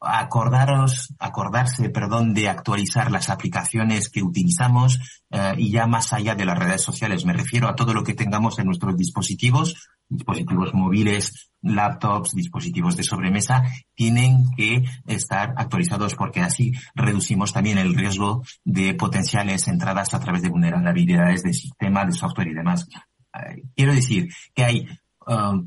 Acordaros, 0.00 1.14
acordarse, 1.18 1.90
perdón, 1.90 2.34
de 2.34 2.48
actualizar 2.48 3.10
las 3.10 3.28
aplicaciones 3.28 4.08
que 4.08 4.22
utilizamos 4.22 4.98
uh, 5.30 5.56
y 5.56 5.70
ya 5.70 5.86
más 5.86 6.12
allá 6.12 6.34
de 6.34 6.44
las 6.44 6.58
redes 6.58 6.82
sociales. 6.82 7.24
Me 7.24 7.32
refiero 7.32 7.68
a 7.68 7.76
todo 7.76 7.94
lo 7.94 8.02
que 8.02 8.14
tengamos 8.14 8.58
en 8.58 8.66
nuestros 8.66 8.96
dispositivos, 8.96 9.88
dispositivos 10.08 10.74
móviles, 10.74 11.50
laptops, 11.62 12.34
dispositivos 12.34 12.96
de 12.96 13.02
sobremesa, 13.02 13.64
tienen 13.94 14.44
que 14.56 14.84
estar 15.06 15.54
actualizados 15.56 16.14
porque 16.14 16.40
así 16.40 16.72
reducimos 16.94 17.52
también 17.52 17.78
el 17.78 17.94
riesgo 17.94 18.44
de 18.64 18.94
potenciales 18.94 19.66
entradas 19.68 20.14
a 20.14 20.20
través 20.20 20.42
de 20.42 20.50
vulnerabilidades 20.50 21.42
de 21.42 21.52
sistema, 21.52 22.04
de 22.04 22.12
software 22.12 22.48
y 22.48 22.54
demás. 22.54 22.86
Uh, 23.34 23.66
quiero 23.74 23.94
decir 23.94 24.28
que 24.54 24.64
hay 24.64 24.86
uh, 25.26 25.62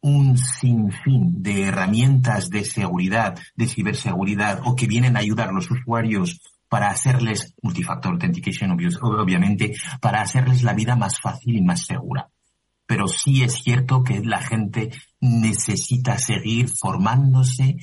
un 0.00 0.36
sinfín 0.36 1.42
de 1.42 1.62
herramientas 1.62 2.50
de 2.50 2.64
seguridad, 2.64 3.38
de 3.54 3.66
ciberseguridad, 3.66 4.60
o 4.64 4.74
que 4.74 4.86
vienen 4.86 5.16
a 5.16 5.20
ayudar 5.20 5.48
a 5.48 5.52
los 5.52 5.70
usuarios 5.70 6.40
para 6.68 6.90
hacerles 6.90 7.54
multifactor 7.62 8.12
authentication, 8.12 8.76
obviamente, 9.00 9.74
para 10.00 10.20
hacerles 10.20 10.62
la 10.62 10.72
vida 10.72 10.96
más 10.96 11.20
fácil 11.20 11.56
y 11.56 11.62
más 11.62 11.86
segura. 11.86 12.28
Pero 12.86 13.08
sí 13.08 13.42
es 13.42 13.54
cierto 13.54 14.02
que 14.02 14.20
la 14.20 14.40
gente 14.40 14.90
necesita 15.20 16.18
seguir 16.18 16.68
formándose, 16.68 17.76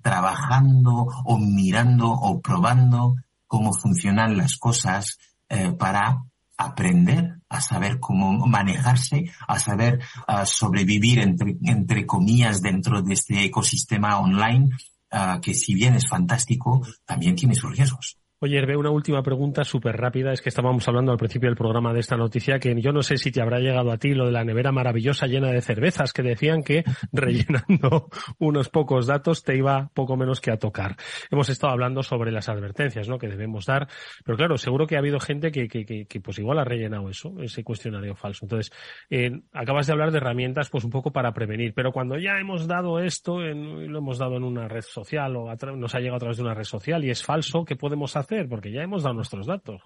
trabajando 0.00 1.06
o 1.24 1.38
mirando 1.38 2.10
o 2.10 2.40
probando 2.40 3.16
cómo 3.46 3.72
funcionan 3.72 4.36
las 4.36 4.56
cosas 4.56 5.18
eh, 5.48 5.72
para 5.72 6.24
aprender 6.56 7.36
a 7.48 7.60
saber 7.60 7.98
cómo 7.98 8.46
manejarse, 8.46 9.30
a 9.46 9.58
saber 9.58 10.00
sobrevivir 10.44 11.18
entre, 11.18 12.06
comillas 12.06 12.62
dentro 12.62 13.02
de 13.02 13.14
este 13.14 13.44
ecosistema 13.44 14.20
online 14.20 14.70
uh, 15.12 15.40
que 15.40 15.54
si 15.54 15.74
bien 15.74 15.94
es 15.94 16.08
fantástico, 16.08 16.80
también 17.04 17.36
tiene 17.36 17.54
sus 17.54 17.76
riesgos. 17.76 18.16
Oye, 18.44 18.58
Hervé, 18.58 18.76
una 18.76 18.90
última 18.90 19.22
pregunta 19.22 19.62
súper 19.62 19.96
rápida. 19.96 20.32
Es 20.32 20.42
que 20.42 20.48
estábamos 20.48 20.88
hablando 20.88 21.12
al 21.12 21.16
principio 21.16 21.48
del 21.48 21.56
programa 21.56 21.92
de 21.92 22.00
esta 22.00 22.16
noticia 22.16 22.58
que 22.58 22.74
yo 22.80 22.90
no 22.90 23.04
sé 23.04 23.16
si 23.16 23.30
te 23.30 23.40
habrá 23.40 23.60
llegado 23.60 23.92
a 23.92 23.98
ti 23.98 24.14
lo 24.14 24.26
de 24.26 24.32
la 24.32 24.42
nevera 24.42 24.72
maravillosa 24.72 25.28
llena 25.28 25.52
de 25.52 25.60
cervezas 25.60 26.12
que 26.12 26.24
decían 26.24 26.64
que 26.64 26.82
rellenando 27.12 28.08
unos 28.40 28.68
pocos 28.68 29.06
datos 29.06 29.44
te 29.44 29.56
iba 29.56 29.90
poco 29.94 30.16
menos 30.16 30.40
que 30.40 30.50
a 30.50 30.56
tocar. 30.56 30.96
Hemos 31.30 31.50
estado 31.50 31.72
hablando 31.72 32.02
sobre 32.02 32.32
las 32.32 32.48
advertencias 32.48 33.08
¿no? 33.08 33.16
que 33.16 33.28
debemos 33.28 33.64
dar, 33.64 33.86
pero 34.24 34.36
claro, 34.36 34.58
seguro 34.58 34.88
que 34.88 34.96
ha 34.96 34.98
habido 34.98 35.20
gente 35.20 35.52
que, 35.52 35.68
que, 35.68 35.84
que, 35.84 36.06
que 36.06 36.20
pues 36.20 36.40
igual 36.40 36.58
ha 36.58 36.64
rellenado 36.64 37.08
eso, 37.08 37.40
ese 37.40 37.62
cuestionario 37.62 38.16
falso. 38.16 38.44
Entonces, 38.44 38.72
eh, 39.08 39.40
acabas 39.52 39.86
de 39.86 39.92
hablar 39.92 40.10
de 40.10 40.16
herramientas 40.16 40.68
pues 40.68 40.82
un 40.82 40.90
poco 40.90 41.12
para 41.12 41.32
prevenir, 41.32 41.74
pero 41.74 41.92
cuando 41.92 42.18
ya 42.18 42.40
hemos 42.40 42.66
dado 42.66 42.98
esto, 42.98 43.40
en, 43.40 43.92
lo 43.92 43.98
hemos 43.98 44.18
dado 44.18 44.36
en 44.36 44.42
una 44.42 44.66
red 44.66 44.82
social 44.82 45.36
o 45.36 45.48
nos 45.76 45.94
ha 45.94 46.00
llegado 46.00 46.16
a 46.16 46.18
través 46.18 46.38
de 46.38 46.42
una 46.42 46.54
red 46.54 46.64
social 46.64 47.04
y 47.04 47.10
es 47.10 47.22
falso, 47.22 47.64
¿qué 47.64 47.76
podemos 47.76 48.16
hacer? 48.16 48.31
Porque 48.48 48.72
ya 48.72 48.82
hemos 48.82 49.02
dado 49.02 49.14
nuestros 49.14 49.46
datos. 49.46 49.82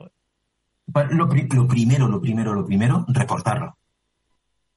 Lo, 1.11 1.28
primero, 1.28 2.07
lo 2.09 2.20
primero, 2.20 2.55
lo 2.55 2.64
primero, 2.64 3.05
reportarlo. 3.09 3.76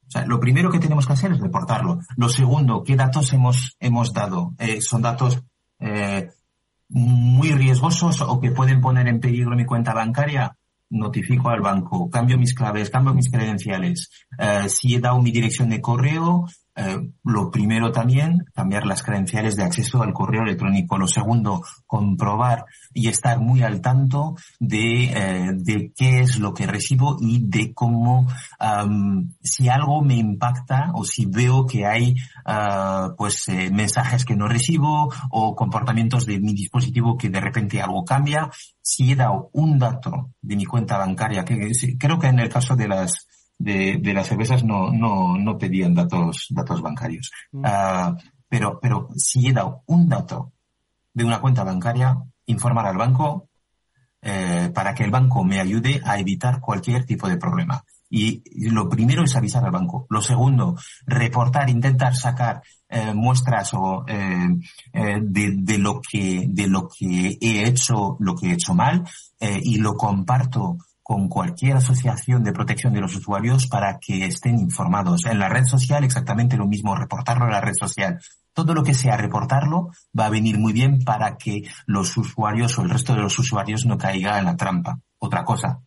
O 0.07 0.11
sea, 0.11 0.25
lo 0.25 0.39
primero 0.39 0.71
que 0.71 0.79
tenemos 0.79 1.05
que 1.05 1.13
hacer 1.13 1.31
es 1.31 1.39
reportarlo. 1.39 1.99
Lo 2.17 2.29
segundo, 2.29 2.83
¿qué 2.83 2.95
datos 2.95 3.31
hemos, 3.31 3.77
hemos 3.79 4.11
dado? 4.11 4.53
Eh, 4.57 4.81
¿Son 4.81 5.03
datos 5.03 5.39
eh, 5.79 6.31
muy 6.89 7.51
riesgosos 7.51 8.21
o 8.21 8.39
que 8.39 8.49
pueden 8.49 8.81
poner 8.81 9.07
en 9.07 9.19
peligro 9.19 9.55
mi 9.55 9.65
cuenta 9.65 9.93
bancaria? 9.93 10.55
Notifico 10.89 11.49
al 11.49 11.61
banco, 11.61 12.09
cambio 12.09 12.39
mis 12.39 12.55
claves, 12.55 12.89
cambio 12.89 13.13
mis 13.13 13.29
credenciales. 13.29 14.09
Eh, 14.39 14.67
si 14.67 14.95
he 14.95 14.99
dado 14.99 15.21
mi 15.21 15.29
dirección 15.29 15.69
de 15.69 15.79
correo, 15.79 16.47
Eh, 16.79 17.11
lo 17.25 17.51
primero 17.51 17.91
también, 17.91 18.45
cambiar 18.53 18.85
las 18.85 19.03
credenciales 19.03 19.57
de 19.57 19.63
acceso 19.63 20.01
al 20.01 20.13
correo 20.13 20.43
electrónico. 20.43 20.97
Lo 20.97 21.07
segundo, 21.07 21.61
comprobar 21.85 22.65
y 22.93 23.09
estar 23.09 23.39
muy 23.39 23.63
al 23.63 23.81
tanto 23.81 24.35
de, 24.59 25.05
eh, 25.05 25.51
de 25.55 25.91
qué 25.93 26.21
es 26.21 26.39
lo 26.39 26.53
que 26.53 26.67
recibo 26.67 27.17
y 27.19 27.39
de 27.43 27.73
cómo, 27.73 28.27
si 29.41 29.67
algo 29.67 30.01
me 30.01 30.15
impacta 30.15 30.91
o 30.93 31.03
si 31.03 31.25
veo 31.25 31.65
que 31.65 31.85
hay, 31.85 32.15
uh, 32.45 33.15
pues, 33.17 33.47
eh, 33.49 33.69
mensajes 33.71 34.23
que 34.25 34.35
no 34.35 34.47
recibo 34.47 35.11
o 35.31 35.55
comportamientos 35.55 36.25
de 36.25 36.39
mi 36.39 36.53
dispositivo 36.53 37.17
que 37.17 37.29
de 37.29 37.41
repente 37.41 37.81
algo 37.81 38.05
cambia. 38.05 38.49
Si 38.81 39.11
he 39.11 39.15
dado 39.15 39.49
un 39.53 39.79
dato 39.79 40.31
de 40.41 40.55
mi 40.55 40.65
cuenta 40.65 40.97
bancaria, 40.97 41.43
que 41.43 41.71
creo 41.97 42.19
que 42.19 42.27
en 42.27 42.39
el 42.39 42.49
caso 42.49 42.75
de 42.75 42.87
las 42.87 43.27
de, 43.59 43.97
de 43.97 44.13
las 44.13 44.27
cervezas 44.27 44.63
no, 44.63 44.91
no, 44.91 45.37
no 45.37 45.57
pedían 45.57 45.93
datos, 45.93 46.47
datos 46.49 46.81
bancarios. 46.81 47.31
Mm. 47.51 47.59
Uh, 47.59 48.17
pero, 48.47 48.79
pero 48.81 49.09
si 49.15 49.47
he 49.47 49.53
dado 49.53 49.83
un 49.85 50.09
dato 50.09 50.53
de 51.13 51.23
una 51.23 51.39
cuenta 51.39 51.63
bancaria, 51.63 52.17
informar 52.47 52.87
al 52.87 52.97
banco 52.97 53.49
eh, 54.21 54.71
para 54.73 54.93
que 54.93 55.03
el 55.03 55.11
banco 55.11 55.43
me 55.43 55.59
ayude 55.59 56.01
a 56.03 56.19
evitar 56.19 56.59
cualquier 56.59 57.05
tipo 57.05 57.27
de 57.29 57.37
problema. 57.37 57.83
Y 58.09 58.41
lo 58.69 58.89
primero 58.89 59.23
es 59.23 59.35
avisar 59.35 59.63
al 59.63 59.71
banco. 59.71 60.07
Lo 60.09 60.21
segundo, 60.21 60.75
reportar, 61.05 61.69
intentar 61.69 62.15
sacar 62.15 62.63
eh, 62.89 63.13
muestras 63.13 63.71
o 63.75 64.03
eh, 64.07 64.47
eh 64.93 65.19
de, 65.21 65.53
de, 65.57 65.77
lo 65.77 66.01
que 66.01 66.45
de 66.47 66.67
lo 66.67 66.89
que 66.89 67.37
he 67.39 67.67
hecho, 67.67 68.17
lo 68.19 68.35
que 68.35 68.47
he 68.47 68.53
hecho 68.53 68.73
mal, 68.73 69.07
eh, 69.39 69.61
y 69.63 69.77
lo 69.77 69.95
comparto 69.95 70.77
con 71.09 71.27
cualquier 71.27 71.75
asociación 71.75 72.43
de 72.43 72.53
protección 72.53 72.93
de 72.93 73.01
los 73.01 73.15
usuarios 73.15 73.65
para 73.65 73.97
que 73.97 74.27
estén 74.27 74.59
informados. 74.59 75.25
En 75.25 75.39
la 75.39 75.49
red 75.49 75.65
social 75.65 76.03
exactamente 76.03 76.55
lo 76.55 76.67
mismo, 76.67 76.95
reportarlo 76.95 77.45
en 77.45 77.51
la 77.51 77.61
red 77.61 77.73
social. 77.73 78.21
Todo 78.53 78.75
lo 78.75 78.83
que 78.83 78.93
sea 78.93 79.17
reportarlo 79.17 79.89
va 80.17 80.27
a 80.27 80.29
venir 80.29 80.59
muy 80.59 80.71
bien 80.71 80.99
para 81.03 81.35
que 81.35 81.63
los 81.87 82.15
usuarios 82.15 82.77
o 82.77 82.83
el 82.83 82.91
resto 82.91 83.15
de 83.15 83.23
los 83.23 83.39
usuarios 83.39 83.87
no 83.87 83.97
caiga 83.97 84.37
en 84.37 84.45
la 84.45 84.55
trampa. 84.55 84.99
Otra 85.17 85.43
cosa, 85.43 85.79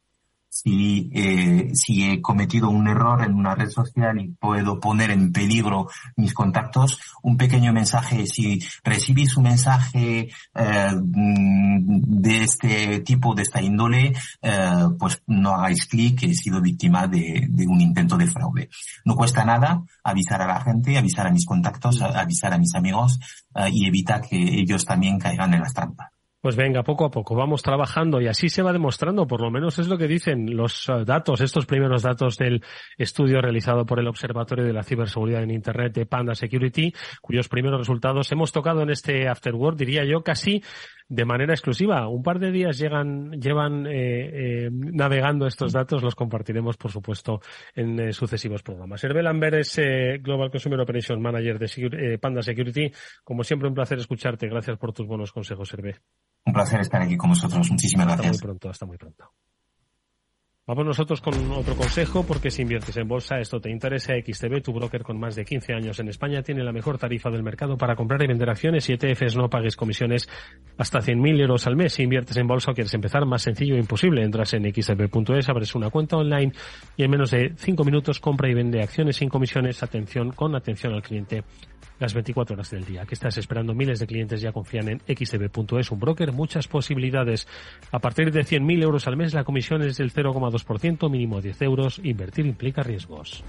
si, 0.53 1.09
eh, 1.15 1.71
si 1.73 2.05
he 2.05 2.21
cometido 2.21 2.69
un 2.69 2.87
error 2.87 3.25
en 3.25 3.33
una 3.33 3.55
red 3.55 3.71
social 3.71 4.21
y 4.21 4.29
puedo 4.29 4.79
poner 4.79 5.11
en 5.11 5.33
peligro 5.33 5.89
mis 6.15 6.35
contactos, 6.35 7.01
un 7.23 7.39
pequeño 7.39 7.73
mensaje, 7.73 8.27
si 8.27 8.63
recibís 8.85 9.35
un 9.39 9.45
mensaje 9.45 10.29
eh, 10.55 10.91
de 10.95 12.45
este 12.45 13.01
tipo, 13.01 13.35
de 13.35 13.43
esta 13.45 13.63
índole, 13.63 14.13
eh, 14.43 14.89
pues 14.99 15.23
no 15.27 15.55
hagáis 15.55 15.87
clic, 15.87 16.23
he 16.25 16.35
sido 16.35 16.61
víctima 16.61 17.07
de, 17.07 17.47
de, 17.49 17.67
un 17.67 17.81
intento 17.81 18.19
de 18.19 18.27
fraude. 18.27 18.69
No 19.07 19.17
cuesta 19.17 19.47
nada 19.47 19.83
avisar 20.05 20.43
a 20.43 20.47
la 20.47 20.61
gente, 20.61 20.99
avisar 20.99 21.27
a 21.27 21.33
mis 21.33 21.47
contactos, 21.47 22.03
avisar 22.03 22.53
a 22.53 22.59
mis 22.59 22.75
amigos 22.75 23.19
eh, 23.55 23.71
y 23.73 23.87
evitar 23.87 24.21
que 24.21 24.37
ellos 24.37 24.85
también 24.85 25.19
caigan 25.19 25.55
en 25.55 25.61
las 25.61 25.73
trampas. 25.73 26.12
Pues 26.43 26.57
venga, 26.57 26.83
poco 26.83 27.05
a 27.05 27.11
poco 27.13 27.37
vamos 27.37 27.63
trabajando 27.63 28.21
y 28.21 28.27
así 28.27 28.49
se 28.49 28.63
va 28.63 28.73
demostrando, 28.73 29.29
por 29.29 29.41
lo 29.41 29.49
menos 29.53 29.79
es 29.79 29.87
lo 29.87 29.97
que 29.97 30.09
dicen 30.09 30.57
los 30.57 30.89
eh, 30.89 31.05
datos, 31.05 31.41
estos 31.41 31.67
primeros 31.67 32.03
datos 32.03 32.37
del 32.37 32.65
estudio 32.99 33.41
realizado 33.41 33.87
por 33.87 34.01
el 34.01 34.09
Observatorio 34.09 34.65
de 34.65 34.73
la 34.73 34.83
Ciberseguridad 34.83 35.45
en 35.45 35.53
Internet 35.53 35.95
de 35.95 36.05
Panda 36.05 36.35
Security, 36.35 36.93
cuyos 37.21 37.49
primeros 37.49 37.79
resultados 37.79 38.33
hemos 38.33 38.51
tocado 38.51 38.83
en 38.83 38.91
este 38.91 39.29
Afterword, 39.29 39.77
diría 39.77 40.05
yo, 40.05 40.25
casi 40.25 40.65
de 41.09 41.25
manera 41.25 41.53
exclusiva. 41.53 42.09
Un 42.09 42.23
par 42.25 42.39
de 42.39 42.51
días 42.51 42.79
llegan, 42.79 43.33
llevan 43.33 43.87
eh, 43.87 44.65
eh, 44.67 44.71
navegando 44.73 45.47
estos 45.47 45.73
datos, 45.73 46.03
los 46.03 46.17
compartiremos, 46.17 46.77
por 46.77 46.91
supuesto, 46.91 47.41
en 47.75 48.01
eh, 48.01 48.13
sucesivos 48.13 48.63
programas. 48.63 49.05
Hervé 49.05 49.23
Lambert 49.23 49.59
es 49.59 49.79
eh, 49.79 50.19
Global 50.23 50.51
Consumer 50.51 50.81
Operations 50.81 51.21
Manager 51.21 51.59
de 51.59 52.19
Panda 52.19 52.43
Security. 52.43 52.91
Como 53.23 53.45
siempre, 53.45 53.69
un 53.69 53.75
placer 53.75 53.99
escucharte. 53.99 54.49
Gracias 54.49 54.77
por 54.79 54.93
tus 54.93 55.07
buenos 55.07 55.31
consejos, 55.31 55.73
Hervé. 55.75 55.97
Un 56.45 56.53
placer 56.53 56.81
estar 56.81 57.03
aquí 57.03 57.17
con 57.17 57.31
vosotros. 57.31 57.71
Muchísimas 57.71 58.07
gracias. 58.07 58.33
Hasta 58.33 58.47
muy 58.47 58.49
pronto, 58.49 58.71
hasta 58.71 58.87
muy 58.87 58.97
pronto. 58.99 59.33
Vamos 60.65 60.87
nosotros 60.87 61.21
con 61.21 61.35
otro 61.51 61.75
consejo, 61.75 62.25
porque 62.25 62.49
si 62.49 62.63
inviertes 62.63 62.97
en 62.97 63.09
bolsa, 63.09 63.41
esto 63.41 63.61
te 63.61 63.69
interesa. 63.69 64.13
XTB, 64.15 64.63
tu 64.63 64.73
broker 64.73 65.03
con 65.03 65.19
más 65.19 65.35
de 65.35 65.45
15 65.45 65.75
años 65.75 65.99
en 65.99 66.07
España, 66.07 66.41
tiene 66.41 66.63
la 66.63 66.71
mejor 66.71 66.99
tarifa 66.99 67.31
del 67.31 67.43
mercado 67.43 67.77
para 67.77 67.97
comprar 67.97 68.23
y 68.23 68.29
vender 68.29 68.49
acciones 68.49 68.89
y 68.89 68.93
ETFs. 68.93 69.37
No 69.37 69.51
pagues 69.51 69.75
comisiones 69.75 70.29
hasta 70.79 71.01
100.000 71.01 71.41
euros 71.41 71.67
al 71.67 71.75
mes. 71.75 71.95
Si 71.95 72.05
inviertes 72.05 72.37
en 72.37 72.47
bolsa 72.47 72.71
o 72.71 72.75
quieres 72.75 72.95
empezar, 72.95 73.27
más 73.27 73.43
sencillo 73.43 73.75
e 73.75 73.81
imposible. 73.81 74.23
Entras 74.23 74.55
en 74.55 74.63
xtb.es, 74.73 75.49
abres 75.49 75.75
una 75.75 75.91
cuenta 75.91 76.17
online 76.17 76.53
y 76.97 77.03
en 77.03 77.11
menos 77.11 77.33
de 77.33 77.55
5 77.57 77.85
minutos 77.85 78.21
compra 78.21 78.49
y 78.49 78.55
vende 78.55 78.83
acciones 78.83 79.17
sin 79.17 79.29
comisiones. 79.29 79.83
Atención, 79.83 80.31
con 80.31 80.55
atención 80.55 80.93
al 80.93 81.03
cliente 81.03 81.43
las 82.03 82.15
24 82.15 82.55
horas 82.55 82.71
del 82.71 82.85
día. 82.85 83.07
¿Qué 83.07 83.15
estás 83.15 83.39
esperando? 83.39 83.75
Miles 83.75 84.01
de 84.01 84.09
clientes 84.09 84.41
ya 84.41 84.51
confían 84.51 84.89
en 84.89 84.99
xtb.es, 85.07 85.91
un 85.93 86.01
broker, 86.01 86.33
muchas 86.33 86.67
posibilidades. 86.67 87.47
A 87.93 88.01
partir 88.01 88.33
de 88.33 88.45
100.000 88.45 88.83
euros 88.83 89.07
al 89.07 89.17
mes, 89.17 89.33
la 89.33 89.45
comisión 89.45 89.83
es 89.83 89.97
del 89.97 90.13
0,2%, 90.13 91.09
mínimo 91.09 91.41
10 91.41 91.63
euros. 91.63 92.01
Invertir 92.03 92.47
implica 92.47 92.83
riesgos. 92.83 93.45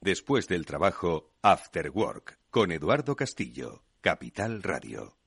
Después 0.00 0.46
del 0.46 0.64
trabajo, 0.64 1.32
After 1.42 1.90
Work, 1.90 2.38
con 2.48 2.70
Eduardo 2.70 3.16
Castillo, 3.16 3.82
Capital 4.00 4.62
Radio. 4.62 5.17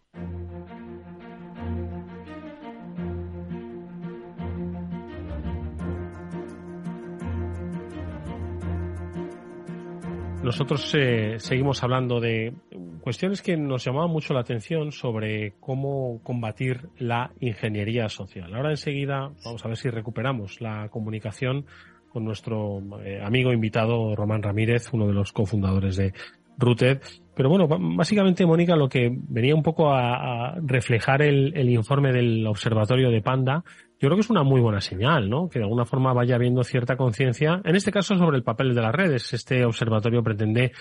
Nosotros 10.43 10.91
eh, 10.95 11.35
seguimos 11.37 11.83
hablando 11.83 12.19
de 12.19 12.53
cuestiones 13.01 13.43
que 13.43 13.55
nos 13.57 13.85
llamaban 13.85 14.09
mucho 14.09 14.33
la 14.33 14.39
atención 14.39 14.91
sobre 14.91 15.53
cómo 15.59 16.19
combatir 16.23 16.89
la 16.97 17.31
ingeniería 17.39 18.09
social. 18.09 18.53
Ahora 18.55 18.71
enseguida 18.71 19.31
vamos 19.45 19.63
a 19.63 19.67
ver 19.67 19.77
si 19.77 19.89
recuperamos 19.91 20.59
la 20.59 20.89
comunicación 20.89 21.67
con 22.09 22.25
nuestro 22.25 22.81
eh, 23.03 23.21
amigo 23.23 23.53
invitado 23.53 24.15
Román 24.15 24.41
Ramírez, 24.41 24.91
uno 24.93 25.05
de 25.05 25.13
los 25.13 25.31
cofundadores 25.31 25.95
de 25.95 26.13
Rooted. 26.57 27.01
Pero 27.41 27.49
bueno, 27.49 27.67
básicamente, 27.67 28.45
Mónica, 28.45 28.75
lo 28.75 28.87
que 28.87 29.09
venía 29.11 29.55
un 29.55 29.63
poco 29.63 29.91
a, 29.91 30.53
reflejar 30.61 31.23
el, 31.23 31.57
el, 31.57 31.71
informe 31.71 32.13
del 32.13 32.45
Observatorio 32.45 33.09
de 33.09 33.23
Panda, 33.23 33.63
yo 33.97 34.07
creo 34.07 34.13
que 34.13 34.21
es 34.21 34.29
una 34.29 34.43
muy 34.43 34.61
buena 34.61 34.79
señal, 34.79 35.27
¿no? 35.27 35.49
Que 35.49 35.57
de 35.57 35.65
alguna 35.65 35.85
forma 35.85 36.13
vaya 36.13 36.35
habiendo 36.35 36.63
cierta 36.63 36.97
conciencia, 36.97 37.59
en 37.65 37.75
este 37.75 37.91
caso 37.91 38.15
sobre 38.15 38.37
el 38.37 38.43
papel 38.43 38.75
de 38.75 38.81
las 38.83 38.93
redes. 38.93 39.33
Este 39.33 39.65
observatorio 39.65 40.21
pretende 40.21 40.71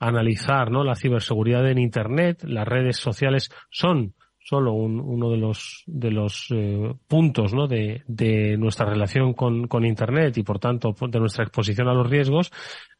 analizar, 0.00 0.72
¿no? 0.72 0.82
La 0.82 0.96
ciberseguridad 0.96 1.70
en 1.70 1.78
Internet. 1.78 2.42
Las 2.42 2.66
redes 2.66 2.96
sociales 2.96 3.52
son 3.70 4.14
solo 4.48 4.72
un, 4.72 4.98
uno 4.98 5.30
de 5.30 5.36
los 5.36 5.82
de 5.86 6.10
los 6.10 6.46
eh, 6.50 6.94
puntos 7.06 7.52
¿no? 7.52 7.66
de, 7.66 8.02
de 8.06 8.56
nuestra 8.56 8.86
relación 8.86 9.34
con, 9.34 9.68
con 9.68 9.84
Internet 9.84 10.38
y 10.38 10.42
por 10.42 10.58
tanto 10.58 10.94
de 11.06 11.20
nuestra 11.20 11.44
exposición 11.44 11.86
a 11.88 11.92
los 11.92 12.08
riesgos. 12.08 12.50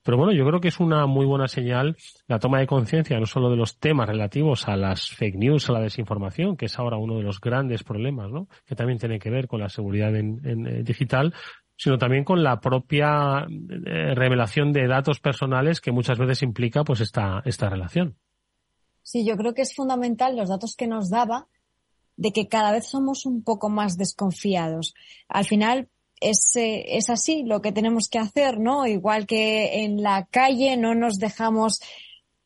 Pero 0.05 0.19
bueno, 0.19 0.33
yo 0.33 0.45
creo 0.47 0.61
que 0.61 0.69
es 0.69 0.79
una 0.79 1.07
muy 1.07 1.25
buena 1.25 1.49
señal 1.49 1.97
la 2.27 2.39
toma 2.39 2.59
de 2.61 2.67
conciencia 2.67 3.19
no 3.19 3.25
solo 3.25 3.49
de 3.49 3.57
los 3.57 3.79
temas 3.79 4.09
relativos 4.09 4.69
a 4.69 4.77
las 4.77 5.09
fake 5.09 5.37
news, 5.37 5.71
a 5.71 5.73
la 5.73 5.81
desinformación, 5.81 6.57
que 6.57 6.67
es 6.67 6.79
ahora 6.79 6.99
uno 6.99 7.17
de 7.17 7.23
los 7.23 7.41
grandes 7.41 7.83
problemas, 7.83 8.31
¿no? 8.31 8.49
que 8.67 8.75
también 8.75 8.99
tiene 8.99 9.19
que 9.19 9.31
ver 9.31 9.49
con 9.49 9.61
la 9.61 9.71
seguridad 9.71 10.15
en, 10.15 10.41
en 10.45 10.67
eh, 10.67 10.83
digital, 10.83 11.33
sino 11.77 11.97
también 11.97 12.25
con 12.25 12.43
la 12.43 12.61
propia 12.61 13.47
eh, 13.87 14.15
revelación 14.15 14.75
de 14.75 14.87
datos 14.87 15.19
personales 15.19 15.81
que 15.81 15.93
muchas 15.93 16.19
veces 16.19 16.43
implica 16.43 16.85
pues 16.85 17.01
esta, 17.01 17.41
esta 17.47 17.71
relación. 17.71 18.17
Sí, 19.11 19.25
yo 19.25 19.39
creo 19.39 19.55
que 19.55 19.63
es 19.63 19.75
fundamental 19.75 20.37
los 20.37 20.51
datos 20.51 20.77
que 20.77 20.87
nos 20.87 21.09
daba 21.09 21.47
de 22.19 22.31
que 22.31 22.47
cada 22.47 22.73
vez 22.73 22.89
somos 22.89 23.25
un 23.25 23.43
poco 23.43 23.71
más 23.71 23.97
desconfiados. 23.97 24.93
Al 25.29 25.47
final 25.47 25.89
es, 26.21 26.55
eh, 26.57 26.85
es 26.89 27.09
así 27.09 27.43
lo 27.43 27.63
que 27.63 27.73
tenemos 27.73 28.11
que 28.11 28.19
hacer, 28.19 28.61
¿no? 28.61 28.87
Igual 28.87 29.27
que 29.27 29.83
en 29.83 30.03
la 30.03 30.27
calle 30.27 30.77
no 30.77 30.95
nos 30.95 31.17
dejamos 31.17 31.81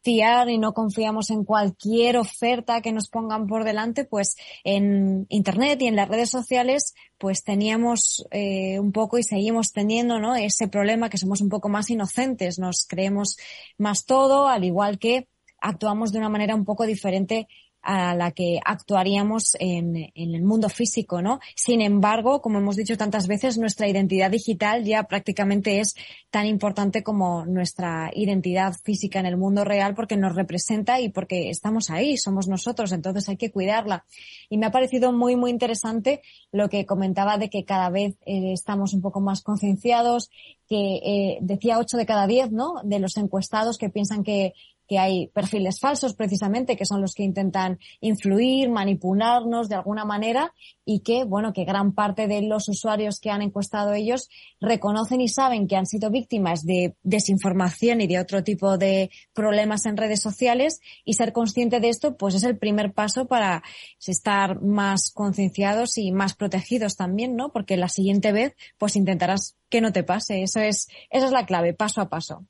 fiar 0.05 0.51
y 0.51 0.59
no 0.59 0.73
confiamos 0.73 1.31
en 1.31 1.43
cualquier 1.43 2.17
oferta 2.17 2.81
que 2.81 2.93
nos 2.93 3.09
pongan 3.09 3.49
por 3.49 3.65
delante, 3.65 4.05
pues 4.05 4.37
en 4.63 5.27
Internet 5.31 5.83
y 5.83 5.89
en 5.89 5.97
las 5.97 6.09
redes 6.09 6.31
sociales, 6.31 6.95
pues 7.19 7.43
teníamos 7.43 8.25
eh, 8.31 8.79
un 8.79 8.93
poco 8.93 9.19
y 9.19 9.25
seguimos 9.25 9.73
teniendo, 9.73 10.21
¿no? 10.21 10.37
Ese 10.37 10.69
problema 10.69 11.11
que 11.11 11.19
somos 11.19 11.41
un 11.41 11.49
poco 11.49 11.69
más 11.69 11.91
inocentes, 11.91 12.61
nos 12.61 12.87
creemos 12.89 13.37
más 13.79 14.07
todo, 14.07 14.47
al 14.47 14.63
igual 14.63 15.01
que 15.01 15.27
actuamos 15.63 16.13
de 16.13 16.19
una 16.19 16.29
manera 16.29 16.55
un 16.55 16.65
poco 16.65 16.85
diferente 16.85 17.47
a 17.83 18.15
la 18.15 18.31
que 18.31 18.61
actuaríamos 18.65 19.57
en, 19.59 19.97
en, 20.15 20.35
el 20.35 20.43
mundo 20.43 20.69
físico, 20.69 21.21
¿no? 21.21 21.41
Sin 21.57 21.81
embargo, 21.81 22.41
como 22.41 22.59
hemos 22.59 22.77
dicho 22.77 22.97
tantas 22.97 23.27
veces, 23.27 23.59
nuestra 23.59 23.89
identidad 23.89 24.31
digital 24.31 24.85
ya 24.85 25.03
prácticamente 25.03 25.81
es 25.81 25.95
tan 26.31 26.47
importante 26.47 27.03
como 27.03 27.45
nuestra 27.45 28.11
identidad 28.15 28.75
física 28.85 29.19
en 29.19 29.27
el 29.27 29.37
mundo 29.37 29.65
real 29.65 29.95
porque 29.95 30.17
nos 30.17 30.37
representa 30.37 31.01
y 31.01 31.09
porque 31.09 31.51
estamos 31.51 31.91
ahí, 31.91 32.17
somos 32.17 32.47
nosotros, 32.47 32.93
entonces 32.93 33.29
hay 33.29 33.37
que 33.37 33.51
cuidarla. 33.51 34.05
Y 34.49 34.59
me 34.59 34.67
ha 34.67 34.71
parecido 34.71 35.13
muy, 35.13 35.35
muy 35.35 35.51
interesante 35.51 36.23
lo 36.53 36.69
que 36.69 36.87
comentaba 36.87 37.37
de 37.37 37.51
que 37.51 37.65
cada 37.65 37.91
vez 37.91 38.15
eh, 38.27 38.53
estamos 38.53 38.95
un 38.95 39.03
poco 39.03 39.21
más 39.21 39.43
concienciados, 39.43 40.31
que 40.69 41.01
eh, 41.05 41.39
decía 41.41 41.79
8 41.79 41.97
de 41.97 42.07
cada 42.07 42.27
10, 42.27 42.53
¿no? 42.53 42.75
De 42.85 43.01
los 43.01 43.17
encuestados 43.17 43.77
que 43.77 43.91
piensan 43.91 44.23
que 44.23 44.55
que 44.93 44.99
hay 44.99 45.29
perfiles 45.29 45.81
falsos 45.81 46.13
precisamente, 46.13 46.77
que 46.77 46.85
son 46.85 47.01
los 47.01 47.15
que 47.15 47.23
intentan 47.23 47.79
influir, 48.03 48.69
manipularnos 48.69 49.71
de 49.71 49.77
alguna 49.77 50.05
manera 50.05 50.53
y 50.85 51.01
que, 51.01 51.25
bueno, 51.25 51.55
que 51.55 51.65
gran 51.65 51.95
parte 51.95 52.27
de 52.27 52.43
los 52.43 52.69
usuarios 52.69 53.19
que 53.19 53.31
han 53.31 53.41
encuestado 53.41 53.95
ellos 53.95 54.29
reconocen 54.61 55.23
y 55.23 55.29
saben 55.29 55.67
que 55.67 55.77
han 55.77 55.87
sido 55.87 56.11
víctimas 56.11 56.67
de 56.67 56.95
desinformación 57.03 58.03
y 58.03 58.07
de 58.07 58.19
otro 58.19 58.45
tipo 58.45 58.77
de 58.77 59.11
problemas 59.33 59.87
en 59.87 59.97
redes 59.97 60.21
sociales 60.21 60.83
y 61.07 61.15
ser 61.15 61.33
consciente 61.33 61.81
de 61.81 61.89
esto, 61.89 62.19
pues 62.19 62.35
es 62.35 62.43
el 62.43 62.59
primer 62.59 62.93
paso 62.93 63.27
para 63.27 63.63
estar 64.07 64.61
más 64.61 65.11
concienciados 65.11 65.97
y 65.97 66.13
más 66.13 66.35
protegidos 66.35 66.97
también, 66.97 67.35
¿no? 67.35 67.51
Porque 67.51 67.79
la 67.79 67.89
siguiente 67.89 68.31
vez, 68.31 68.55
pues 68.77 68.95
intentarás 68.95 69.57
que 69.71 69.81
no 69.81 69.91
te 69.91 70.03
pase. 70.03 70.43
Eso 70.43 70.61
es, 70.61 70.89
esa 71.09 71.25
es 71.25 71.33
la 71.33 71.47
clave, 71.47 71.73
paso 71.73 72.03
a 72.03 72.11
paso. 72.11 72.45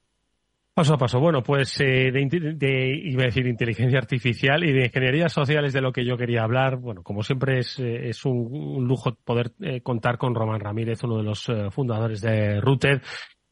Paso 0.74 0.94
a 0.94 0.96
paso. 0.96 1.20
Bueno, 1.20 1.42
pues 1.42 1.78
eh, 1.80 2.10
de, 2.10 3.00
iba 3.04 3.24
a 3.24 3.26
decir 3.26 3.46
inteligencia 3.46 3.98
artificial 3.98 4.64
y 4.64 4.72
de 4.72 4.86
ingeniería 4.86 5.28
social 5.28 5.66
es 5.66 5.74
de 5.74 5.82
lo 5.82 5.92
que 5.92 6.06
yo 6.06 6.16
quería 6.16 6.44
hablar. 6.44 6.78
Bueno, 6.78 7.02
como 7.02 7.22
siempre 7.22 7.58
es, 7.58 7.78
eh, 7.78 8.08
es 8.08 8.24
un, 8.24 8.86
lujo 8.86 9.14
poder 9.22 9.52
eh, 9.60 9.82
contar 9.82 10.16
con 10.16 10.34
Román 10.34 10.60
Ramírez, 10.60 11.04
uno 11.04 11.18
de 11.18 11.24
los 11.24 11.46
fundadores 11.72 12.22
de 12.22 12.58
Routed, 12.62 13.02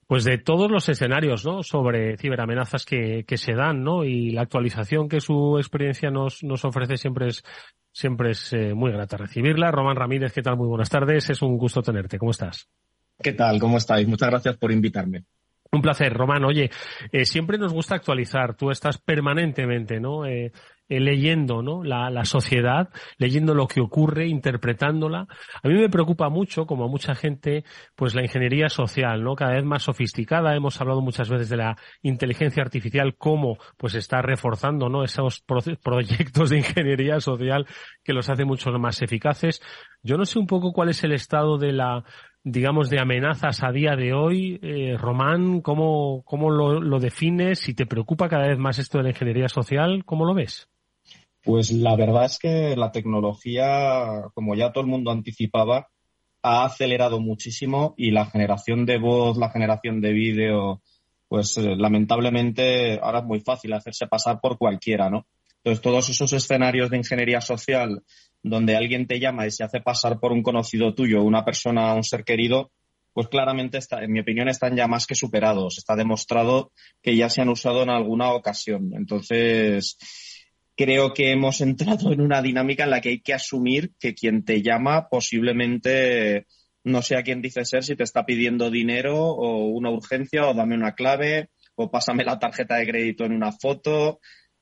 pues 0.07 0.25
de 0.25 0.39
todos 0.39 0.71
los 0.71 0.89
escenarios, 0.89 1.45
¿no? 1.45 1.63
Sobre 1.63 2.17
ciberamenazas 2.17 2.87
que, 2.87 3.25
que 3.27 3.37
se 3.37 3.53
dan, 3.53 3.85
¿no? 3.85 4.03
Y 4.03 4.31
la 4.31 4.41
actualización 4.41 5.07
que 5.07 5.21
su 5.21 5.59
experiencia 5.59 6.11
nos, 6.11 6.43
nos 6.43 6.65
ofrece 6.65 6.97
siempre 6.97 7.27
es, 7.27 7.45
siempre 7.93 8.31
es 8.31 8.57
muy 8.75 8.93
grata 8.93 9.19
recibirla. 9.19 9.71
Román 9.71 9.97
Ramírez, 9.97 10.33
¿qué 10.33 10.41
tal? 10.41 10.57
Muy 10.57 10.69
buenas 10.69 10.89
tardes. 10.89 11.29
Es 11.29 11.43
un 11.43 11.59
gusto 11.59 11.83
tenerte. 11.83 12.17
¿Cómo 12.17 12.31
estás? 12.31 12.67
¿Qué 13.23 13.35
tal? 13.35 13.61
¿Cómo 13.61 13.77
estáis? 13.77 14.09
Muchas 14.09 14.31
gracias 14.31 14.57
por 14.57 14.73
invitarme. 14.73 15.25
Un 15.73 15.83
placer, 15.83 16.13
Román. 16.13 16.45
Oye, 16.45 16.71
eh, 17.13 17.25
siempre 17.25 17.57
nos 17.57 17.73
gusta 17.73 17.95
actualizar. 17.95 18.57
Tú 18.57 18.71
estás 18.73 18.99
permanentemente, 18.99 20.01
¿no? 20.01 20.27
Eh, 20.27 20.51
eh, 20.89 20.99
leyendo, 20.99 21.63
¿no? 21.63 21.85
La, 21.85 22.11
la, 22.11 22.25
sociedad, 22.25 22.89
leyendo 23.19 23.55
lo 23.55 23.69
que 23.69 23.81
ocurre, 23.81 24.27
interpretándola. 24.27 25.29
A 25.63 25.69
mí 25.69 25.75
me 25.75 25.89
preocupa 25.89 26.29
mucho, 26.29 26.67
como 26.67 26.87
a 26.87 26.89
mucha 26.89 27.15
gente, 27.15 27.63
pues 27.95 28.17
la 28.17 28.23
ingeniería 28.23 28.69
social, 28.69 29.23
¿no? 29.23 29.37
Cada 29.37 29.53
vez 29.53 29.65
más 29.65 29.85
sofisticada. 29.85 30.57
Hemos 30.57 30.81
hablado 30.81 31.01
muchas 31.03 31.29
veces 31.29 31.49
de 31.49 31.59
la 31.59 31.77
inteligencia 32.03 32.65
artificial, 32.65 33.15
cómo, 33.17 33.57
pues 33.77 33.95
está 33.95 34.23
reforzando, 34.23 34.89
¿no? 34.89 35.05
Esos 35.05 35.45
proyectos 35.81 36.51
de 36.51 36.59
ingeniería 36.59 37.21
social 37.21 37.65
que 38.03 38.13
los 38.13 38.29
hace 38.29 38.45
mucho 38.45 38.73
más 38.73 39.01
eficaces. 39.03 39.63
Yo 40.03 40.17
no 40.17 40.25
sé 40.25 40.41
un 40.41 40.49
poco 40.49 40.73
cuál 40.73 40.89
es 40.89 41.05
el 41.05 41.13
estado 41.13 41.59
de 41.59 41.73
la 41.73 42.03
digamos, 42.45 42.91
de 42.91 43.01
amenazas 43.01 43.63
a 43.63 43.73
día 43.73 43.97
de 43.97 44.13
hoy. 44.13 44.59
Eh, 44.63 44.97
Román, 44.97 45.61
¿cómo, 45.61 46.23
cómo 46.25 46.51
lo, 46.51 46.81
lo, 46.81 46.99
defines? 46.99 47.61
Si 47.61 47.75
te 47.75 47.87
preocupa 47.87 48.29
cada 48.29 48.49
vez 48.49 48.59
más 48.59 48.79
esto 48.79 48.99
de 48.99 49.05
la 49.05 49.11
ingeniería 49.11 49.49
social, 49.49 50.05
¿cómo 50.05 50.25
lo 50.25 50.35
ves? 50.35 50.69
Pues 51.43 51.73
la 51.73 51.97
verdad 51.97 52.27
es 52.27 52.39
que 52.39 52.77
la 52.77 52.93
tecnología, 52.93 54.25
como 54.35 54.55
ya 54.55 54.73
todo 54.73 54.85
el 54.85 54.91
mundo 54.91 55.11
anticipaba, 55.11 55.89
ha 56.43 56.65
acelerado 56.65 57.21
muchísimo 57.21 57.95
y 57.97 58.11
la 58.11 58.27
generación 58.27 58.87
de 58.87 58.99
voz, 58.99 59.37
la 59.37 59.51
generación 59.51 60.01
de 60.01 60.13
vídeo, 60.13 60.83
pues 61.29 61.57
eh, 61.59 61.77
lamentablemente 61.77 62.99
ahora 63.01 63.21
es 63.21 63.25
muy 63.25 63.41
fácil 63.41 63.73
hacerse 63.73 64.07
pasar 64.07 64.41
por 64.41 64.59
cualquiera, 64.59 65.11
¿no? 65.11 65.27
Entonces 65.59 65.83
todos 65.83 66.09
esos 66.09 66.33
escenarios 66.33 66.91
de 66.91 66.97
ingeniería 66.97 67.41
social 67.41 68.03
donde 68.43 68.77
alguien 68.77 69.07
te 69.07 69.21
llama 69.21 69.47
y 69.47 69.51
se 69.51 69.65
hace 69.65 69.81
pasar 69.81 70.19
por 70.19 70.33
un 70.33 70.43
conocido 70.43 70.95
tuyo, 70.95 71.23
una 71.23 71.45
persona, 71.45 71.95
un 71.95 72.05
ser 72.05 72.25
querido, 72.25 72.73
pues 73.13 73.29
claramente, 73.29 73.79
está, 73.79 74.03
en 74.03 74.13
mi 74.13 74.21
opinión, 74.21 74.49
están 74.49 74.77
ya 74.77 74.87
más 74.87 75.07
que 75.07 75.15
superados. 75.15 75.79
Está 75.79 75.97
demostrado 75.97 76.73
que 77.03 77.17
ya 77.17 77.29
se 77.29 77.43
han 77.43 77.49
usado 77.49 77.83
en 77.83 77.91
alguna 77.91 78.33
ocasión. 78.33 78.93
Entonces, 78.95 79.97
creo 80.77 81.13
que 81.13 81.33
hemos 81.33 81.61
entrado 81.61 82.13
en 82.13 82.21
una 82.21 82.41
dinámica 82.41 82.85
en 82.85 82.91
la 82.91 83.01
que 83.01 83.11
hay 83.11 83.21
que 83.21 83.35
asumir 83.35 83.93
que 83.99 84.15
quien 84.15 84.45
te 84.45 84.63
llama 84.63 85.09
posiblemente 85.09 86.47
no 86.85 87.03
sea 87.03 87.23
quien 87.23 87.43
dice 87.43 87.65
ser 87.65 87.85
si 87.85 87.97
te 87.97 88.05
está 88.05 88.25
pidiendo 88.25 88.71
dinero 88.71 89.17
o 89.17 89.67
una 89.67 89.91
urgencia 89.91 90.49
o 90.49 90.55
dame 90.55 90.75
una 90.75 90.95
clave 90.95 91.51
o 91.75 91.91
pásame 91.91 92.25
la 92.25 92.39
tarjeta 92.39 92.77
de 92.77 92.87
crédito 92.87 93.25
en 93.25 93.33
una 93.33 93.53
foto. 93.53 94.21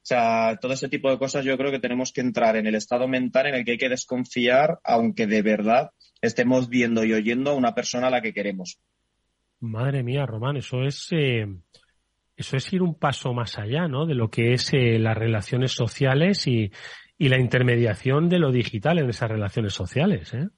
O 0.08 0.14
sea, 0.14 0.56
todo 0.58 0.72
ese 0.72 0.88
tipo 0.88 1.10
de 1.10 1.18
cosas 1.18 1.44
yo 1.44 1.58
creo 1.58 1.70
que 1.70 1.80
tenemos 1.80 2.12
que 2.12 2.22
entrar 2.22 2.56
en 2.56 2.66
el 2.66 2.74
estado 2.74 3.06
mental 3.06 3.48
en 3.48 3.56
el 3.56 3.64
que 3.66 3.72
hay 3.72 3.76
que 3.76 3.90
desconfiar, 3.90 4.78
aunque 4.82 5.26
de 5.26 5.42
verdad 5.42 5.90
estemos 6.22 6.70
viendo 6.70 7.04
y 7.04 7.12
oyendo 7.12 7.50
a 7.50 7.54
una 7.54 7.74
persona 7.74 8.06
a 8.06 8.10
la 8.10 8.22
que 8.22 8.32
queremos. 8.32 8.78
Madre 9.60 10.02
mía, 10.02 10.24
Román, 10.24 10.56
eso 10.56 10.82
es 10.82 11.08
eh, 11.10 11.46
eso 12.38 12.56
es 12.56 12.72
ir 12.72 12.80
un 12.80 12.94
paso 12.94 13.34
más 13.34 13.58
allá, 13.58 13.86
¿no? 13.86 14.06
De 14.06 14.14
lo 14.14 14.30
que 14.30 14.54
es 14.54 14.72
eh, 14.72 14.98
las 14.98 15.14
relaciones 15.14 15.72
sociales 15.72 16.46
y, 16.46 16.72
y, 17.18 17.28
la 17.28 17.38
intermediación 17.38 18.30
de 18.30 18.38
lo 18.38 18.50
digital 18.50 19.00
en 19.00 19.10
esas 19.10 19.30
relaciones 19.30 19.74
sociales, 19.74 20.32
¿eh? 20.32 20.48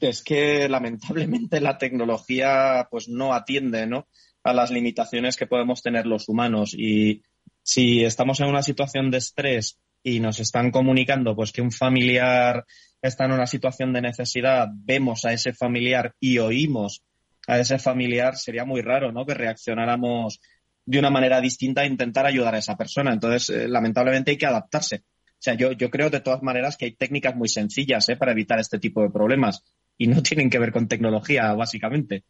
Es 0.00 0.24
que 0.24 0.68
lamentablemente 0.68 1.60
la 1.60 1.78
tecnología 1.78 2.88
pues 2.90 3.08
no 3.08 3.32
atiende, 3.32 3.86
¿no? 3.86 4.08
a 4.46 4.52
las 4.52 4.70
limitaciones 4.70 5.36
que 5.36 5.48
podemos 5.48 5.82
tener 5.82 6.06
los 6.06 6.28
humanos 6.28 6.72
y 6.72 7.22
si 7.66 8.04
estamos 8.04 8.38
en 8.38 8.46
una 8.46 8.62
situación 8.62 9.10
de 9.10 9.18
estrés 9.18 9.80
y 10.00 10.20
nos 10.20 10.38
están 10.38 10.70
comunicando 10.70 11.34
pues 11.34 11.50
que 11.50 11.62
un 11.62 11.72
familiar 11.72 12.64
está 13.02 13.24
en 13.24 13.32
una 13.32 13.48
situación 13.48 13.92
de 13.92 14.02
necesidad, 14.02 14.68
vemos 14.72 15.24
a 15.24 15.32
ese 15.32 15.52
familiar 15.52 16.14
y 16.20 16.38
oímos 16.38 17.02
a 17.48 17.58
ese 17.58 17.80
familiar, 17.80 18.36
sería 18.36 18.64
muy 18.64 18.82
raro, 18.82 19.10
¿no? 19.10 19.26
Que 19.26 19.34
reaccionáramos 19.34 20.40
de 20.84 20.98
una 21.00 21.10
manera 21.10 21.40
distinta 21.40 21.80
a 21.80 21.86
intentar 21.86 22.24
ayudar 22.24 22.54
a 22.54 22.58
esa 22.58 22.76
persona. 22.76 23.12
Entonces, 23.12 23.50
eh, 23.50 23.66
lamentablemente 23.66 24.30
hay 24.30 24.38
que 24.38 24.46
adaptarse. 24.46 25.02
O 25.26 25.40
sea, 25.40 25.54
yo, 25.54 25.72
yo 25.72 25.90
creo 25.90 26.08
de 26.08 26.20
todas 26.20 26.44
maneras 26.44 26.76
que 26.76 26.84
hay 26.84 26.92
técnicas 26.92 27.34
muy 27.34 27.48
sencillas 27.48 28.08
¿eh? 28.08 28.16
para 28.16 28.30
evitar 28.30 28.60
este 28.60 28.78
tipo 28.78 29.02
de 29.02 29.10
problemas 29.10 29.64
y 29.98 30.06
no 30.06 30.22
tienen 30.22 30.50
que 30.50 30.60
ver 30.60 30.70
con 30.70 30.86
tecnología, 30.86 31.52
básicamente. 31.54 32.22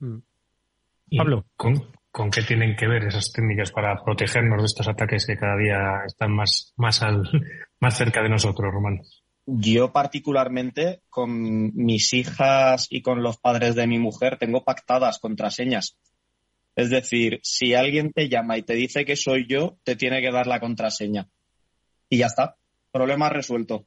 Mm. 0.00 0.18
Pablo. 1.16 1.46
¿Con, 1.56 1.82
¿Con 2.12 2.30
qué 2.30 2.42
tienen 2.42 2.76
que 2.76 2.86
ver 2.86 3.04
esas 3.04 3.32
técnicas 3.32 3.72
para 3.72 4.04
protegernos 4.04 4.60
de 4.60 4.66
estos 4.66 4.86
ataques 4.86 5.26
que 5.26 5.36
cada 5.36 5.56
día 5.56 6.02
están 6.06 6.36
más, 6.36 6.74
más, 6.76 7.02
al, 7.02 7.22
más 7.80 7.96
cerca 7.96 8.22
de 8.22 8.28
nosotros, 8.28 8.70
Román? 8.70 9.00
Yo 9.46 9.92
particularmente 9.92 11.00
con 11.08 11.74
mis 11.74 12.12
hijas 12.12 12.86
y 12.90 13.00
con 13.00 13.22
los 13.22 13.38
padres 13.38 13.74
de 13.74 13.86
mi 13.86 13.98
mujer 13.98 14.36
tengo 14.38 14.62
pactadas 14.62 15.18
contraseñas. 15.18 15.98
Es 16.76 16.90
decir, 16.90 17.40
si 17.42 17.74
alguien 17.74 18.12
te 18.12 18.28
llama 18.28 18.56
y 18.58 18.62
te 18.62 18.74
dice 18.74 19.04
que 19.04 19.16
soy 19.16 19.46
yo, 19.48 19.78
te 19.82 19.96
tiene 19.96 20.20
que 20.20 20.30
dar 20.30 20.46
la 20.46 20.60
contraseña. 20.60 21.28
Y 22.08 22.18
ya 22.18 22.26
está. 22.26 22.56
Problema 22.92 23.30
resuelto. 23.30 23.86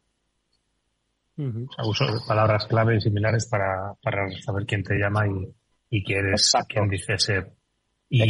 Uso 1.38 2.06
palabras 2.28 2.66
clave 2.66 2.98
y 2.98 3.02
similares 3.02 3.48
para, 3.48 3.94
para 4.02 4.30
saber 4.42 4.66
quién 4.66 4.84
te 4.84 4.96
llama 4.96 5.28
y, 5.28 5.98
y 5.98 6.04
quién 6.04 6.28
eres, 6.28 6.54
quién 6.68 6.90
dice 6.90 7.18
ser. 7.18 7.52
Y, 8.10 8.24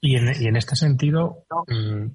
y, 0.00 0.16
en, 0.16 0.42
y 0.42 0.46
en 0.46 0.56
este 0.56 0.76
sentido, 0.76 1.44
mm, 1.66 2.06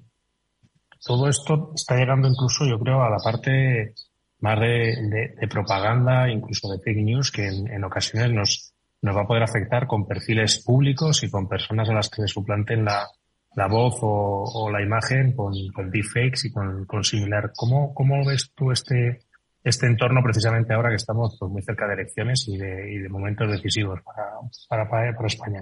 todo 1.04 1.28
esto 1.28 1.72
está 1.74 1.96
llegando 1.96 2.28
incluso, 2.28 2.64
yo 2.66 2.78
creo, 2.78 3.02
a 3.02 3.10
la 3.10 3.18
parte 3.18 3.94
más 4.40 4.60
de, 4.60 5.36
de, 5.40 5.48
propaganda, 5.48 6.28
incluso 6.30 6.70
de 6.70 6.78
fake 6.78 7.04
news, 7.04 7.30
que 7.30 7.46
en, 7.46 7.84
ocasiones 7.84 8.32
nos, 8.32 8.74
nos 9.00 9.16
va 9.16 9.22
a 9.22 9.26
poder 9.26 9.42
afectar 9.42 9.86
con 9.86 10.06
perfiles 10.06 10.62
públicos 10.62 11.22
y 11.22 11.30
con 11.30 11.48
personas 11.48 11.88
a 11.88 11.94
las 11.94 12.10
que 12.10 12.22
se 12.22 12.28
suplanten 12.28 12.84
la, 12.84 13.06
la 13.54 13.68
voz 13.68 13.94
o, 14.02 14.44
o, 14.44 14.70
la 14.70 14.82
imagen 14.82 15.34
con, 15.34 15.52
con 15.74 15.90
deepfakes 15.90 16.48
y 16.48 16.52
con, 16.52 16.84
con 16.84 17.04
similar. 17.04 17.52
¿Cómo, 17.56 17.94
¿Cómo 17.94 18.24
ves 18.24 18.52
tú 18.54 18.70
este, 18.70 19.20
este 19.64 19.86
entorno 19.86 20.20
precisamente 20.22 20.74
ahora 20.74 20.90
que 20.90 20.96
estamos 20.96 21.36
pues, 21.40 21.50
muy 21.50 21.62
cerca 21.62 21.88
de 21.88 21.94
elecciones 21.94 22.46
y 22.48 22.58
de, 22.58 22.92
y 22.92 22.98
de 22.98 23.08
momentos 23.08 23.50
decisivos 23.50 24.00
para, 24.02 24.88
para, 24.88 25.16
para, 25.16 25.26
España? 25.26 25.60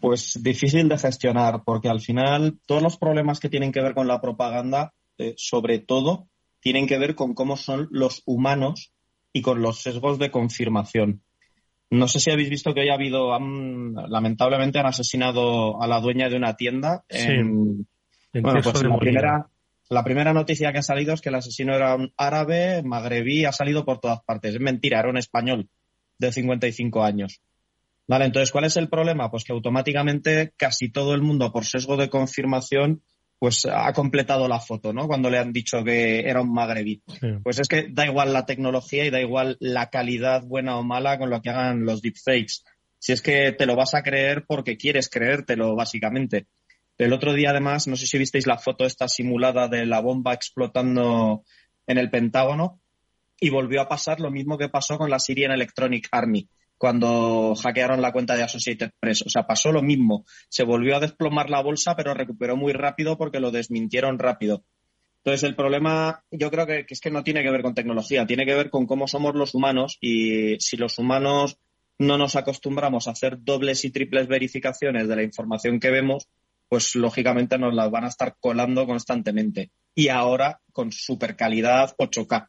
Pues 0.00 0.38
difícil 0.42 0.88
de 0.88 0.98
gestionar, 0.98 1.62
porque 1.64 1.88
al 1.88 2.00
final 2.00 2.58
todos 2.66 2.82
los 2.82 2.98
problemas 2.98 3.40
que 3.40 3.48
tienen 3.48 3.72
que 3.72 3.80
ver 3.80 3.94
con 3.94 4.06
la 4.06 4.20
propaganda, 4.20 4.92
eh, 5.16 5.32
sobre 5.38 5.78
todo, 5.78 6.28
tienen 6.60 6.86
que 6.86 6.98
ver 6.98 7.14
con 7.14 7.34
cómo 7.34 7.56
son 7.56 7.88
los 7.90 8.22
humanos 8.26 8.92
y 9.32 9.40
con 9.40 9.62
los 9.62 9.80
sesgos 9.80 10.18
de 10.18 10.30
confirmación. 10.30 11.22
No 11.88 12.08
sé 12.08 12.20
si 12.20 12.30
habéis 12.30 12.50
visto 12.50 12.74
que 12.74 12.80
hoy 12.80 12.90
ha 12.90 12.94
habido, 12.94 13.38
lamentablemente 14.08 14.78
han 14.78 14.86
asesinado 14.86 15.82
a 15.82 15.86
la 15.86 16.00
dueña 16.00 16.28
de 16.28 16.36
una 16.36 16.54
tienda 16.54 17.04
en, 17.08 17.86
bueno, 18.32 18.60
pues 18.62 18.82
en 18.82 18.88
la 18.88 18.98
primera, 18.98 19.46
La 19.88 20.04
primera 20.04 20.32
noticia 20.32 20.72
que 20.72 20.78
ha 20.78 20.82
salido 20.82 21.12
es 21.14 21.20
que 21.20 21.28
el 21.28 21.34
asesino 21.34 21.74
era 21.74 21.94
un 21.94 22.12
árabe, 22.16 22.82
magrebí, 22.82 23.44
ha 23.44 23.52
salido 23.52 23.84
por 23.84 24.00
todas 24.00 24.22
partes. 24.24 24.54
Es 24.54 24.60
mentira, 24.60 25.00
era 25.00 25.10
un 25.10 25.18
español 25.18 25.68
de 26.18 26.32
55 26.32 27.02
años. 27.02 27.40
Vale, 28.08 28.24
entonces, 28.24 28.50
¿cuál 28.50 28.64
es 28.64 28.76
el 28.76 28.88
problema? 28.88 29.30
Pues 29.30 29.44
que 29.44 29.52
automáticamente 29.52 30.52
casi 30.56 30.90
todo 30.90 31.14
el 31.14 31.22
mundo, 31.22 31.52
por 31.52 31.64
sesgo 31.64 31.96
de 31.96 32.10
confirmación, 32.10 33.02
pues 33.38 33.66
ha 33.66 33.92
completado 33.92 34.46
la 34.46 34.60
foto, 34.60 34.92
¿no? 34.92 35.08
Cuando 35.08 35.28
le 35.28 35.38
han 35.38 35.52
dicho 35.52 35.82
que 35.82 36.20
era 36.20 36.40
un 36.40 36.52
magrebí. 36.52 37.02
Pues 37.42 37.58
es 37.58 37.66
que 37.66 37.88
da 37.90 38.06
igual 38.06 38.32
la 38.32 38.46
tecnología 38.46 39.04
y 39.04 39.10
da 39.10 39.20
igual 39.20 39.56
la 39.58 39.90
calidad 39.90 40.44
buena 40.44 40.78
o 40.78 40.84
mala 40.84 41.18
con 41.18 41.28
lo 41.28 41.42
que 41.42 41.50
hagan 41.50 41.84
los 41.84 42.02
deepfakes. 42.02 42.62
Si 43.00 43.12
es 43.12 43.20
que 43.20 43.50
te 43.50 43.66
lo 43.66 43.74
vas 43.74 43.94
a 43.94 44.02
creer 44.02 44.44
porque 44.46 44.76
quieres 44.76 45.08
creértelo, 45.08 45.74
básicamente. 45.74 46.46
El 47.04 47.12
otro 47.12 47.32
día, 47.32 47.50
además, 47.50 47.88
no 47.88 47.96
sé 47.96 48.06
si 48.06 48.18
visteis 48.18 48.46
la 48.46 48.58
foto 48.58 48.84
esta 48.84 49.08
simulada 49.08 49.68
de 49.68 49.86
la 49.86 50.00
bomba 50.00 50.34
explotando 50.34 51.44
en 51.86 51.98
el 51.98 52.10
Pentágono 52.10 52.80
y 53.40 53.50
volvió 53.50 53.80
a 53.80 53.88
pasar 53.88 54.20
lo 54.20 54.30
mismo 54.30 54.56
que 54.56 54.68
pasó 54.68 54.98
con 54.98 55.10
la 55.10 55.18
Syrian 55.18 55.52
Electronic 55.52 56.08
Army 56.12 56.48
cuando 56.78 57.54
hackearon 57.54 58.02
la 58.02 58.12
cuenta 58.12 58.36
de 58.36 58.42
Associated 58.42 58.90
Press. 58.98 59.22
O 59.22 59.28
sea, 59.28 59.46
pasó 59.46 59.70
lo 59.70 59.82
mismo. 59.82 60.24
Se 60.48 60.64
volvió 60.64 60.96
a 60.96 61.00
desplomar 61.00 61.48
la 61.48 61.62
bolsa, 61.62 61.94
pero 61.96 62.14
recuperó 62.14 62.56
muy 62.56 62.72
rápido 62.72 63.16
porque 63.16 63.40
lo 63.40 63.50
desmintieron 63.50 64.18
rápido. 64.18 64.64
Entonces, 65.18 65.48
el 65.48 65.54
problema 65.54 66.24
yo 66.30 66.50
creo 66.50 66.66
que, 66.66 66.84
es 66.88 67.00
que 67.00 67.10
no 67.10 67.22
tiene 67.22 67.44
que 67.44 67.50
ver 67.52 67.62
con 67.62 67.74
tecnología, 67.74 68.26
tiene 68.26 68.44
que 68.44 68.54
ver 68.54 68.70
con 68.70 68.86
cómo 68.86 69.06
somos 69.06 69.34
los 69.36 69.54
humanos 69.54 69.96
y 70.00 70.56
si 70.58 70.76
los 70.76 70.98
humanos 70.98 71.58
no 71.98 72.18
nos 72.18 72.34
acostumbramos 72.34 73.06
a 73.06 73.12
hacer 73.12 73.38
dobles 73.40 73.84
y 73.84 73.90
triples 73.90 74.26
verificaciones 74.26 75.06
de 75.06 75.16
la 75.16 75.22
información 75.22 75.78
que 75.78 75.90
vemos, 75.90 76.28
pues 76.72 76.94
lógicamente 76.94 77.58
nos 77.58 77.74
las 77.74 77.90
van 77.90 78.04
a 78.04 78.08
estar 78.08 78.34
colando 78.40 78.86
constantemente. 78.86 79.72
Y 79.94 80.08
ahora 80.08 80.62
con 80.72 80.90
super 80.90 81.36
calidad 81.36 81.94
8K. 81.98 82.48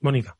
Mónica. 0.00 0.36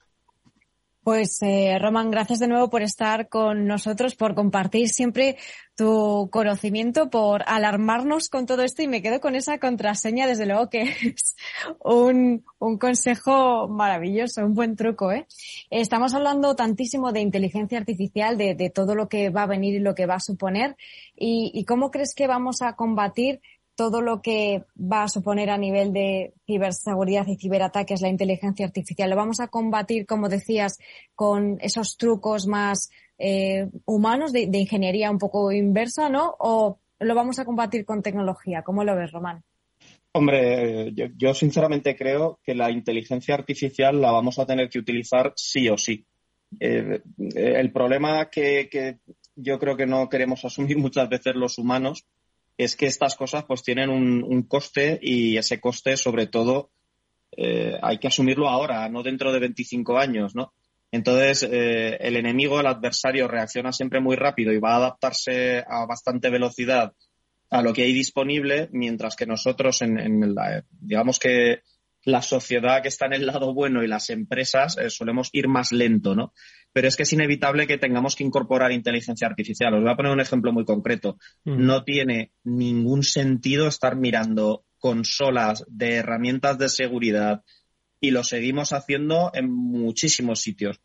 Pues 1.06 1.40
eh, 1.42 1.78
Roman, 1.78 2.10
gracias 2.10 2.40
de 2.40 2.48
nuevo 2.48 2.68
por 2.68 2.82
estar 2.82 3.28
con 3.28 3.64
nosotros, 3.64 4.16
por 4.16 4.34
compartir 4.34 4.88
siempre 4.88 5.36
tu 5.76 6.28
conocimiento, 6.32 7.10
por 7.10 7.44
alarmarnos 7.46 8.28
con 8.28 8.44
todo 8.44 8.62
esto 8.62 8.82
y 8.82 8.88
me 8.88 9.02
quedo 9.02 9.20
con 9.20 9.36
esa 9.36 9.58
contraseña, 9.58 10.26
desde 10.26 10.46
luego 10.46 10.68
que 10.68 10.82
es 11.04 11.36
un, 11.78 12.44
un 12.58 12.78
consejo 12.78 13.68
maravilloso, 13.68 14.44
un 14.44 14.54
buen 14.54 14.74
truco. 14.74 15.12
¿eh? 15.12 15.28
Estamos 15.70 16.12
hablando 16.12 16.56
tantísimo 16.56 17.12
de 17.12 17.20
inteligencia 17.20 17.78
artificial, 17.78 18.36
de, 18.36 18.56
de 18.56 18.70
todo 18.70 18.96
lo 18.96 19.08
que 19.08 19.30
va 19.30 19.44
a 19.44 19.46
venir 19.46 19.76
y 19.76 19.78
lo 19.78 19.94
que 19.94 20.06
va 20.06 20.16
a 20.16 20.20
suponer 20.20 20.76
y, 21.14 21.52
y 21.54 21.64
cómo 21.66 21.92
crees 21.92 22.16
que 22.16 22.26
vamos 22.26 22.62
a 22.62 22.74
combatir 22.74 23.40
todo 23.76 24.00
lo 24.00 24.22
que 24.22 24.64
va 24.76 25.04
a 25.04 25.08
suponer 25.08 25.50
a 25.50 25.58
nivel 25.58 25.92
de 25.92 26.32
ciberseguridad 26.46 27.26
y 27.26 27.36
ciberataques 27.36 28.00
la 28.00 28.08
inteligencia 28.08 28.66
artificial. 28.66 29.10
Lo 29.10 29.16
vamos 29.16 29.38
a 29.38 29.48
combatir, 29.48 30.06
como 30.06 30.28
decías, 30.28 30.78
con 31.14 31.58
esos 31.60 31.98
trucos 31.98 32.46
más 32.46 32.90
eh, 33.18 33.68
humanos 33.84 34.32
de, 34.32 34.48
ingeniería 34.52 35.10
un 35.10 35.18
poco 35.18 35.52
inversa, 35.52 36.08
¿no? 36.08 36.34
¿O 36.38 36.78
lo 36.98 37.14
vamos 37.14 37.38
a 37.38 37.44
combatir 37.44 37.84
con 37.84 38.02
tecnología? 38.02 38.62
¿Cómo 38.62 38.82
lo 38.82 38.96
ves, 38.96 39.12
Román? 39.12 39.44
Hombre, 40.12 40.94
yo, 40.94 41.34
sinceramente 41.34 41.94
creo 41.94 42.40
que 42.42 42.54
la 42.54 42.70
inteligencia 42.70 43.34
artificial 43.34 44.00
la 44.00 44.10
vamos 44.10 44.38
a 44.38 44.46
tener 44.46 44.70
que 44.70 44.78
utilizar 44.78 45.34
sí 45.36 45.68
o 45.68 45.76
sí. 45.76 46.06
Eh, 46.58 47.02
el 47.18 47.72
problema 47.72 48.30
que 48.30 48.70
yo 49.34 49.58
creo 49.58 49.76
que 49.76 49.86
no 49.86 50.08
queremos 50.08 50.44
asumir 50.44 50.78
muchas 50.78 51.08
veces 51.10 51.36
los 51.36 51.58
humanos 51.58 52.06
es 52.58 52.76
que 52.76 52.86
estas 52.86 53.16
cosas 53.16 53.44
pues 53.44 53.62
tienen 53.62 53.90
un, 53.90 54.42
coste 54.44 54.98
y 55.02 55.36
ese 55.36 55.60
coste 55.60 55.96
sobre 55.96 56.26
todo 56.26 56.70
eh, 57.36 57.78
hay 57.82 57.98
que 57.98 58.08
asumirlo 58.08 58.48
ahora, 58.48 58.88
no 58.88 59.02
dentro 59.02 59.32
de 59.32 59.40
25 59.40 59.98
años, 59.98 60.34
¿no? 60.34 60.52
Entonces, 60.92 61.42
eh, 61.42 61.98
el 62.00 62.16
enemigo, 62.16 62.60
el 62.60 62.66
adversario, 62.66 63.28
reacciona 63.28 63.72
siempre 63.72 64.00
muy 64.00 64.16
rápido 64.16 64.52
y 64.52 64.58
va 64.58 64.74
a 64.74 64.76
adaptarse 64.76 65.64
a 65.68 65.84
bastante 65.84 66.30
velocidad 66.30 66.94
a 67.50 67.62
lo 67.62 67.72
que 67.72 67.82
hay 67.82 67.92
disponible, 67.92 68.68
mientras 68.72 69.16
que 69.16 69.26
nosotros, 69.26 69.82
en, 69.82 70.34
la, 70.34 70.64
digamos 70.80 71.18
que 71.18 71.62
la 72.04 72.22
sociedad 72.22 72.82
que 72.82 72.88
está 72.88 73.06
en 73.06 73.14
el 73.14 73.26
lado 73.26 73.52
bueno 73.52 73.82
y 73.82 73.88
las 73.88 74.10
empresas 74.10 74.78
eh, 74.78 74.90
solemos 74.90 75.28
ir 75.32 75.48
más 75.48 75.72
lento, 75.72 76.14
¿no? 76.14 76.32
Pero 76.76 76.88
es 76.88 76.96
que 76.96 77.04
es 77.04 77.12
inevitable 77.14 77.66
que 77.66 77.78
tengamos 77.78 78.14
que 78.14 78.22
incorporar 78.22 78.70
inteligencia 78.70 79.26
artificial. 79.26 79.72
Os 79.72 79.82
voy 79.82 79.90
a 79.90 79.96
poner 79.96 80.12
un 80.12 80.20
ejemplo 80.20 80.52
muy 80.52 80.66
concreto. 80.66 81.16
Mm. 81.44 81.64
No 81.64 81.84
tiene 81.84 82.32
ningún 82.44 83.02
sentido 83.02 83.66
estar 83.66 83.96
mirando 83.96 84.66
consolas 84.78 85.64
de 85.68 85.94
herramientas 85.94 86.58
de 86.58 86.68
seguridad 86.68 87.42
y 87.98 88.10
lo 88.10 88.22
seguimos 88.24 88.74
haciendo 88.74 89.30
en 89.32 89.50
muchísimos 89.50 90.42
sitios. 90.42 90.78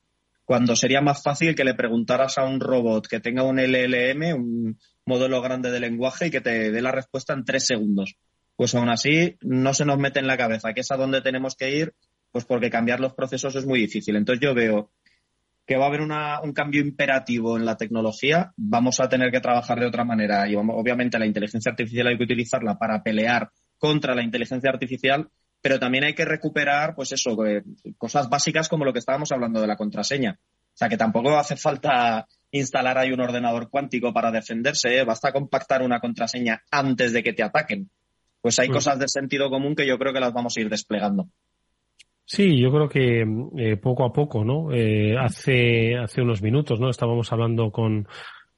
Cuando 0.46 0.78
sería 0.78 1.02
más 1.02 1.24
fácil 1.24 1.56
que 1.56 1.66
le 1.66 1.74
preguntaras 1.74 2.38
a 2.38 2.46
un 2.46 2.62
robot 2.62 3.08
que 3.08 3.20
tenga 3.20 3.44
un 3.44 3.60
LLM, 3.60 4.34
un 4.34 4.80
modelo 5.06 5.42
grande 5.42 5.72
de 5.72 5.82
lenguaje, 5.82 6.28
y 6.28 6.32
que 6.32 6.40
te 6.40 6.72
dé 6.72 6.82
la 6.82 6.94
respuesta 6.94 7.34
en 7.34 7.44
tres 7.44 7.66
segundos 7.66 8.16
pues 8.56 8.76
aún 8.76 8.90
así 8.90 9.38
no 9.42 9.74
se 9.74 9.86
nos 9.86 9.98
mete 9.98 10.20
en 10.20 10.28
la 10.28 10.38
cabeza 10.38 10.74
que 10.74 10.82
es 10.82 10.92
a 10.92 10.96
donde 10.96 11.22
tenemos 11.22 11.56
que 11.56 11.76
ir, 11.76 11.96
pues 12.32 12.46
porque 12.46 12.70
cambiar 12.70 13.00
los 13.00 13.14
procesos 13.14 13.56
es 13.56 13.66
muy 13.66 13.80
difícil. 13.80 14.16
Entonces 14.16 14.40
yo 14.40 14.54
veo 14.54 14.92
que 15.72 15.78
va 15.78 15.86
a 15.86 15.88
haber 15.88 16.02
un 16.02 16.52
cambio 16.52 16.82
imperativo 16.82 17.56
en 17.56 17.64
la 17.64 17.78
tecnología, 17.78 18.52
vamos 18.58 19.00
a 19.00 19.08
tener 19.08 19.32
que 19.32 19.40
trabajar 19.40 19.80
de 19.80 19.86
otra 19.86 20.04
manera 20.04 20.46
y 20.50 20.56
obviamente 20.56 21.18
la 21.18 21.26
inteligencia 21.26 21.70
artificial 21.70 22.08
hay 22.08 22.18
que 22.18 22.26
utilizarla 22.26 22.78
para 22.78 23.02
pelear 23.02 23.50
contra 23.78 24.14
la 24.14 24.22
inteligencia 24.22 24.70
artificial, 24.70 25.30
pero 25.62 25.80
también 25.80 26.04
hay 26.04 26.14
que 26.14 26.26
recuperar, 26.26 26.94
pues 26.94 27.14
eso, 27.14 27.46
eh, 27.46 27.64
cosas 27.98 28.28
básicas 28.28 28.68
como 28.68 28.84
lo 28.84 28.92
que 28.92 29.00
estábamos 29.00 29.32
hablando 29.32 29.62
de 29.62 29.68
la 29.68 29.78
contraseña. 29.78 30.38
O 30.42 30.76
sea, 30.78 30.90
que 30.90 30.98
tampoco 30.98 31.38
hace 31.38 31.56
falta 31.56 32.28
instalar 32.52 32.98
ahí 32.98 33.14
un 33.14 33.22
ordenador 33.22 33.70
cuántico 33.70 34.12
para 34.12 34.30
defenderse, 34.30 34.98
¿eh? 34.98 35.06
basta 35.06 35.32
compactar 35.32 35.84
una 35.84 36.02
contraseña 36.02 36.64
antes 36.70 37.14
de 37.14 37.24
que 37.24 37.32
te 37.32 37.44
ataquen 37.44 37.90
pues 38.42 38.58
hay 38.60 38.70
mm. 38.70 38.74
cosas 38.74 39.00
de 39.00 39.08
sentido 39.08 39.50
común 39.50 39.76
que 39.76 39.88
yo 39.88 39.98
creo 39.98 40.14
que 40.14 40.20
las 40.20 40.34
vamos 40.34 40.58
a 40.58 40.62
ir 40.62 40.70
desplegando. 40.70 41.30
Sí, 42.34 42.58
yo 42.58 42.72
creo 42.72 42.88
que 42.88 43.26
eh, 43.58 43.76
poco 43.76 44.06
a 44.06 44.14
poco, 44.14 44.46
¿no? 44.46 44.72
Eh, 44.72 45.18
hace, 45.18 45.98
hace 45.98 46.22
unos 46.22 46.42
minutos, 46.42 46.80
¿no? 46.80 46.90
Estábamos 46.90 47.30
hablando 47.34 47.72
con, 47.72 48.08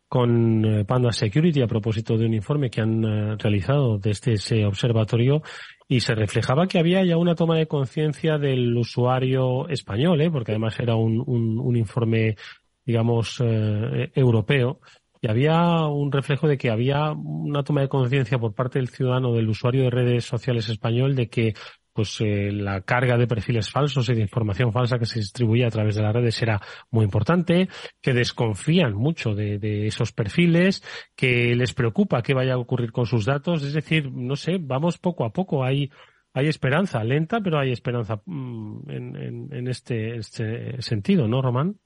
con 0.07 0.63
eh, 0.63 0.86
Panda 0.86 1.11
Security 1.11 1.59
a 1.63 1.65
propósito 1.65 2.15
de 2.15 2.28
un 2.28 2.36
informe 2.36 2.69
que 2.69 2.82
han 2.82 3.39
realizado 3.39 3.97
desde 3.97 4.34
ese 4.34 4.63
observatorio 4.67 5.41
y 5.88 6.01
se 6.01 6.13
reflejaba 6.13 6.67
que 6.67 6.78
había 6.78 7.03
ya 7.03 7.17
una 7.17 7.34
toma 7.34 7.57
de 7.57 7.65
conciencia 7.65 8.38
del 8.38 8.78
usuario 8.78 9.67
español, 9.69 10.21
¿eh? 10.21 10.30
porque 10.30 10.51
además 10.51 10.80
era 10.80 10.95
un, 10.95 11.24
un, 11.26 11.57
un 11.57 11.76
informe, 11.76 12.36
digamos, 12.86 13.41
europeo 13.41 14.82
y 15.19 15.30
había 15.30 15.88
un 15.88 16.11
reflejo 16.11 16.47
de 16.47 16.59
que 16.59 16.69
había 16.69 17.11
una 17.13 17.63
toma 17.63 17.82
de 17.82 17.88
conciencia 17.88 18.38
por 18.38 18.53
parte 18.53 18.78
del 18.78 18.89
ciudadano, 18.89 19.34
del 19.34 19.49
usuario 19.49 19.84
de 19.84 19.89
redes 19.89 20.26
sociales 20.26 20.69
español, 20.69 21.15
de 21.15 21.28
que 21.28 21.53
pues 21.94 22.20
eh, 22.22 22.52
la 22.52 22.82
carga 22.82 23.18
de 23.18 23.28
perfiles 23.28 23.70
falsos 23.70 24.10
y 24.10 24.14
de 24.14 24.22
información 24.22 24.74
falsa 24.74 24.98
que 24.98 25.06
se 25.06 25.20
distribuía 25.20 25.68
a 25.68 25.72
través 25.72 25.96
de 25.96 26.02
las 26.02 26.14
redes 26.14 26.41
era 26.41 26.60
muy 26.91 27.06
importante, 27.06 27.70
que 28.02 28.14
desconfían 28.14 28.94
mucho 28.94 29.36
de, 29.36 29.88
esos 29.88 30.12
perfiles, 30.12 30.84
que 31.16 31.56
les 31.56 31.74
preocupa 31.74 32.22
qué 32.22 32.34
vaya 32.34 32.54
a 32.54 32.58
ocurrir 32.58 32.91
con 32.91 33.06
sus 33.06 33.26
datos, 33.26 33.64
es 33.64 33.74
decir, 33.74 34.12
no 34.12 34.36
sé, 34.36 34.58
vamos 34.60 34.98
poco 34.98 35.26
a 35.26 35.32
poco, 35.32 35.64
hay 35.64 35.89
hay 36.36 36.48
esperanza, 36.48 37.04
lenta, 37.04 37.41
pero 37.41 37.60
hay 37.60 37.72
esperanza 37.72 38.20
mm, 38.26 38.89
en, 38.89 39.16
en, 39.16 39.54
en 39.54 39.68
este, 39.68 40.18
este 40.18 40.82
sentido, 40.82 41.28
¿no, 41.28 41.44
Román? 41.44 41.78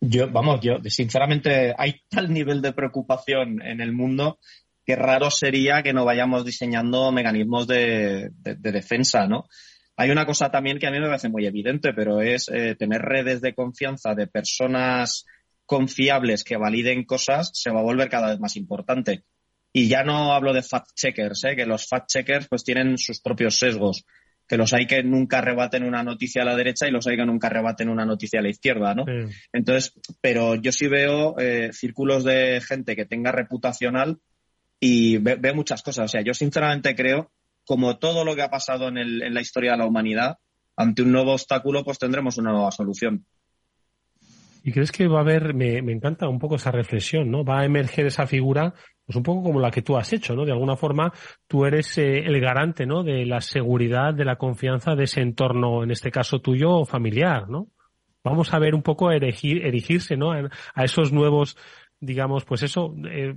Yo, 0.00 0.28
vamos, 0.30 0.60
yo, 0.60 0.78
sinceramente, 0.84 1.74
hay 1.78 2.00
tal 2.08 2.32
nivel 2.32 2.60
de 2.60 2.72
preocupación 2.72 3.62
en 3.62 3.80
el 3.80 3.92
mundo 3.92 4.38
que 4.84 4.96
raro 4.96 5.30
sería 5.30 5.82
que 5.82 5.92
no 5.92 6.04
vayamos 6.04 6.44
diseñando 6.44 7.10
mecanismos 7.10 7.66
de, 7.66 8.30
defensa, 8.42 9.26
¿no? 9.26 9.48
Hay 9.96 10.10
una 10.10 10.26
cosa 10.26 10.50
también 10.50 10.78
que 10.78 10.86
a 10.86 10.90
mí 10.90 10.98
me 10.98 11.06
parece 11.06 11.28
muy 11.28 11.46
evidente, 11.46 11.92
pero 11.94 12.20
es 12.20 12.48
eh, 12.48 12.74
tener 12.74 13.00
redes 13.00 13.40
de 13.40 13.54
confianza 13.54 14.14
de 14.14 14.26
personas 14.26 15.24
confiables 15.66 16.44
que 16.44 16.56
validen 16.56 17.04
cosas 17.04 17.50
se 17.54 17.70
va 17.70 17.80
a 17.80 17.84
volver 17.84 18.08
cada 18.08 18.30
vez 18.30 18.40
más 18.40 18.56
importante. 18.56 19.24
Y 19.72 19.88
ya 19.88 20.02
no 20.02 20.34
hablo 20.34 20.52
de 20.52 20.62
fact-checkers, 20.62 21.44
¿eh? 21.44 21.56
que 21.56 21.66
los 21.66 21.88
fact-checkers 21.88 22.48
pues 22.48 22.64
tienen 22.64 22.98
sus 22.98 23.20
propios 23.20 23.58
sesgos 23.58 24.04
que 24.46 24.56
los 24.56 24.72
hay 24.74 24.86
que 24.86 25.02
nunca 25.02 25.40
rebaten 25.40 25.84
una 25.84 26.02
noticia 26.02 26.42
a 26.42 26.44
la 26.44 26.56
derecha 26.56 26.86
y 26.86 26.90
los 26.90 27.06
hay 27.06 27.16
que 27.16 27.24
nunca 27.24 27.48
rebaten 27.48 27.88
una 27.88 28.04
noticia 28.04 28.40
a 28.40 28.42
la 28.42 28.50
izquierda, 28.50 28.94
¿no? 28.94 29.04
Entonces, 29.52 29.94
pero 30.20 30.54
yo 30.54 30.70
sí 30.70 30.86
veo 30.86 31.38
eh, 31.38 31.70
círculos 31.72 32.24
de 32.24 32.60
gente 32.60 32.94
que 32.94 33.06
tenga 33.06 33.32
reputacional 33.32 34.18
y 34.86 35.16
veo 35.16 35.54
muchas 35.54 35.82
cosas. 35.82 36.04
O 36.04 36.08
sea, 36.08 36.20
yo 36.20 36.34
sinceramente 36.34 36.94
creo, 36.94 37.30
como 37.64 37.96
todo 37.96 38.22
lo 38.22 38.36
que 38.36 38.42
ha 38.42 38.50
pasado 38.50 38.88
en, 38.88 38.98
el, 38.98 39.22
en 39.22 39.32
la 39.32 39.40
historia 39.40 39.72
de 39.72 39.78
la 39.78 39.86
humanidad, 39.86 40.36
ante 40.76 41.00
un 41.00 41.10
nuevo 41.10 41.32
obstáculo, 41.32 41.82
pues 41.82 41.98
tendremos 41.98 42.36
una 42.36 42.52
nueva 42.52 42.70
solución. 42.70 43.24
¿Y 44.62 44.72
crees 44.72 44.92
que 44.92 45.08
va 45.08 45.20
a 45.20 45.22
haber, 45.22 45.54
me, 45.54 45.80
me, 45.80 45.92
encanta 45.92 46.28
un 46.28 46.38
poco 46.38 46.56
esa 46.56 46.70
reflexión, 46.70 47.30
¿no? 47.30 47.44
Va 47.44 47.60
a 47.60 47.64
emerger 47.64 48.04
esa 48.04 48.26
figura, 48.26 48.74
pues 49.06 49.16
un 49.16 49.22
poco 49.22 49.42
como 49.42 49.58
la 49.58 49.70
que 49.70 49.80
tú 49.80 49.96
has 49.96 50.12
hecho, 50.12 50.34
¿no? 50.34 50.44
De 50.44 50.52
alguna 50.52 50.76
forma, 50.76 51.10
tú 51.46 51.64
eres 51.64 51.96
eh, 51.96 52.18
el 52.18 52.38
garante, 52.38 52.84
¿no? 52.84 53.02
De 53.02 53.24
la 53.24 53.40
seguridad, 53.40 54.12
de 54.12 54.26
la 54.26 54.36
confianza 54.36 54.94
de 54.94 55.04
ese 55.04 55.22
entorno, 55.22 55.82
en 55.82 55.92
este 55.92 56.10
caso 56.10 56.40
tuyo, 56.40 56.84
familiar, 56.84 57.48
¿no? 57.48 57.68
Vamos 58.22 58.52
a 58.52 58.58
ver 58.58 58.74
un 58.74 58.82
poco 58.82 59.10
erigir, 59.10 59.64
erigirse, 59.64 60.16
¿no? 60.18 60.32
A, 60.32 60.50
a 60.74 60.84
esos 60.84 61.10
nuevos, 61.10 61.56
digamos, 62.00 62.44
pues 62.44 62.62
eso, 62.62 62.94
eh, 63.10 63.34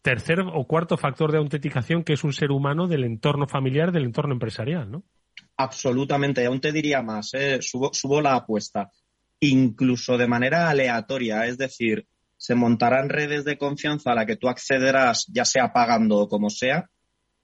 tercer 0.00 0.40
o 0.40 0.66
cuarto 0.66 0.96
factor 0.96 1.32
de 1.32 1.38
autenticación 1.38 2.04
que 2.04 2.14
es 2.14 2.24
un 2.24 2.32
ser 2.32 2.50
humano 2.50 2.88
del 2.88 3.04
entorno 3.04 3.46
familiar, 3.46 3.92
del 3.92 4.04
entorno 4.04 4.32
empresarial, 4.32 4.90
¿no? 4.90 5.04
Absolutamente, 5.56 6.44
aún 6.46 6.60
te 6.60 6.72
diría 6.72 7.02
más, 7.02 7.34
¿eh? 7.34 7.58
subo, 7.60 7.92
subo 7.92 8.20
la 8.20 8.34
apuesta 8.34 8.90
incluso 9.42 10.16
de 10.16 10.28
manera 10.28 10.70
aleatoria, 10.70 11.46
es 11.46 11.58
decir, 11.58 12.06
se 12.36 12.54
montarán 12.54 13.08
redes 13.08 13.44
de 13.44 13.58
confianza 13.58 14.12
a 14.12 14.14
la 14.14 14.24
que 14.24 14.36
tú 14.36 14.48
accederás, 14.48 15.26
ya 15.32 15.44
sea 15.44 15.72
pagando 15.72 16.18
o 16.18 16.28
como 16.28 16.48
sea, 16.48 16.88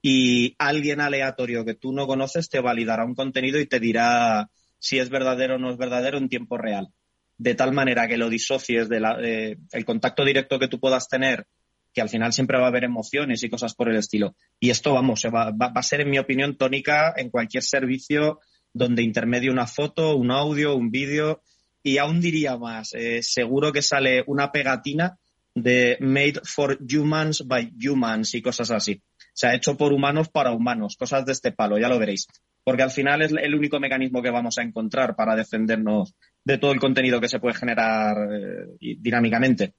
y 0.01 0.55
alguien 0.59 1.01
aleatorio 1.01 1.65
que 1.65 1.75
tú 1.75 1.93
no 1.93 2.07
conoces 2.07 2.49
te 2.49 2.61
validará 2.61 3.05
un 3.05 3.17
contenido 3.17 3.59
y 3.59 3.67
te 3.67 3.81
dirá 3.81 4.49
si 4.79 5.01
es 5.01 5.11
verdadero 5.11 5.57
o 5.57 5.59
no 5.59 5.71
es 5.71 5.77
verdadero 5.77 6.19
en 6.19 6.29
tiempo 6.29 6.57
real. 6.57 6.89
De 7.37 7.57
tal 7.57 7.73
manera 7.73 8.07
que 8.07 8.17
lo 8.17 8.29
disocies 8.29 8.89
del 8.89 9.03
de 9.03 9.59
el 9.73 9.85
contacto 9.85 10.25
directo 10.25 10.61
que 10.61 10.69
tú 10.69 10.79
puedas 10.79 11.09
tener, 11.09 11.47
que 11.93 12.01
al 12.01 12.09
final 12.09 12.33
siempre 12.33 12.59
va 12.59 12.65
a 12.65 12.69
haber 12.69 12.85
emociones 12.85 13.43
y 13.43 13.51
cosas 13.51 13.75
por 13.75 13.89
el 13.89 13.97
estilo. 13.97 14.35
Y 14.61 14.71
esto, 14.71 14.95
vamos, 14.95 15.25
va, 15.27 15.51
va, 15.51 15.69
va 15.69 15.81
a 15.81 15.83
ser, 15.83 16.03
en 16.03 16.11
mi 16.11 16.19
opinión, 16.19 16.57
tónica 16.57 17.15
en 17.17 17.31
cualquier 17.31 17.63
servicio 17.63 18.41
donde 18.73 19.03
intermedie 19.03 19.51
una 19.51 19.67
foto, 19.67 20.17
un 20.17 20.31
audio, 20.31 20.77
un 20.77 20.91
vídeo 20.91 21.43
y 21.83 21.99
aún 21.99 22.21
diría 22.21 22.57
más, 22.57 22.93
eh, 22.95 23.23
seguro 23.23 23.73
que 23.73 23.83
sale 23.83 24.25
una 24.27 24.53
pegatina 24.53 25.19
de 25.55 25.97
Made 26.01 26.41
for 26.45 26.79
Humans 26.81 27.47
by 27.47 27.73
Humans 27.83 28.35
y 28.35 28.43
cosas 28.43 28.71
así. 28.71 29.03
Se 29.33 29.47
ha 29.47 29.55
hecho 29.55 29.77
por 29.77 29.93
humanos 29.93 30.29
para 30.29 30.53
humanos, 30.53 30.97
cosas 30.97 31.25
de 31.25 31.33
este 31.33 31.53
palo, 31.53 31.79
ya 31.79 31.89
lo 31.89 31.99
veréis. 31.99 32.27
Porque 32.65 32.83
al 32.83 32.91
final 32.91 33.23
es 33.23 33.33
el 33.33 33.55
único 33.55 33.81
mecanismo 33.81 34.21
que 34.21 34.31
vamos 34.31 34.59
a 34.59 34.63
encontrar 34.63 35.17
para 35.17 35.35
defendernos 35.35 36.15
de 36.45 36.59
todo 36.59 36.73
el 36.73 36.81
contenido 36.81 37.21
que 37.21 37.29
se 37.29 37.41
puede 37.41 37.55
generar 37.55 38.17
eh, 38.33 38.97
dinámicamente. 38.99 39.75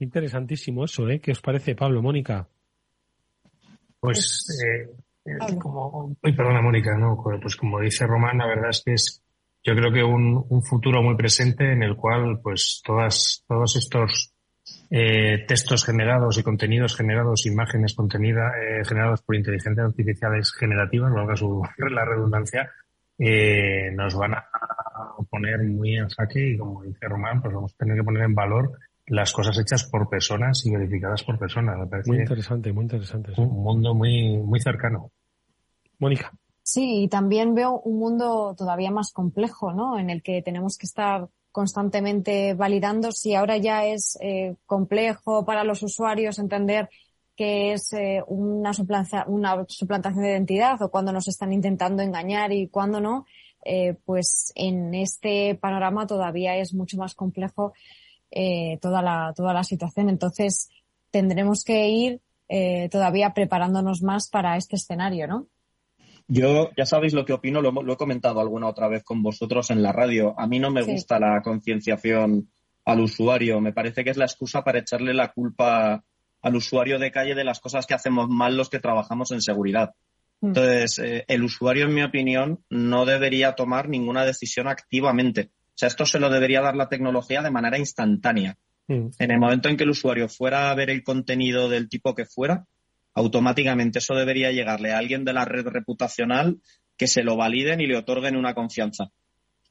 Interesantísimo 0.00 0.84
eso, 0.84 1.08
¿eh? 1.08 1.20
¿Qué 1.20 1.32
os 1.32 1.40
parece, 1.40 1.74
Pablo, 1.74 2.02
Mónica? 2.02 2.46
Pues, 4.00 4.46
eh, 4.64 4.88
eh 5.24 5.56
como, 5.60 6.14
perdona, 6.20 6.62
Mónica, 6.62 6.96
¿no? 6.96 7.20
Pues 7.42 7.56
como 7.56 7.80
dice 7.80 8.06
Román, 8.06 8.38
la 8.38 8.46
verdad 8.46 8.70
es 8.70 8.82
que 8.84 8.92
es 8.92 9.22
yo 9.64 9.74
creo 9.74 9.92
que 9.92 10.02
un, 10.02 10.46
un 10.48 10.62
futuro 10.62 11.02
muy 11.02 11.16
presente 11.16 11.72
en 11.72 11.82
el 11.82 11.96
cual 11.96 12.40
pues 12.42 12.80
todas, 12.84 13.44
todos 13.46 13.76
estos 13.76 14.32
eh, 14.90 15.44
textos 15.46 15.84
generados 15.84 16.38
y 16.38 16.42
contenidos 16.42 16.96
generados, 16.96 17.44
imágenes 17.46 17.94
contenidas 17.94 18.52
eh, 18.56 18.84
generados 18.86 19.20
por 19.22 19.36
inteligencias 19.36 19.86
artificiales 19.86 20.52
generativas, 20.52 21.12
valga 21.12 21.36
su 21.36 21.62
la 21.90 22.04
redundancia, 22.04 22.70
eh, 23.18 23.90
nos 23.92 24.14
van 24.16 24.34
a 24.34 24.46
poner 25.28 25.62
muy 25.64 25.96
en 25.96 26.08
jaque 26.08 26.50
y 26.50 26.56
como 26.56 26.82
dice 26.84 27.06
Román, 27.06 27.42
pues 27.42 27.52
vamos 27.52 27.74
a 27.74 27.76
tener 27.76 27.96
que 27.96 28.04
poner 28.04 28.22
en 28.22 28.34
valor 28.34 28.72
las 29.08 29.32
cosas 29.32 29.58
hechas 29.58 29.84
por 29.84 30.08
personas 30.08 30.64
y 30.66 30.70
verificadas 30.70 31.22
por 31.24 31.38
personas. 31.38 31.78
Me 31.78 31.86
parece 31.86 32.10
muy 32.10 32.20
interesante, 32.20 32.72
muy 32.72 32.84
interesante. 32.84 33.34
Sí. 33.34 33.40
Un 33.40 33.62
mundo 33.62 33.94
muy, 33.94 34.38
muy 34.38 34.60
cercano. 34.60 35.10
Mónica. 35.98 36.32
Sí, 36.62 37.04
y 37.04 37.08
también 37.08 37.54
veo 37.54 37.80
un 37.80 37.98
mundo 37.98 38.54
todavía 38.56 38.90
más 38.90 39.12
complejo, 39.12 39.72
¿no? 39.72 39.98
En 39.98 40.10
el 40.10 40.22
que 40.22 40.42
tenemos 40.42 40.76
que 40.76 40.86
estar 40.86 41.28
constantemente 41.50 42.54
validando 42.54 43.10
si 43.10 43.34
ahora 43.34 43.56
ya 43.56 43.86
es 43.86 44.18
eh, 44.20 44.54
complejo 44.66 45.44
para 45.44 45.64
los 45.64 45.82
usuarios 45.82 46.38
entender 46.38 46.88
que 47.34 47.72
es 47.72 47.92
eh, 47.92 48.22
una, 48.26 48.74
suplanta, 48.74 49.24
una 49.28 49.64
suplantación 49.68 50.24
de 50.24 50.30
identidad 50.30 50.80
o 50.82 50.90
cuando 50.90 51.12
nos 51.12 51.28
están 51.28 51.52
intentando 51.52 52.02
engañar 52.02 52.52
y 52.52 52.68
cuando 52.68 53.00
no, 53.00 53.26
eh, 53.64 53.94
pues 54.04 54.52
en 54.54 54.94
este 54.94 55.54
panorama 55.54 56.06
todavía 56.06 56.56
es 56.56 56.74
mucho 56.74 56.96
más 56.98 57.14
complejo 57.14 57.72
eh, 58.30 58.78
toda, 58.80 59.02
la, 59.02 59.32
toda 59.34 59.52
la 59.52 59.64
situación. 59.64 60.08
Entonces 60.08 60.68
tendremos 61.10 61.64
que 61.64 61.88
ir 61.88 62.20
eh, 62.48 62.88
todavía 62.90 63.34
preparándonos 63.34 64.02
más 64.02 64.28
para 64.28 64.56
este 64.56 64.76
escenario, 64.76 65.26
¿no? 65.26 65.46
Yo, 66.30 66.70
ya 66.76 66.84
sabéis 66.84 67.14
lo 67.14 67.24
que 67.24 67.32
opino, 67.32 67.62
lo, 67.62 67.72
lo, 67.72 67.92
he 67.92 67.96
comentado 67.96 68.40
alguna 68.40 68.68
otra 68.68 68.86
vez 68.88 69.02
con 69.02 69.22
vosotros 69.22 69.70
en 69.70 69.82
la 69.82 69.92
radio. 69.92 70.34
A 70.38 70.46
mí 70.46 70.58
no 70.58 70.70
me 70.70 70.82
sí. 70.82 70.92
gusta 70.92 71.18
la 71.18 71.40
concienciación 71.42 72.50
al 72.84 73.00
usuario. 73.00 73.60
Me 73.60 73.72
parece 73.72 74.04
que 74.04 74.10
es 74.10 74.16
la 74.18 74.26
excusa 74.26 74.62
para 74.62 74.80
echarle 74.80 75.14
la 75.14 75.32
culpa 75.32 76.04
al 76.42 76.56
usuario 76.56 76.98
de 76.98 77.10
calle 77.10 77.34
de 77.34 77.44
las 77.44 77.60
cosas 77.60 77.86
que 77.86 77.94
hacemos 77.94 78.28
mal 78.28 78.56
los 78.56 78.68
que 78.68 78.78
trabajamos 78.78 79.30
en 79.30 79.40
seguridad. 79.40 79.94
Mm. 80.40 80.46
Entonces, 80.48 80.98
eh, 80.98 81.24
el 81.28 81.44
usuario, 81.44 81.86
en 81.86 81.94
mi 81.94 82.02
opinión, 82.02 82.64
no 82.70 83.04
debería 83.04 83.54
tomar 83.54 83.88
ninguna 83.88 84.24
decisión 84.24 84.68
activamente. 84.68 85.50
O 85.78 85.80
sea, 85.80 85.86
esto 85.86 86.04
se 86.06 86.18
lo 86.18 86.28
debería 86.28 86.60
dar 86.60 86.74
la 86.74 86.88
tecnología 86.88 87.40
de 87.40 87.52
manera 87.52 87.78
instantánea. 87.78 88.56
Mm. 88.88 89.10
En 89.16 89.30
el 89.30 89.38
momento 89.38 89.68
en 89.68 89.76
que 89.76 89.84
el 89.84 89.90
usuario 89.90 90.28
fuera 90.28 90.72
a 90.72 90.74
ver 90.74 90.90
el 90.90 91.04
contenido 91.04 91.68
del 91.68 91.88
tipo 91.88 92.16
que 92.16 92.26
fuera, 92.26 92.64
automáticamente 93.14 94.00
eso 94.00 94.16
debería 94.16 94.50
llegarle 94.50 94.92
a 94.92 94.98
alguien 94.98 95.24
de 95.24 95.34
la 95.34 95.44
red 95.44 95.68
reputacional 95.68 96.58
que 96.96 97.06
se 97.06 97.22
lo 97.22 97.36
validen 97.36 97.80
y 97.80 97.86
le 97.86 97.96
otorguen 97.96 98.34
una 98.34 98.54
confianza. 98.54 99.12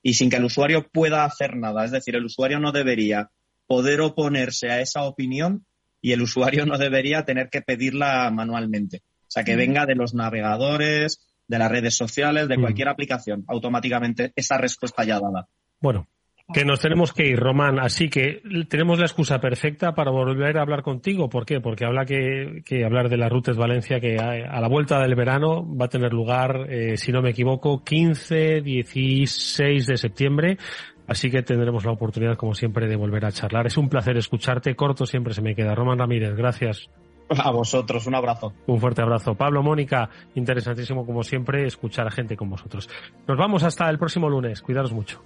Y 0.02 0.14
sin 0.14 0.30
que 0.30 0.38
el 0.38 0.46
usuario 0.46 0.88
pueda 0.88 1.26
hacer 1.26 1.58
nada. 1.58 1.84
Es 1.84 1.92
decir, 1.92 2.16
el 2.16 2.24
usuario 2.24 2.62
no 2.62 2.72
debería 2.72 3.30
poder 3.66 4.00
oponerse 4.00 4.72
a 4.72 4.80
esa 4.80 5.04
opinión 5.04 5.66
y 6.02 6.14
el 6.14 6.22
usuario 6.22 6.66
no 6.66 6.78
debería 6.78 7.26
tener 7.26 7.50
que 7.50 7.62
pedirla 7.62 8.32
manualmente. 8.32 9.02
O 9.24 9.30
sea, 9.30 9.44
que 9.44 9.56
mm. 9.56 9.58
venga 9.58 9.86
de 9.86 9.96
los 9.96 10.14
navegadores, 10.14 11.20
de 11.50 11.60
las 11.60 11.70
redes 11.70 11.96
sociales, 11.96 12.48
de 12.48 12.62
cualquier 12.62 12.88
mm. 12.88 12.92
aplicación, 12.92 13.44
automáticamente 13.50 14.32
esa 14.38 14.58
respuesta 14.58 15.04
ya 15.04 15.20
dada. 15.20 15.50
Bueno, 15.80 16.08
que 16.54 16.64
nos 16.64 16.80
tenemos 16.80 17.12
que 17.12 17.28
ir, 17.28 17.40
Román. 17.40 17.78
Así 17.78 18.10
que 18.10 18.42
tenemos 18.70 19.00
la 19.00 19.06
excusa 19.06 19.40
perfecta 19.40 19.94
para 19.94 20.12
volver 20.12 20.58
a 20.58 20.62
hablar 20.62 20.82
contigo. 20.82 21.30
¿Por 21.30 21.46
qué? 21.46 21.60
Porque 21.60 21.86
habla 21.86 22.06
que, 22.06 22.64
que 22.66 22.86
hablar 22.86 23.10
de 23.10 23.18
la 23.18 23.28
Rutes 23.28 23.58
Valencia, 23.58 24.00
que 24.00 24.18
a, 24.18 24.50
a, 24.50 24.62
la 24.62 24.68
vuelta 24.70 25.00
del 25.00 25.16
verano 25.16 25.68
va 25.76 25.86
a 25.86 25.90
tener 25.90 26.14
lugar, 26.14 26.68
eh, 26.70 26.96
si 26.96 27.12
no 27.12 27.22
me 27.22 27.32
equivoco, 27.32 27.84
15, 27.84 28.62
16 28.62 29.88
de 29.88 29.98
septiembre. 29.98 30.58
Así 31.06 31.30
que 31.30 31.42
tendremos 31.42 31.84
la 31.86 31.92
oportunidad, 31.92 32.38
como 32.38 32.54
siempre, 32.54 32.88
de 32.88 32.96
volver 32.96 33.26
a 33.26 33.32
charlar. 33.32 33.68
Es 33.68 33.78
un 33.78 33.90
placer 33.90 34.16
escucharte. 34.18 34.76
Corto 34.76 35.06
siempre 35.06 35.34
se 35.34 35.42
me 35.42 35.54
queda. 35.54 35.76
Román 35.76 36.00
Ramírez, 36.00 36.34
gracias. 36.36 36.90
A 37.30 37.52
vosotros, 37.52 38.08
un 38.08 38.16
abrazo. 38.16 38.54
Un 38.68 38.80
fuerte 38.80 39.02
abrazo. 39.02 39.36
Pablo, 39.36 39.62
Mónica, 39.62 40.10
interesantísimo 40.36 41.06
como 41.06 41.24
siempre 41.24 41.66
escuchar 41.66 42.08
a 42.08 42.12
gente 42.12 42.38
con 42.38 42.50
vosotros. 42.50 42.90
Nos 43.28 43.38
vamos 43.38 43.64
hasta 43.64 43.90
el 43.90 43.98
próximo 43.98 44.30
lunes. 44.30 44.62
Cuidaros 44.62 44.94
mucho. 44.94 45.22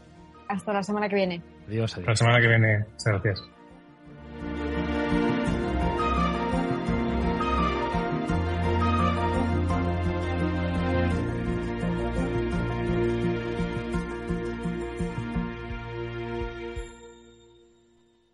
Hasta 0.52 0.74
la 0.74 0.84
semana 0.84 1.08
que 1.08 1.16
viene. 1.16 1.42
Adiós, 1.66 1.94
adiós. 1.94 2.08
La 2.08 2.16
semana 2.16 2.42
que 2.42 2.48
viene. 2.48 2.80
Muchas 2.80 3.06
gracias. 3.06 3.42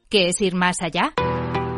¿Qué 0.10 0.30
es 0.30 0.42
ir 0.42 0.56
más 0.56 0.82
allá? 0.82 1.14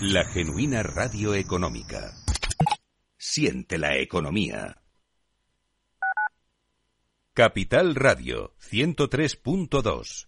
La 0.00 0.24
genuina 0.24 0.84
radio 0.84 1.34
económica. 1.34 2.14
Siente 3.16 3.78
la 3.78 3.96
economía. 3.96 4.80
Capital 7.32 7.96
Radio 7.96 8.54
103.2 8.60 10.27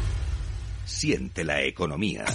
Siente 0.91 1.43
la 1.43 1.61
economía. 1.63 2.25